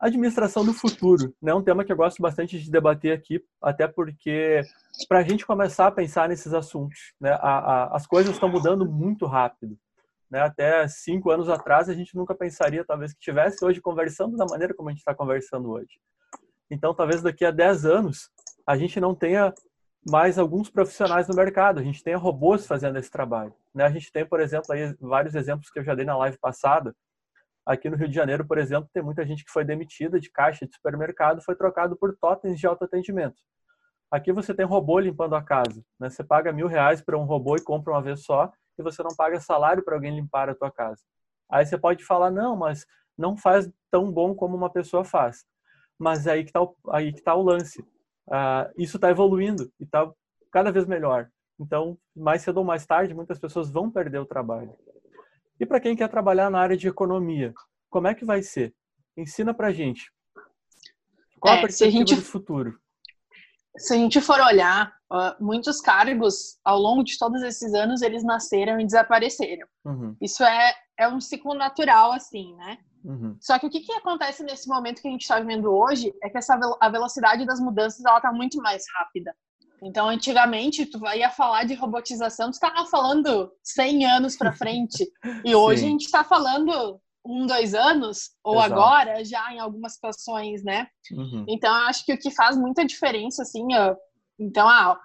administração 0.00 0.64
do 0.64 0.72
futuro, 0.72 1.34
né? 1.42 1.52
Um 1.52 1.62
tema 1.62 1.84
que 1.84 1.92
eu 1.92 1.96
gosto 1.96 2.22
bastante 2.22 2.58
de 2.58 2.70
debater 2.70 3.12
aqui, 3.12 3.44
até 3.62 3.86
porque 3.86 4.62
para 5.06 5.18
a 5.18 5.22
gente 5.22 5.44
começar 5.44 5.86
a 5.86 5.92
pensar 5.92 6.28
nesses 6.28 6.54
assuntos, 6.54 7.12
né? 7.20 7.32
A, 7.32 7.58
a, 7.58 7.96
as 7.96 8.06
coisas 8.06 8.32
estão 8.32 8.48
mudando 8.48 8.86
muito 8.86 9.26
rápido. 9.26 9.76
Né? 10.30 10.40
Até 10.40 10.86
cinco 10.86 11.30
anos 11.30 11.48
atrás 11.48 11.88
a 11.88 11.94
gente 11.94 12.16
nunca 12.16 12.34
pensaria, 12.34 12.84
talvez, 12.84 13.12
que 13.12 13.18
estivesse 13.18 13.64
hoje 13.64 13.80
conversando 13.80 14.36
da 14.36 14.46
maneira 14.46 14.72
como 14.72 14.88
a 14.88 14.92
gente 14.92 15.00
está 15.00 15.14
conversando 15.14 15.70
hoje. 15.70 16.00
Então, 16.70 16.94
talvez 16.94 17.20
daqui 17.20 17.44
a 17.44 17.50
10 17.50 17.84
anos 17.84 18.30
a 18.64 18.76
gente 18.76 19.00
não 19.00 19.14
tenha 19.14 19.52
mais 20.08 20.38
alguns 20.38 20.70
profissionais 20.70 21.26
no 21.26 21.34
mercado. 21.34 21.80
A 21.80 21.82
gente 21.82 22.02
tem 22.02 22.14
robôs 22.14 22.64
fazendo 22.66 22.96
esse 22.96 23.10
trabalho. 23.10 23.52
Né? 23.74 23.84
A 23.84 23.90
gente 23.90 24.12
tem, 24.12 24.24
por 24.24 24.40
exemplo, 24.40 24.72
aí 24.72 24.94
vários 25.00 25.34
exemplos 25.34 25.68
que 25.68 25.80
eu 25.80 25.84
já 25.84 25.94
dei 25.94 26.06
na 26.06 26.16
live 26.16 26.38
passada. 26.38 26.94
Aqui 27.70 27.88
no 27.88 27.96
Rio 27.96 28.08
de 28.08 28.14
Janeiro, 28.16 28.44
por 28.44 28.58
exemplo, 28.58 28.90
tem 28.92 29.00
muita 29.00 29.24
gente 29.24 29.44
que 29.44 29.50
foi 29.52 29.64
demitida 29.64 30.18
de 30.18 30.28
caixa 30.28 30.66
de 30.66 30.74
supermercado, 30.74 31.40
foi 31.40 31.54
trocado 31.54 31.96
por 31.96 32.16
totens 32.16 32.58
de 32.58 32.66
autoatendimento. 32.66 33.40
Aqui 34.10 34.32
você 34.32 34.52
tem 34.52 34.66
robô 34.66 34.98
limpando 34.98 35.36
a 35.36 35.42
casa. 35.42 35.80
Né? 35.96 36.10
Você 36.10 36.24
paga 36.24 36.52
mil 36.52 36.66
reais 36.66 37.00
para 37.00 37.16
um 37.16 37.22
robô 37.22 37.54
e 37.54 37.62
compra 37.62 37.92
uma 37.92 38.02
vez 38.02 38.24
só, 38.24 38.52
e 38.76 38.82
você 38.82 39.04
não 39.04 39.14
paga 39.16 39.38
salário 39.38 39.84
para 39.84 39.94
alguém 39.94 40.12
limpar 40.12 40.50
a 40.50 40.54
tua 40.56 40.68
casa. 40.68 41.00
Aí 41.48 41.64
você 41.64 41.78
pode 41.78 42.04
falar, 42.04 42.28
não, 42.32 42.56
mas 42.56 42.84
não 43.16 43.36
faz 43.36 43.70
tão 43.88 44.10
bom 44.10 44.34
como 44.34 44.56
uma 44.56 44.68
pessoa 44.68 45.04
faz. 45.04 45.44
Mas 45.96 46.26
aí 46.26 46.42
que 46.42 46.50
está 46.50 46.62
o, 46.62 46.74
tá 47.22 47.36
o 47.36 47.42
lance. 47.42 47.82
Uh, 48.26 48.66
isso 48.76 48.96
está 48.96 49.10
evoluindo 49.10 49.70
e 49.78 49.84
está 49.84 50.10
cada 50.50 50.72
vez 50.72 50.86
melhor. 50.86 51.30
Então, 51.56 51.96
mais 52.16 52.42
cedo 52.42 52.58
ou 52.58 52.64
mais 52.64 52.84
tarde, 52.84 53.14
muitas 53.14 53.38
pessoas 53.38 53.70
vão 53.70 53.88
perder 53.88 54.18
o 54.18 54.26
trabalho. 54.26 54.74
E 55.60 55.66
para 55.66 55.78
quem 55.80 55.94
quer 55.94 56.08
trabalhar 56.08 56.48
na 56.50 56.58
área 56.58 56.76
de 56.76 56.88
economia, 56.88 57.52
como 57.90 58.08
é 58.08 58.14
que 58.14 58.24
vai 58.24 58.42
ser? 58.42 58.74
Ensina 59.16 59.52
para 59.52 59.70
gente. 59.72 60.10
Qual 61.38 61.54
É, 61.54 61.58
a 61.58 61.60
perspectiva 61.60 62.02
a 62.02 62.06
gente- 62.06 62.14
do 62.16 62.22
futuro? 62.22 62.78
Se 63.76 63.94
a 63.94 63.96
gente 63.96 64.20
for 64.20 64.40
olhar, 64.40 64.92
muitos 65.38 65.80
cargos, 65.80 66.58
ao 66.64 66.78
longo 66.78 67.04
de 67.04 67.16
todos 67.18 67.42
esses 67.42 67.72
anos, 67.74 68.02
eles 68.02 68.24
nasceram 68.24 68.80
e 68.80 68.84
desapareceram. 68.84 69.66
Uhum, 69.84 70.16
Isso 70.20 70.42
é, 70.42 70.74
é 70.98 71.08
um 71.08 71.20
ciclo 71.20 71.54
natural, 71.54 72.12
assim, 72.12 72.54
né? 72.56 72.78
Uhum. 73.04 73.36
Só 73.40 73.58
que 73.58 73.66
o 73.66 73.70
que, 73.70 73.80
que 73.80 73.92
acontece 73.92 74.42
nesse 74.42 74.68
momento 74.68 75.00
que 75.00 75.08
a 75.08 75.10
gente 75.10 75.22
está 75.22 75.38
vivendo 75.40 75.72
hoje 75.72 76.12
é 76.22 76.28
que 76.28 76.36
essa, 76.36 76.58
a 76.80 76.88
velocidade 76.90 77.46
das 77.46 77.60
mudanças 77.60 78.04
ela 78.04 78.16
está 78.16 78.32
muito 78.32 78.58
mais 78.58 78.84
rápida. 78.94 79.34
Então, 79.82 80.08
antigamente, 80.08 80.86
tu 80.86 81.00
ia 81.14 81.30
falar 81.30 81.64
de 81.64 81.74
robotização, 81.74 82.50
tu 82.50 82.54
estava 82.54 82.84
falando 82.86 83.50
100 83.62 84.06
anos 84.06 84.36
para 84.36 84.52
frente. 84.52 85.10
E 85.44 85.54
hoje 85.54 85.80
Sim. 85.80 85.86
a 85.86 85.90
gente 85.90 86.04
está 86.04 86.22
falando 86.22 87.00
um, 87.24 87.46
dois 87.46 87.74
anos, 87.74 88.30
ou 88.44 88.56
Exato. 88.56 88.72
agora, 88.74 89.24
já 89.24 89.52
em 89.52 89.58
algumas 89.58 89.94
situações, 89.94 90.62
né? 90.62 90.86
Uhum. 91.12 91.44
Então, 91.48 91.70
eu 91.70 91.86
acho 91.86 92.04
que 92.04 92.12
o 92.12 92.18
que 92.18 92.30
faz 92.30 92.56
muita 92.56 92.84
diferença, 92.84 93.42
assim, 93.42 93.66
então, 94.38 94.68
ah, 94.68 94.98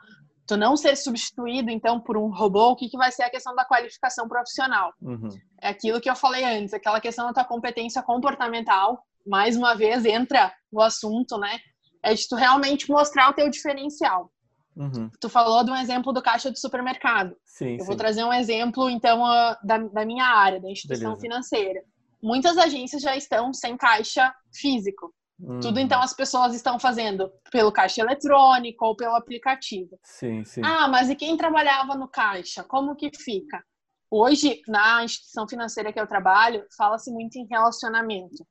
tu 0.47 0.55
não 0.57 0.77
ser 0.77 0.95
substituído, 0.95 1.69
então, 1.69 1.99
por 1.99 2.17
um 2.17 2.29
robô, 2.29 2.71
o 2.71 2.75
que, 2.75 2.89
que 2.89 2.97
vai 2.97 3.11
ser 3.11 3.23
a 3.23 3.29
questão 3.29 3.55
da 3.55 3.65
qualificação 3.65 4.27
profissional? 4.27 4.93
Uhum. 5.01 5.29
É 5.61 5.69
aquilo 5.69 6.01
que 6.01 6.09
eu 6.09 6.15
falei 6.15 6.43
antes, 6.43 6.73
aquela 6.73 7.01
questão 7.01 7.27
da 7.27 7.33
tua 7.33 7.45
competência 7.45 8.01
comportamental, 8.03 9.01
mais 9.25 9.57
uma 9.57 9.75
vez, 9.75 10.05
entra 10.05 10.53
o 10.71 10.81
assunto, 10.81 11.37
né? 11.37 11.59
É 12.03 12.13
de 12.13 12.27
tu 12.27 12.35
realmente 12.35 12.89
mostrar 12.89 13.29
o 13.29 13.33
teu 13.33 13.49
diferencial. 13.49 14.31
Uhum. 14.75 15.09
Tu 15.19 15.29
falou 15.29 15.63
de 15.63 15.71
um 15.71 15.75
exemplo 15.75 16.11
do 16.11 16.21
caixa 16.21 16.51
de 16.51 16.59
supermercado. 16.59 17.35
Sim, 17.45 17.73
eu 17.73 17.79
sim. 17.79 17.85
vou 17.85 17.95
trazer 17.95 18.23
um 18.23 18.33
exemplo, 18.33 18.89
então, 18.89 19.21
da, 19.63 19.77
da 19.77 20.05
minha 20.05 20.25
área, 20.25 20.59
da 20.59 20.69
instituição 20.69 21.11
Beleza. 21.11 21.21
financeira. 21.21 21.81
Muitas 22.21 22.57
agências 22.57 23.01
já 23.01 23.15
estão 23.15 23.53
sem 23.53 23.77
caixa 23.77 24.33
físico. 24.53 25.13
Hum. 25.39 25.59
Tudo 25.59 25.79
então 25.79 26.01
as 26.01 26.13
pessoas 26.13 26.53
estão 26.53 26.79
fazendo 26.79 27.29
pelo 27.51 27.71
caixa 27.71 28.01
eletrônico 28.01 28.85
ou 28.85 28.95
pelo 28.95 29.15
aplicativo. 29.15 29.99
Sim, 30.03 30.43
sim. 30.45 30.61
Ah, 30.63 30.87
mas 30.87 31.09
e 31.09 31.15
quem 31.15 31.35
trabalhava 31.37 31.95
no 31.95 32.07
caixa? 32.07 32.63
Como 32.63 32.95
que 32.95 33.11
fica? 33.15 33.63
Hoje, 34.09 34.61
na 34.67 35.03
instituição 35.03 35.47
financeira 35.47 35.91
que 35.91 35.99
eu 35.99 36.07
trabalho, 36.07 36.65
fala-se 36.77 37.11
muito 37.11 37.37
em 37.37 37.47
relacionamento. 37.47 38.45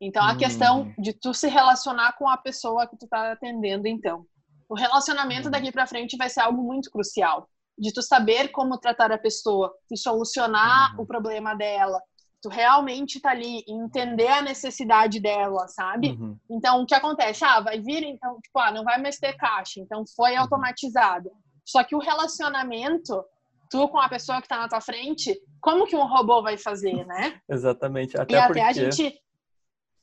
Então, 0.00 0.24
a 0.24 0.32
hum. 0.32 0.36
questão 0.36 0.94
de 0.98 1.12
tu 1.12 1.32
se 1.32 1.48
relacionar 1.48 2.16
com 2.16 2.28
a 2.28 2.36
pessoa 2.36 2.88
que 2.88 2.96
tu 2.96 3.04
está 3.04 3.32
atendendo, 3.32 3.86
então. 3.86 4.26
O 4.72 4.74
relacionamento 4.74 5.48
hum. 5.48 5.50
daqui 5.50 5.70
para 5.70 5.86
frente 5.86 6.16
vai 6.16 6.30
ser 6.30 6.40
algo 6.40 6.62
muito 6.62 6.90
crucial. 6.90 7.46
De 7.78 7.92
tu 7.92 8.00
saber 8.00 8.48
como 8.48 8.78
tratar 8.78 9.12
a 9.12 9.18
pessoa, 9.18 9.70
de 9.90 9.98
solucionar 9.98 10.96
uhum. 10.96 11.02
o 11.02 11.06
problema 11.06 11.54
dela, 11.54 12.00
tu 12.40 12.48
realmente 12.48 13.20
tá 13.20 13.32
ali 13.32 13.62
entender 13.68 14.28
a 14.28 14.40
necessidade 14.40 15.20
dela, 15.20 15.68
sabe? 15.68 16.12
Uhum. 16.12 16.38
Então, 16.50 16.80
o 16.80 16.86
que 16.86 16.94
acontece? 16.94 17.44
Ah, 17.44 17.60
vai 17.60 17.80
vir, 17.80 18.02
então, 18.02 18.40
tipo, 18.40 18.58
ah, 18.58 18.72
não 18.72 18.82
vai 18.82 18.98
mais 18.98 19.18
ter 19.18 19.34
caixa, 19.34 19.78
então 19.78 20.04
foi 20.16 20.32
uhum. 20.32 20.40
automatizado. 20.40 21.30
Só 21.66 21.84
que 21.84 21.94
o 21.94 21.98
relacionamento, 21.98 23.22
tu 23.70 23.86
com 23.88 23.98
a 23.98 24.08
pessoa 24.08 24.40
que 24.40 24.48
tá 24.48 24.56
na 24.56 24.68
tua 24.68 24.80
frente, 24.80 25.38
como 25.60 25.86
que 25.86 25.96
um 25.96 26.06
robô 26.06 26.42
vai 26.42 26.56
fazer, 26.56 27.04
né? 27.04 27.38
Exatamente. 27.46 28.18
Até 28.18 28.38
e 28.38 28.46
porque... 28.46 28.60
até 28.60 28.70
a 28.70 28.72
gente, 28.72 29.20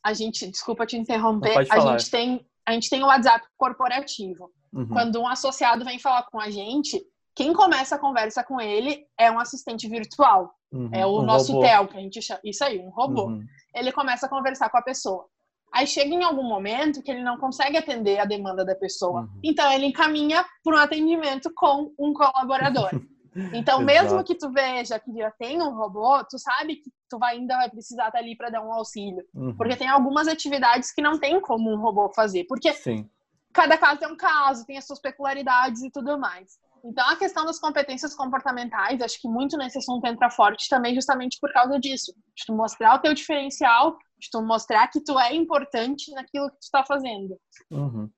a 0.06 0.14
gente, 0.14 0.48
desculpa 0.48 0.86
te 0.86 0.96
interromper, 0.96 1.58
a 1.72 1.80
gente 1.80 2.12
tem, 2.12 2.48
a 2.68 2.74
gente 2.74 2.88
tem 2.88 3.02
o 3.02 3.08
WhatsApp 3.08 3.48
corporativo. 3.58 4.52
Uhum. 4.74 4.88
Quando 4.88 5.20
um 5.20 5.28
associado 5.28 5.86
vem 5.86 6.00
falar 6.00 6.24
com 6.24 6.40
a 6.40 6.50
gente, 6.50 7.02
quem 7.36 7.54
começa 7.54 7.96
a 7.96 8.00
conversa 8.00 8.44
com 8.44 8.60
ele 8.60 9.06
é 9.18 9.32
um 9.32 9.40
assistente 9.40 9.88
virtual. 9.88 10.54
Uhum, 10.72 10.90
é 10.92 11.06
o 11.06 11.20
um 11.20 11.22
nosso 11.24 11.54
robô. 11.54 11.66
TEL, 11.66 11.88
que 11.88 11.98
a 11.98 12.02
gente 12.02 12.22
chama. 12.22 12.40
Isso 12.44 12.64
aí, 12.64 12.80
um 12.80 12.90
robô. 12.90 13.28
Uhum. 13.28 13.46
Ele 13.74 13.92
começa 13.92 14.26
a 14.26 14.30
conversar 14.30 14.70
com 14.70 14.78
a 14.78 14.82
pessoa. 14.82 15.26
Aí 15.72 15.86
chega 15.86 16.14
em 16.14 16.24
algum 16.24 16.44
momento 16.44 17.02
que 17.02 17.12
ele 17.12 17.24
não 17.24 17.38
consegue 17.38 17.78
atender 17.78 18.20
a 18.20 18.26
demanda 18.26 18.66
da 18.66 18.76
pessoa. 18.76 19.22
Uhum. 19.22 19.40
Então 19.44 19.72
ele 19.72 19.86
encaminha 19.86 20.46
para 20.64 20.76
um 20.76 20.80
atendimento 20.80 21.52
com 21.56 21.94
um 21.98 22.14
colaborador. 22.14 22.90
Então, 23.54 23.80
mesmo 23.82 24.24
que 24.24 24.36
tu 24.36 24.52
veja 24.52 25.00
que 25.00 25.14
já 25.14 25.32
tem 25.32 25.62
um 25.62 25.76
robô, 25.76 26.24
tu 26.26 26.38
sabe 26.38 26.78
que 26.78 26.92
tu 27.08 27.18
vai, 27.18 27.36
ainda 27.36 27.56
vai 27.56 27.70
precisar 27.70 28.08
estar 28.08 28.20
ali 28.20 28.36
para 28.36 28.50
dar 28.50 28.62
um 28.62 28.74
auxílio. 28.74 29.24
Uhum. 29.34 29.56
Porque 29.56 29.76
tem 29.76 29.88
algumas 29.88 30.28
atividades 30.28 30.92
que 30.92 31.02
não 31.02 31.18
tem 31.20 31.40
como 31.40 31.72
um 31.72 31.80
robô 31.80 32.10
fazer. 32.10 32.46
Porque 32.46 32.74
Sim. 32.74 33.08
Cada 33.54 33.78
caso 33.78 34.04
é 34.04 34.08
um 34.08 34.18
caso, 34.18 34.66
tem 34.66 34.78
as 34.78 34.86
suas 34.86 35.00
peculiaridades 35.00 35.82
e 35.82 35.92
tudo 35.92 36.18
mais. 36.18 36.58
Então, 36.84 37.08
a 37.10 37.16
questão 37.16 37.46
das 37.46 37.60
competências 37.60 38.16
comportamentais, 38.16 39.02
acho 39.02 39.20
que 39.20 39.28
muito 39.28 39.58
nesse 39.58 39.78
assunto 39.78 40.06
entra 40.06 40.30
forte 40.30 40.70
também 40.70 40.96
justamente 40.96 41.38
por 41.40 41.52
causa 41.52 41.78
disso. 41.80 42.14
De 42.36 42.46
tu 42.46 42.54
mostrar 42.54 42.96
o 42.96 43.00
teu 43.00 43.14
diferencial, 43.14 43.98
de 44.18 44.30
tu 44.32 44.42
mostrar 44.42 44.88
que 44.88 45.02
tu 45.04 45.20
é 45.20 45.34
importante 45.36 46.12
naquilo 46.12 46.50
que 46.50 46.58
tu 46.58 46.64
está 46.64 46.84
fazendo. 46.86 47.38
Uhum. 47.70 48.10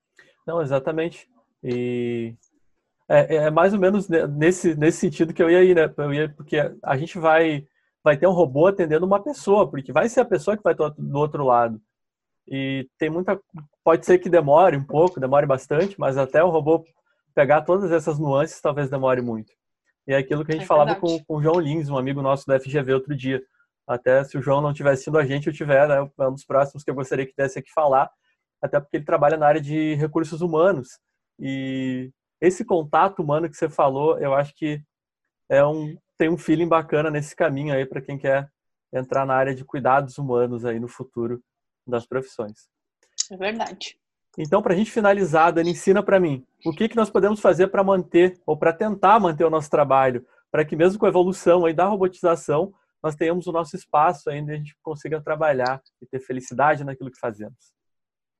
Não, 0.45 0.61
exatamente. 0.61 1.27
E 1.63 2.36
é, 3.09 3.36
é, 3.36 3.51
mais 3.51 3.73
ou 3.73 3.79
menos 3.79 4.07
nesse, 4.07 4.75
nesse 4.75 4.99
sentido 4.99 5.34
que 5.34 5.41
eu 5.41 5.49
ia 5.49 5.63
ir, 5.63 5.75
né? 5.75 5.93
Eu 5.97 6.13
ia, 6.13 6.29
porque 6.29 6.57
a 6.84 6.97
gente 6.97 7.17
vai, 7.17 7.65
vai 8.03 8.17
ter 8.17 8.27
um 8.27 8.32
robô 8.32 8.67
atendendo 8.67 9.05
uma 9.05 9.21
pessoa, 9.21 9.69
porque 9.69 9.91
vai 9.91 10.07
ser 10.07 10.21
a 10.21 10.25
pessoa 10.25 10.55
que 10.55 10.63
vai 10.63 10.73
estar 10.73 10.89
do 10.89 11.17
outro 11.17 11.43
lado. 11.43 11.82
E 12.47 12.87
tem 12.97 13.09
muita. 13.09 13.39
Pode 13.83 14.05
ser 14.05 14.17
que 14.19 14.29
demore 14.29 14.77
um 14.77 14.83
pouco, 14.83 15.19
demore 15.19 15.45
bastante, 15.45 15.99
mas 15.99 16.17
até 16.17 16.43
o 16.43 16.49
robô 16.49 16.83
pegar 17.33 17.61
todas 17.61 17.91
essas 17.91 18.19
nuances 18.19 18.61
talvez 18.61 18.89
demore 18.89 19.21
muito. 19.21 19.51
E 20.07 20.13
é 20.13 20.17
aquilo 20.17 20.43
que 20.43 20.51
a 20.51 20.55
gente 20.55 20.63
é 20.63 20.67
falava 20.67 20.95
com, 20.95 21.23
com 21.23 21.37
o 21.37 21.41
João 21.41 21.59
Lins, 21.59 21.89
um 21.89 21.97
amigo 21.97 22.21
nosso 22.21 22.45
da 22.45 22.59
FGV 22.59 22.93
outro 22.93 23.15
dia. 23.15 23.41
Até 23.87 24.23
se 24.23 24.37
o 24.37 24.41
João 24.41 24.61
não 24.61 24.73
tivesse 24.73 25.03
sido 25.03 25.17
a 25.17 25.25
gente, 25.25 25.47
eu 25.47 25.53
tiver, 25.53 25.87
né, 25.87 26.09
é 26.19 26.27
um 26.27 26.33
dos 26.33 26.45
próximos 26.45 26.83
que 26.83 26.89
eu 26.89 26.95
gostaria 26.95 27.25
que 27.25 27.33
desse 27.35 27.59
aqui 27.59 27.71
falar, 27.73 28.09
até 28.61 28.79
porque 28.79 28.97
ele 28.97 29.05
trabalha 29.05 29.37
na 29.37 29.47
área 29.47 29.61
de 29.61 29.95
recursos 29.95 30.41
humanos. 30.41 30.99
E 31.39 32.11
esse 32.39 32.63
contato 32.65 33.21
humano 33.21 33.49
que 33.49 33.57
você 33.57 33.69
falou, 33.69 34.19
eu 34.19 34.33
acho 34.33 34.53
que 34.55 34.81
é 35.49 35.65
um, 35.65 35.97
tem 36.17 36.29
um 36.29 36.37
feeling 36.37 36.67
bacana 36.67 37.09
nesse 37.09 37.35
caminho 37.35 37.73
aí 37.73 37.85
para 37.85 38.01
quem 38.01 38.17
quer 38.17 38.49
entrar 38.93 39.25
na 39.25 39.35
área 39.35 39.55
de 39.55 39.65
cuidados 39.65 40.17
humanos 40.17 40.65
aí 40.65 40.79
no 40.79 40.87
futuro 40.87 41.41
das 41.91 42.07
profissões. 42.07 42.67
É 43.31 43.37
verdade. 43.37 43.97
Então, 44.37 44.61
para 44.61 44.73
a 44.73 44.77
gente 44.77 44.91
finalizar, 44.91 45.51
Dani, 45.51 45.71
ensina 45.71 46.01
para 46.01 46.19
mim 46.19 46.45
o 46.65 46.71
que, 46.71 46.87
que 46.87 46.95
nós 46.95 47.09
podemos 47.09 47.39
fazer 47.39 47.67
para 47.67 47.83
manter 47.83 48.39
ou 48.45 48.57
para 48.57 48.71
tentar 48.71 49.19
manter 49.19 49.43
o 49.43 49.49
nosso 49.49 49.69
trabalho, 49.69 50.25
para 50.49 50.63
que 50.63 50.75
mesmo 50.75 50.99
com 50.99 51.05
a 51.05 51.09
evolução 51.09 51.65
aí 51.65 51.73
da 51.73 51.85
robotização, 51.85 52.73
nós 53.03 53.15
tenhamos 53.15 53.47
o 53.47 53.51
nosso 53.51 53.75
espaço 53.75 54.29
ainda 54.29 54.51
e 54.51 54.55
a 54.55 54.57
gente 54.57 54.75
consiga 54.81 55.21
trabalhar 55.21 55.81
e 56.01 56.05
ter 56.05 56.19
felicidade 56.19 56.83
naquilo 56.83 57.11
que 57.11 57.19
fazemos. 57.19 57.73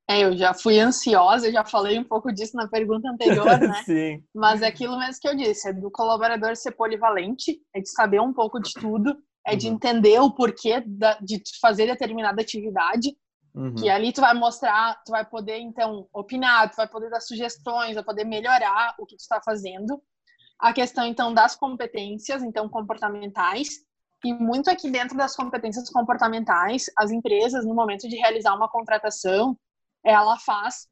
É, 0.10 0.24
eu 0.24 0.36
já 0.36 0.54
fui 0.54 0.80
ansiosa, 0.80 1.52
já 1.52 1.64
falei 1.64 1.98
um 1.98 2.04
pouco 2.04 2.34
disso 2.34 2.56
na 2.56 2.68
pergunta 2.68 3.10
anterior, 3.10 3.46
né? 3.60 3.82
Sim. 3.86 4.24
Mas 4.34 4.62
é 4.62 4.68
aquilo 4.68 4.98
mesmo 5.00 5.22
que 5.22 5.28
eu 5.28 5.36
disse, 5.36 5.70
é 5.70 5.74
do 5.74 5.90
colaborador 5.90 6.56
ser 6.56 6.72
polivalente, 6.72 7.60
é 7.74 7.80
de 7.80 7.90
saber 7.90 8.20
um 8.20 8.34
pouco 8.34 8.60
de 8.60 8.74
tudo, 8.74 9.16
é 9.46 9.56
de 9.56 9.68
uhum. 9.68 9.76
entender 9.76 10.20
o 10.20 10.32
porquê 10.32 10.84
de 11.22 11.42
fazer 11.60 11.88
determinada 11.88 12.42
atividade 12.42 13.16
Uhum. 13.54 13.76
Que 13.76 13.90
ali 13.90 14.14
tu 14.14 14.22
vai 14.22 14.34
mostrar, 14.34 15.02
tu 15.04 15.12
vai 15.12 15.26
poder 15.26 15.60
então 15.60 16.08
opinar, 16.14 16.70
tu 16.70 16.78
vai 16.78 16.88
poder 16.88 17.10
dar 17.10 17.20
sugestões, 17.20 17.96
vai 17.96 18.04
poder 18.04 18.24
melhorar 18.24 18.96
o 18.98 19.06
que 19.06 19.16
tu 19.16 19.20
está 19.20 19.42
fazendo. 19.42 20.02
A 20.60 20.72
questão 20.74 21.06
então 21.06 21.34
das 21.34 21.56
competências, 21.56 22.44
então 22.44 22.70
comportamentais, 22.70 23.70
e 24.24 24.34
muito 24.34 24.70
aqui 24.70 24.90
dentro 24.90 25.18
das 25.18 25.36
competências 25.36 25.90
comportamentais, 25.90 26.86
as 26.98 27.12
empresas 27.12 27.66
no 27.66 27.74
momento 27.74 28.08
de 28.08 28.16
realizar 28.16 28.54
uma 28.56 28.70
contratação, 28.70 29.58
ela 30.04 30.38
faz, 30.38 30.88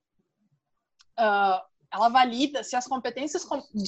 uh, 1.20 1.62
ela 1.94 2.10
valida 2.10 2.64
se 2.64 2.76
as 2.76 2.88
competências 2.88 3.46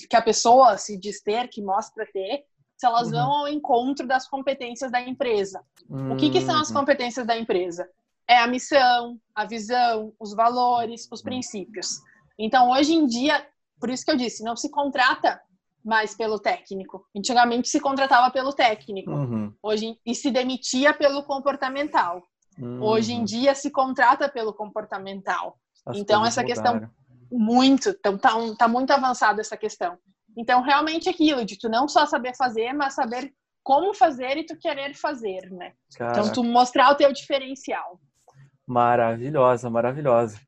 que 0.07 0.15
a 0.15 0.21
pessoa 0.21 0.77
se 0.77 0.97
diz 0.97 1.21
ter, 1.21 1.47
que 1.47 1.61
mostra 1.61 2.05
ter, 2.13 2.45
se 2.77 2.85
elas 2.85 3.07
uhum. 3.07 3.13
vão 3.13 3.31
ao 3.31 3.47
encontro 3.47 4.07
das 4.07 4.27
competências 4.27 4.91
da 4.91 5.01
empresa. 5.01 5.63
Uhum. 5.89 6.13
O 6.13 6.17
que, 6.17 6.29
que 6.29 6.41
são 6.41 6.59
as 6.59 6.69
uhum. 6.69 6.75
competências 6.75 7.25
da 7.25 7.37
empresa? 7.37 7.89
É 8.31 8.37
a 8.37 8.47
missão, 8.47 9.19
a 9.35 9.45
visão, 9.45 10.13
os 10.17 10.33
valores, 10.33 11.05
os 11.11 11.21
princípios. 11.21 11.99
Então, 12.39 12.71
hoje 12.71 12.93
em 12.93 13.05
dia, 13.05 13.45
por 13.77 13.89
isso 13.89 14.05
que 14.05 14.11
eu 14.11 14.15
disse, 14.15 14.41
não 14.41 14.55
se 14.55 14.71
contrata 14.71 15.41
mais 15.83 16.15
pelo 16.15 16.39
técnico. 16.39 17.05
Antigamente 17.13 17.67
se 17.67 17.81
contratava 17.81 18.31
pelo 18.31 18.53
técnico, 18.53 19.11
uhum. 19.11 19.53
hoje 19.61 19.99
e 20.05 20.15
se 20.15 20.31
demitia 20.31 20.93
pelo 20.93 21.23
comportamental. 21.23 22.23
Uhum. 22.57 22.81
Hoje 22.81 23.11
em 23.11 23.25
dia 23.25 23.53
se 23.53 23.69
contrata 23.69 24.29
pelo 24.29 24.53
comportamental. 24.53 25.57
As 25.85 25.97
então 25.97 26.25
essa 26.25 26.41
mudaram. 26.41 26.79
questão 26.79 26.91
muito, 27.29 27.89
então 27.89 28.17
tá, 28.17 28.31
tá 28.57 28.67
muito 28.67 28.91
avançada 28.91 29.41
essa 29.41 29.57
questão. 29.57 29.97
Então 30.37 30.61
realmente 30.61 31.09
aquilo 31.09 31.43
de 31.43 31.57
tu 31.57 31.67
não 31.67 31.85
só 31.87 32.05
saber 32.05 32.33
fazer, 32.37 32.71
mas 32.71 32.93
saber 32.93 33.33
como 33.61 33.93
fazer 33.93 34.37
e 34.37 34.45
tu 34.45 34.55
querer 34.57 34.93
fazer, 34.93 35.51
né? 35.51 35.73
Caraca. 35.97 36.19
Então 36.19 36.31
tu 36.31 36.43
mostrar 36.43 36.91
o 36.91 36.95
teu 36.95 37.11
diferencial. 37.11 37.99
Maravilhosa, 38.71 39.69
maravilhosa. 39.69 40.39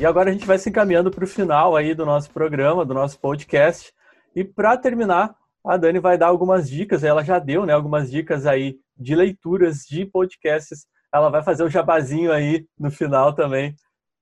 E 0.00 0.04
agora 0.04 0.30
a 0.30 0.32
gente 0.32 0.44
vai 0.44 0.58
se 0.58 0.68
encaminhando 0.68 1.12
para 1.12 1.22
o 1.22 1.28
final 1.28 1.76
aí 1.76 1.94
do 1.94 2.04
nosso 2.04 2.28
programa, 2.32 2.84
do 2.84 2.92
nosso 2.92 3.20
podcast. 3.20 3.92
E 4.34 4.42
para 4.42 4.76
terminar, 4.76 5.36
a 5.64 5.76
Dani 5.76 6.00
vai 6.00 6.18
dar 6.18 6.26
algumas 6.26 6.68
dicas, 6.68 7.04
ela 7.04 7.22
já 7.22 7.38
deu, 7.38 7.64
né, 7.64 7.72
algumas 7.72 8.10
dicas 8.10 8.46
aí 8.46 8.80
de 8.96 9.14
leituras 9.14 9.84
de 9.88 10.04
podcasts. 10.04 10.88
Ela 11.14 11.30
vai 11.30 11.44
fazer 11.44 11.62
o 11.62 11.70
jabazinho 11.70 12.32
aí 12.32 12.66
no 12.76 12.90
final 12.90 13.32
também 13.32 13.76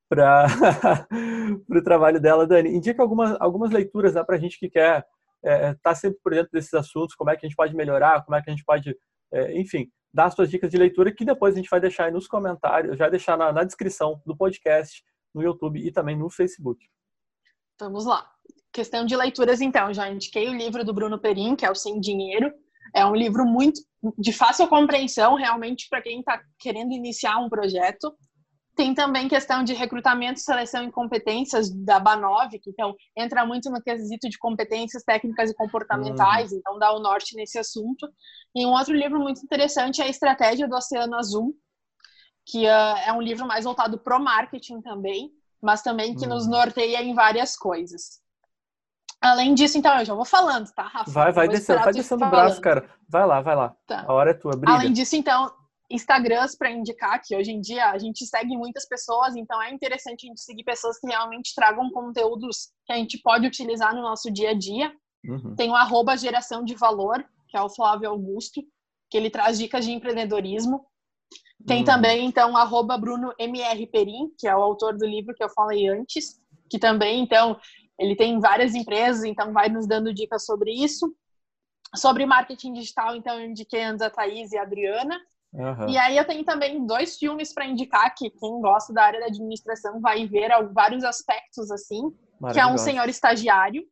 para 0.07 0.49
o 1.67 1.83
trabalho 1.83 2.21
dela. 2.21 2.47
Dani, 2.47 2.77
indica 2.77 3.01
algumas, 3.01 3.41
algumas 3.41 3.71
leituras 3.71 4.13
né, 4.13 4.23
para 4.23 4.37
a 4.37 4.39
gente 4.39 4.59
que 4.59 4.69
quer 4.69 5.07
é, 5.43 5.75
tá 5.83 5.95
sempre 5.95 6.19
por 6.23 6.33
dentro 6.33 6.51
desses 6.53 6.75
assuntos, 6.75 7.15
como 7.15 7.31
é 7.31 7.37
que 7.37 7.47
a 7.47 7.49
gente 7.49 7.57
pode 7.57 7.75
melhorar, 7.75 8.25
como 8.25 8.37
é 8.37 8.43
que 8.43 8.51
a 8.51 8.53
gente 8.53 8.65
pode, 8.65 8.97
é, 9.33 9.59
enfim, 9.59 9.91
dar 10.13 10.31
suas 10.31 10.51
dicas 10.51 10.71
de 10.71 10.77
leitura, 10.77 11.15
que 11.15 11.25
depois 11.25 11.55
a 11.55 11.57
gente 11.57 11.71
vai 11.71 11.81
deixar 11.81 12.07
aí 12.07 12.13
nos 12.13 12.27
comentários, 12.27 12.97
já 12.97 13.09
deixar 13.09 13.37
na, 13.37 13.53
na 13.53 13.65
descrição 13.65 14.21
do 14.25 14.37
podcast, 14.37 15.03
no 15.35 15.43
YouTube 15.43 15.79
e 15.79 15.93
também 15.93 16.17
no 16.17 16.31
Facebook. 16.31 16.85
Vamos 17.81 18.05
lá. 18.05 18.29
Questão 18.73 19.05
de 19.05 19.17
leituras, 19.17 19.61
então. 19.61 19.93
Já 19.93 20.11
indiquei 20.11 20.49
o 20.49 20.55
livro 20.55 20.85
do 20.85 20.93
Bruno 20.93 21.19
Perim, 21.19 21.55
que 21.55 21.65
é 21.65 21.71
o 21.71 21.75
Sem 21.75 22.01
Dinheiro. 22.01 22.53
É 22.95 23.05
um 23.05 23.15
livro 23.15 23.45
muito 23.45 23.81
de 24.19 24.33
fácil 24.33 24.67
compreensão, 24.69 25.35
realmente, 25.35 25.87
para 25.89 26.03
quem 26.03 26.21
está 26.21 26.41
querendo 26.59 26.93
iniciar 26.93 27.39
um 27.39 27.49
projeto. 27.49 28.15
Tem 28.79 28.95
também 28.95 29.27
questão 29.27 29.65
de 29.65 29.75
recrutamento, 29.75 30.39
seleção 30.39 30.85
e 30.85 30.93
competências 30.93 31.69
da 31.69 31.99
Banov, 31.99 32.49
que 32.61 32.71
então 32.71 32.95
entra 33.17 33.45
muito 33.45 33.69
no 33.71 33.83
quesito 33.83 34.29
de 34.29 34.39
competências 34.39 35.03
técnicas 35.03 35.51
e 35.51 35.55
comportamentais, 35.55 36.53
uhum. 36.53 36.59
então 36.59 36.79
dá 36.79 36.93
o 36.93 37.01
norte 37.01 37.35
nesse 37.35 37.59
assunto. 37.59 38.09
E 38.55 38.65
um 38.65 38.71
outro 38.71 38.95
livro 38.95 39.19
muito 39.19 39.43
interessante 39.43 40.01
é 40.01 40.05
a 40.05 40.09
Estratégia 40.09 40.69
do 40.69 40.77
Oceano 40.77 41.17
Azul, 41.17 41.57
que 42.47 42.67
uh, 42.67 42.97
é 43.05 43.13
um 43.13 43.21
livro 43.21 43.45
mais 43.49 43.65
voltado 43.65 43.99
pro 43.99 44.21
marketing 44.21 44.81
também, 44.81 45.33
mas 45.61 45.83
também 45.83 46.15
que 46.15 46.23
uhum. 46.23 46.35
nos 46.35 46.47
norteia 46.47 47.03
em 47.03 47.15
várias 47.15 47.57
coisas. 47.57 48.21
Além 49.21 49.55
disso, 49.55 49.77
então, 49.77 49.99
eu 49.99 50.05
já 50.05 50.15
vou 50.15 50.25
falando, 50.25 50.71
tá, 50.71 50.85
Rafa? 50.85 51.11
Vai, 51.11 51.33
vai 51.33 51.49
descendo, 51.49 51.83
vai 51.83 51.93
descendo 51.93 52.25
o 52.25 52.31
braço, 52.31 52.61
cara. 52.61 52.89
Vai 53.09 53.27
lá, 53.27 53.41
vai 53.41 53.57
lá. 53.57 53.75
Tá. 53.89 54.05
A 54.07 54.13
hora 54.13 54.31
é 54.31 54.35
tua, 54.35 54.53
briga. 54.53 54.73
Além 54.73 54.93
disso, 54.93 55.17
então, 55.17 55.53
Instagrams 55.91 56.55
para 56.55 56.71
indicar 56.71 57.21
que 57.23 57.35
hoje 57.35 57.51
em 57.51 57.61
dia 57.61 57.91
a 57.91 57.99
gente 57.99 58.27
segue 58.27 58.57
muitas 58.57 58.87
pessoas, 58.87 59.35
então 59.37 59.61
é 59.63 59.73
interessante 59.73 60.27
a 60.27 60.29
gente 60.29 60.41
seguir 60.41 60.65
pessoas 60.65 60.99
que 60.99 61.07
realmente 61.07 61.55
tragam 61.55 61.91
conteúdos 61.91 62.71
que 62.85 62.93
a 62.93 62.97
gente 62.97 63.19
pode 63.19 63.47
utilizar 63.47 63.95
no 63.95 64.03
nosso 64.03 64.31
dia 64.31 64.51
a 64.51 64.55
dia. 64.55 64.93
Uhum. 65.25 65.57
Tem 65.57 65.71
o 65.71 65.75
arroba 65.75 66.17
geração 66.17 66.63
de 66.63 66.75
valor, 66.75 67.25
que 67.49 67.57
é 67.57 67.63
o 67.63 67.71
Flávio 67.71 68.11
Augusto, 68.11 68.63
que 69.11 69.17
ele 69.17 69.31
traz 69.31 69.59
dicas 69.59 69.85
de 69.85 69.93
empreendedorismo. 69.93 70.85
Tem 71.67 71.79
uhum. 71.79 71.85
também, 71.85 72.27
então, 72.27 72.57
arroba 72.57 72.99
Bruno 72.99 73.33
MR 73.39 73.87
Perim, 73.87 74.31
que 74.39 74.47
é 74.47 74.55
o 74.55 74.63
autor 74.63 74.97
do 74.97 75.07
livro 75.07 75.35
que 75.35 75.43
eu 75.43 75.49
falei 75.49 75.89
antes, 75.89 76.39
que 76.71 76.79
também, 76.79 77.23
então, 77.23 77.59
ele 77.99 78.15
tem 78.15 78.39
várias 78.39 78.75
empresas, 78.75 79.25
então 79.25 79.53
vai 79.53 79.69
nos 79.69 79.87
dando 79.87 80.13
dicas 80.13 80.45
sobre 80.45 80.71
isso. 80.71 81.13
Sobre 81.97 82.27
marketing 82.27 82.75
digital, 82.75 83.17
então, 83.17 83.41
eu 83.41 83.49
indiquei 83.49 83.83
antes 83.83 84.03
a 84.03 84.11
Thaís 84.11 84.53
e 84.53 84.59
a 84.59 84.63
Adriana. 84.63 85.19
Uhum. 85.53 85.89
E 85.89 85.97
aí 85.97 86.17
eu 86.17 86.27
tenho 86.27 86.45
também 86.45 86.85
dois 86.87 87.17
filmes 87.17 87.53
para 87.55 87.67
indicar 87.67 88.15
que 88.15 88.31
quem 88.31 88.61
gosta 88.61 88.93
da 88.93 89.05
área 89.05 89.21
da 89.21 89.27
administração 89.27 90.01
vai 90.01 90.27
ver 90.27 90.51
vários 90.73 91.05
aspectos 91.05 91.71
assim, 91.71 92.11
que 92.53 92.61
é 92.61 92.67
um 92.67 92.77
senhor 92.77 93.09
estagiário, 93.09 93.83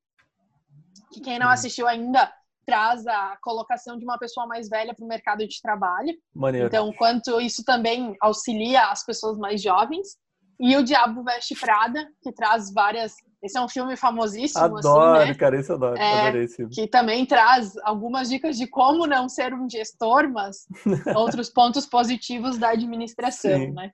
que 1.12 1.20
quem 1.20 1.38
não 1.38 1.46
uhum. 1.46 1.52
assistiu 1.52 1.88
ainda 1.88 2.30
traz 2.66 3.07
a 3.07 3.38
colocação 3.40 3.96
de 3.96 4.04
uma 4.04 4.18
pessoa 4.18 4.46
mais 4.46 4.68
velha 4.68 4.92
para 4.94 5.04
o 5.04 5.09
mercado 5.09 5.46
de 5.46 5.62
trabalho. 5.62 6.12
Maneiro. 6.34 6.66
Então, 6.66 6.92
quanto 6.92 7.40
isso 7.40 7.64
também 7.64 8.16
auxilia 8.20 8.90
as 8.90 9.07
pessoas 9.07 9.38
mais 9.38 9.62
jovens. 9.62 10.16
E 10.59 10.76
o 10.76 10.82
Diabo 10.82 11.22
Veste 11.22 11.54
Prada, 11.54 12.09
que 12.22 12.32
traz 12.32 12.72
várias 12.72 13.14
esse 13.47 13.57
é 13.57 13.61
um 13.61 13.68
filme 13.68 13.97
famosíssimo. 13.97 14.64
Assim, 14.64 14.88
adoro, 14.88 15.18
assim, 15.20 15.28
né? 15.28 15.34
cara, 15.34 15.59
esse 15.59 15.72
adoro. 15.72 15.99
É, 15.99 16.36
esse 16.44 16.66
que 16.68 16.86
também 16.86 17.24
traz 17.24 17.76
algumas 17.84 18.28
dicas 18.28 18.57
de 18.57 18.66
como 18.66 19.07
não 19.07 19.28
ser 19.28 19.55
um 19.55 19.68
gestor, 19.68 20.28
mas 20.30 20.66
outros 21.16 21.49
pontos 21.49 21.86
positivos 21.86 22.59
da 22.59 22.70
administração, 22.70 23.59
Sim. 23.59 23.72
né? 23.72 23.90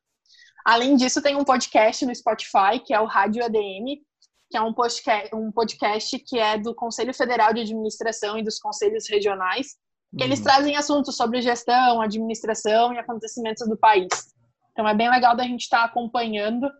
Além 0.64 0.96
disso, 0.96 1.22
tem 1.22 1.36
um 1.36 1.44
podcast 1.44 2.04
no 2.06 2.14
Spotify, 2.14 2.78
que 2.84 2.94
é 2.94 3.00
o 3.00 3.06
Rádio 3.06 3.44
ADM, 3.44 4.00
que 4.50 4.56
é 4.56 4.60
um 4.60 4.72
podcast, 4.72 5.34
um 5.34 5.50
podcast 5.50 6.18
que 6.18 6.38
é 6.38 6.58
do 6.58 6.74
Conselho 6.74 7.12
Federal 7.14 7.52
de 7.52 7.62
Administração 7.62 8.38
e 8.38 8.44
dos 8.44 8.58
Conselhos 8.58 9.08
Regionais, 9.08 9.76
que 10.16 10.22
eles 10.22 10.38
uhum. 10.38 10.44
trazem 10.44 10.76
assuntos 10.76 11.16
sobre 11.16 11.40
gestão, 11.40 12.00
administração 12.00 12.92
e 12.92 12.98
acontecimentos 12.98 13.66
do 13.66 13.76
país. 13.76 14.08
Então 14.72 14.86
é 14.86 14.94
bem 14.94 15.10
legal 15.10 15.36
da 15.36 15.44
gente 15.44 15.62
estar 15.62 15.78
tá 15.78 15.84
acompanhando 15.84 16.70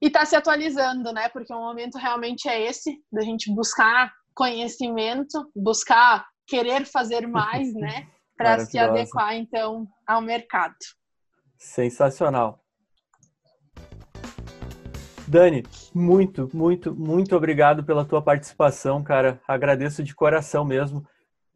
e 0.00 0.10
tá 0.10 0.24
se 0.24 0.36
atualizando, 0.36 1.12
né? 1.12 1.28
Porque 1.28 1.52
o 1.52 1.60
momento 1.60 1.98
realmente 1.98 2.48
é 2.48 2.68
esse, 2.68 3.02
da 3.12 3.22
gente 3.22 3.52
buscar 3.52 4.12
conhecimento, 4.34 5.50
buscar 5.54 6.26
querer 6.46 6.86
fazer 6.86 7.26
mais, 7.26 7.72
né? 7.74 8.08
Para 8.36 8.60
se 8.60 8.78
adequar, 8.78 9.34
então, 9.34 9.88
ao 10.06 10.22
mercado. 10.22 10.76
Sensacional. 11.56 12.62
Dani, 15.26 15.66
muito, 15.92 16.48
muito, 16.54 16.94
muito 16.94 17.36
obrigado 17.36 17.82
pela 17.82 18.04
tua 18.04 18.22
participação, 18.22 19.02
cara. 19.02 19.42
Agradeço 19.46 20.04
de 20.04 20.14
coração 20.14 20.64
mesmo 20.64 21.04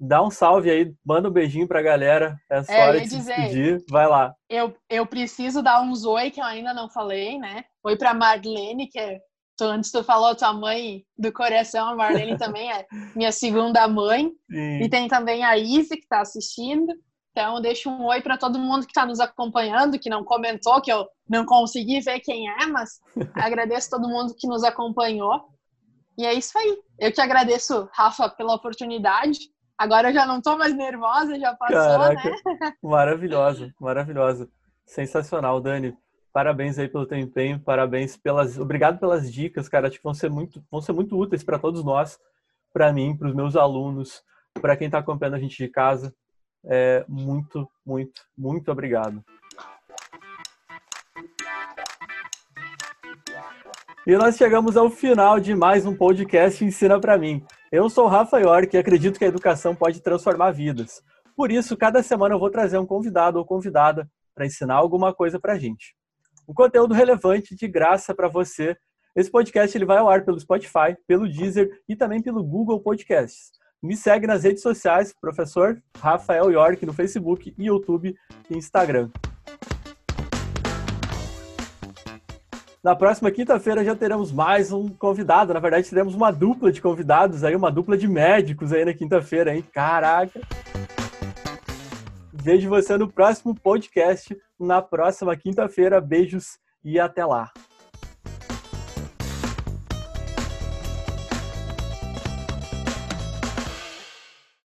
dá 0.02 0.20
um 0.20 0.30
salve 0.30 0.68
aí, 0.68 0.92
manda 1.06 1.28
um 1.28 1.32
beijinho 1.32 1.68
pra 1.68 1.80
galera. 1.80 2.36
É 2.50 2.62
só 2.64 2.72
é, 2.72 2.88
hora 2.88 3.00
de 3.00 3.08
se 3.08 3.16
dizer, 3.16 3.36
despedir. 3.36 3.84
Vai 3.88 4.08
lá. 4.08 4.34
Eu, 4.48 4.74
eu 4.90 5.06
preciso 5.06 5.62
dar 5.62 5.80
uns 5.80 6.04
oi 6.04 6.30
que 6.30 6.40
eu 6.40 6.44
ainda 6.44 6.74
não 6.74 6.90
falei, 6.90 7.38
né? 7.38 7.64
Oi 7.84 7.96
pra 7.96 8.12
Marlene, 8.12 8.88
que 8.88 8.98
é. 8.98 9.20
Tu, 9.56 9.64
antes 9.64 9.92
tu 9.92 10.02
falou 10.02 10.34
tua 10.34 10.52
mãe 10.52 11.04
do 11.16 11.32
coração, 11.32 11.90
a 11.90 11.94
Marlene 11.94 12.36
também 12.38 12.72
é 12.72 12.84
minha 13.14 13.30
segunda 13.30 13.86
mãe. 13.86 14.32
Sim. 14.50 14.82
E 14.82 14.88
tem 14.88 15.06
também 15.06 15.44
a 15.44 15.56
Izzy 15.56 15.96
que 15.96 16.08
tá 16.08 16.20
assistindo. 16.20 16.92
Então, 17.30 17.60
deixo 17.60 17.88
um 17.88 18.06
oi 18.06 18.20
para 18.20 18.36
todo 18.36 18.58
mundo 18.58 18.84
que 18.84 18.90
está 18.90 19.06
nos 19.06 19.20
acompanhando, 19.20 19.98
que 19.98 20.10
não 20.10 20.24
comentou, 20.24 20.82
que 20.82 20.92
eu 20.92 21.06
não 21.28 21.46
consegui 21.46 22.00
ver 22.00 22.20
quem 22.20 22.48
é, 22.48 22.66
mas 22.66 23.00
agradeço 23.34 23.88
todo 23.88 24.08
mundo 24.08 24.34
que 24.36 24.48
nos 24.48 24.64
acompanhou. 24.64 25.40
E 26.18 26.26
é 26.26 26.34
isso 26.34 26.58
aí. 26.58 26.76
Eu 26.98 27.12
te 27.12 27.20
agradeço, 27.20 27.88
Rafa, 27.92 28.28
pela 28.28 28.54
oportunidade. 28.54 29.38
Agora 29.78 30.10
eu 30.10 30.14
já 30.14 30.26
não 30.26 30.40
tô 30.40 30.56
mais 30.56 30.74
nervosa, 30.74 31.38
já 31.38 31.54
passou, 31.54 31.76
Caraca, 31.76 32.30
né? 32.30 32.36
Maravilhosa, 32.82 33.74
maravilhosa. 33.80 34.48
Sensacional, 34.86 35.60
Dani. 35.60 35.96
Parabéns 36.32 36.78
aí 36.78 36.88
pelo 36.88 37.06
teu 37.06 37.18
empenho, 37.18 37.60
parabéns 37.60 38.16
pelas, 38.16 38.58
obrigado 38.58 38.98
pelas 38.98 39.30
dicas, 39.30 39.68
cara, 39.68 39.88
acho 39.88 39.98
que 39.98 40.02
vão 40.02 40.14
ser 40.14 40.30
muito, 40.30 40.64
vão 40.70 40.80
ser 40.80 40.92
muito 40.92 41.18
úteis 41.18 41.44
para 41.44 41.58
todos 41.58 41.84
nós, 41.84 42.18
para 42.72 42.90
mim, 42.90 43.14
para 43.14 43.28
os 43.28 43.34
meus 43.34 43.54
alunos, 43.54 44.22
para 44.60 44.76
quem 44.76 44.86
está 44.86 44.98
acompanhando 44.98 45.34
a 45.34 45.38
gente 45.40 45.56
de 45.56 45.68
casa. 45.68 46.14
É, 46.64 47.04
muito, 47.08 47.68
muito, 47.84 48.22
muito 48.36 48.70
obrigado. 48.70 49.22
E 54.06 54.16
nós 54.16 54.36
chegamos 54.36 54.76
ao 54.76 54.90
final 54.90 55.38
de 55.38 55.54
mais 55.54 55.84
um 55.86 55.94
podcast 55.94 56.64
Ensina 56.64 56.98
para 56.98 57.18
mim. 57.18 57.44
Eu 57.72 57.88
sou 57.88 58.04
o 58.04 58.08
Rafa 58.08 58.38
York 58.38 58.76
e 58.76 58.78
acredito 58.78 59.18
que 59.18 59.24
a 59.24 59.28
educação 59.28 59.74
pode 59.74 60.02
transformar 60.02 60.50
vidas. 60.50 61.02
Por 61.34 61.50
isso, 61.50 61.74
cada 61.74 62.02
semana 62.02 62.34
eu 62.34 62.38
vou 62.38 62.50
trazer 62.50 62.76
um 62.76 62.84
convidado 62.84 63.38
ou 63.38 63.46
convidada 63.46 64.06
para 64.34 64.44
ensinar 64.44 64.74
alguma 64.74 65.14
coisa 65.14 65.40
para 65.40 65.54
a 65.54 65.58
gente. 65.58 65.96
Um 66.46 66.52
conteúdo 66.52 66.92
relevante 66.92 67.56
de 67.56 67.66
graça 67.66 68.14
para 68.14 68.28
você. 68.28 68.76
Esse 69.16 69.30
podcast 69.30 69.74
ele 69.74 69.86
vai 69.86 69.96
ao 69.96 70.10
ar 70.10 70.22
pelo 70.22 70.38
Spotify, 70.38 70.94
pelo 71.06 71.26
Deezer 71.26 71.70
e 71.88 71.96
também 71.96 72.20
pelo 72.20 72.44
Google 72.44 72.78
Podcasts. 72.78 73.52
Me 73.82 73.96
segue 73.96 74.26
nas 74.26 74.44
redes 74.44 74.62
sociais, 74.62 75.14
professor 75.18 75.82
Rafael 75.96 76.50
York 76.50 76.84
no 76.84 76.92
Facebook, 76.92 77.54
YouTube 77.56 78.14
e 78.50 78.54
Instagram. 78.54 79.10
Na 82.82 82.96
próxima 82.96 83.30
quinta-feira 83.30 83.84
já 83.84 83.94
teremos 83.94 84.32
mais 84.32 84.72
um 84.72 84.88
convidado. 84.88 85.54
Na 85.54 85.60
verdade, 85.60 85.88
teremos 85.88 86.16
uma 86.16 86.32
dupla 86.32 86.72
de 86.72 86.82
convidados 86.82 87.44
aí, 87.44 87.54
uma 87.54 87.70
dupla 87.70 87.96
de 87.96 88.08
médicos 88.08 88.72
aí 88.72 88.84
na 88.84 88.92
quinta-feira, 88.92 89.54
hein? 89.54 89.64
Caraca! 89.72 90.40
Vejo 92.32 92.68
você 92.68 92.96
no 92.96 93.06
próximo 93.06 93.54
podcast, 93.54 94.36
na 94.58 94.82
próxima 94.82 95.36
quinta-feira. 95.36 96.00
Beijos 96.00 96.58
e 96.82 96.98
até 96.98 97.24
lá. 97.24 97.52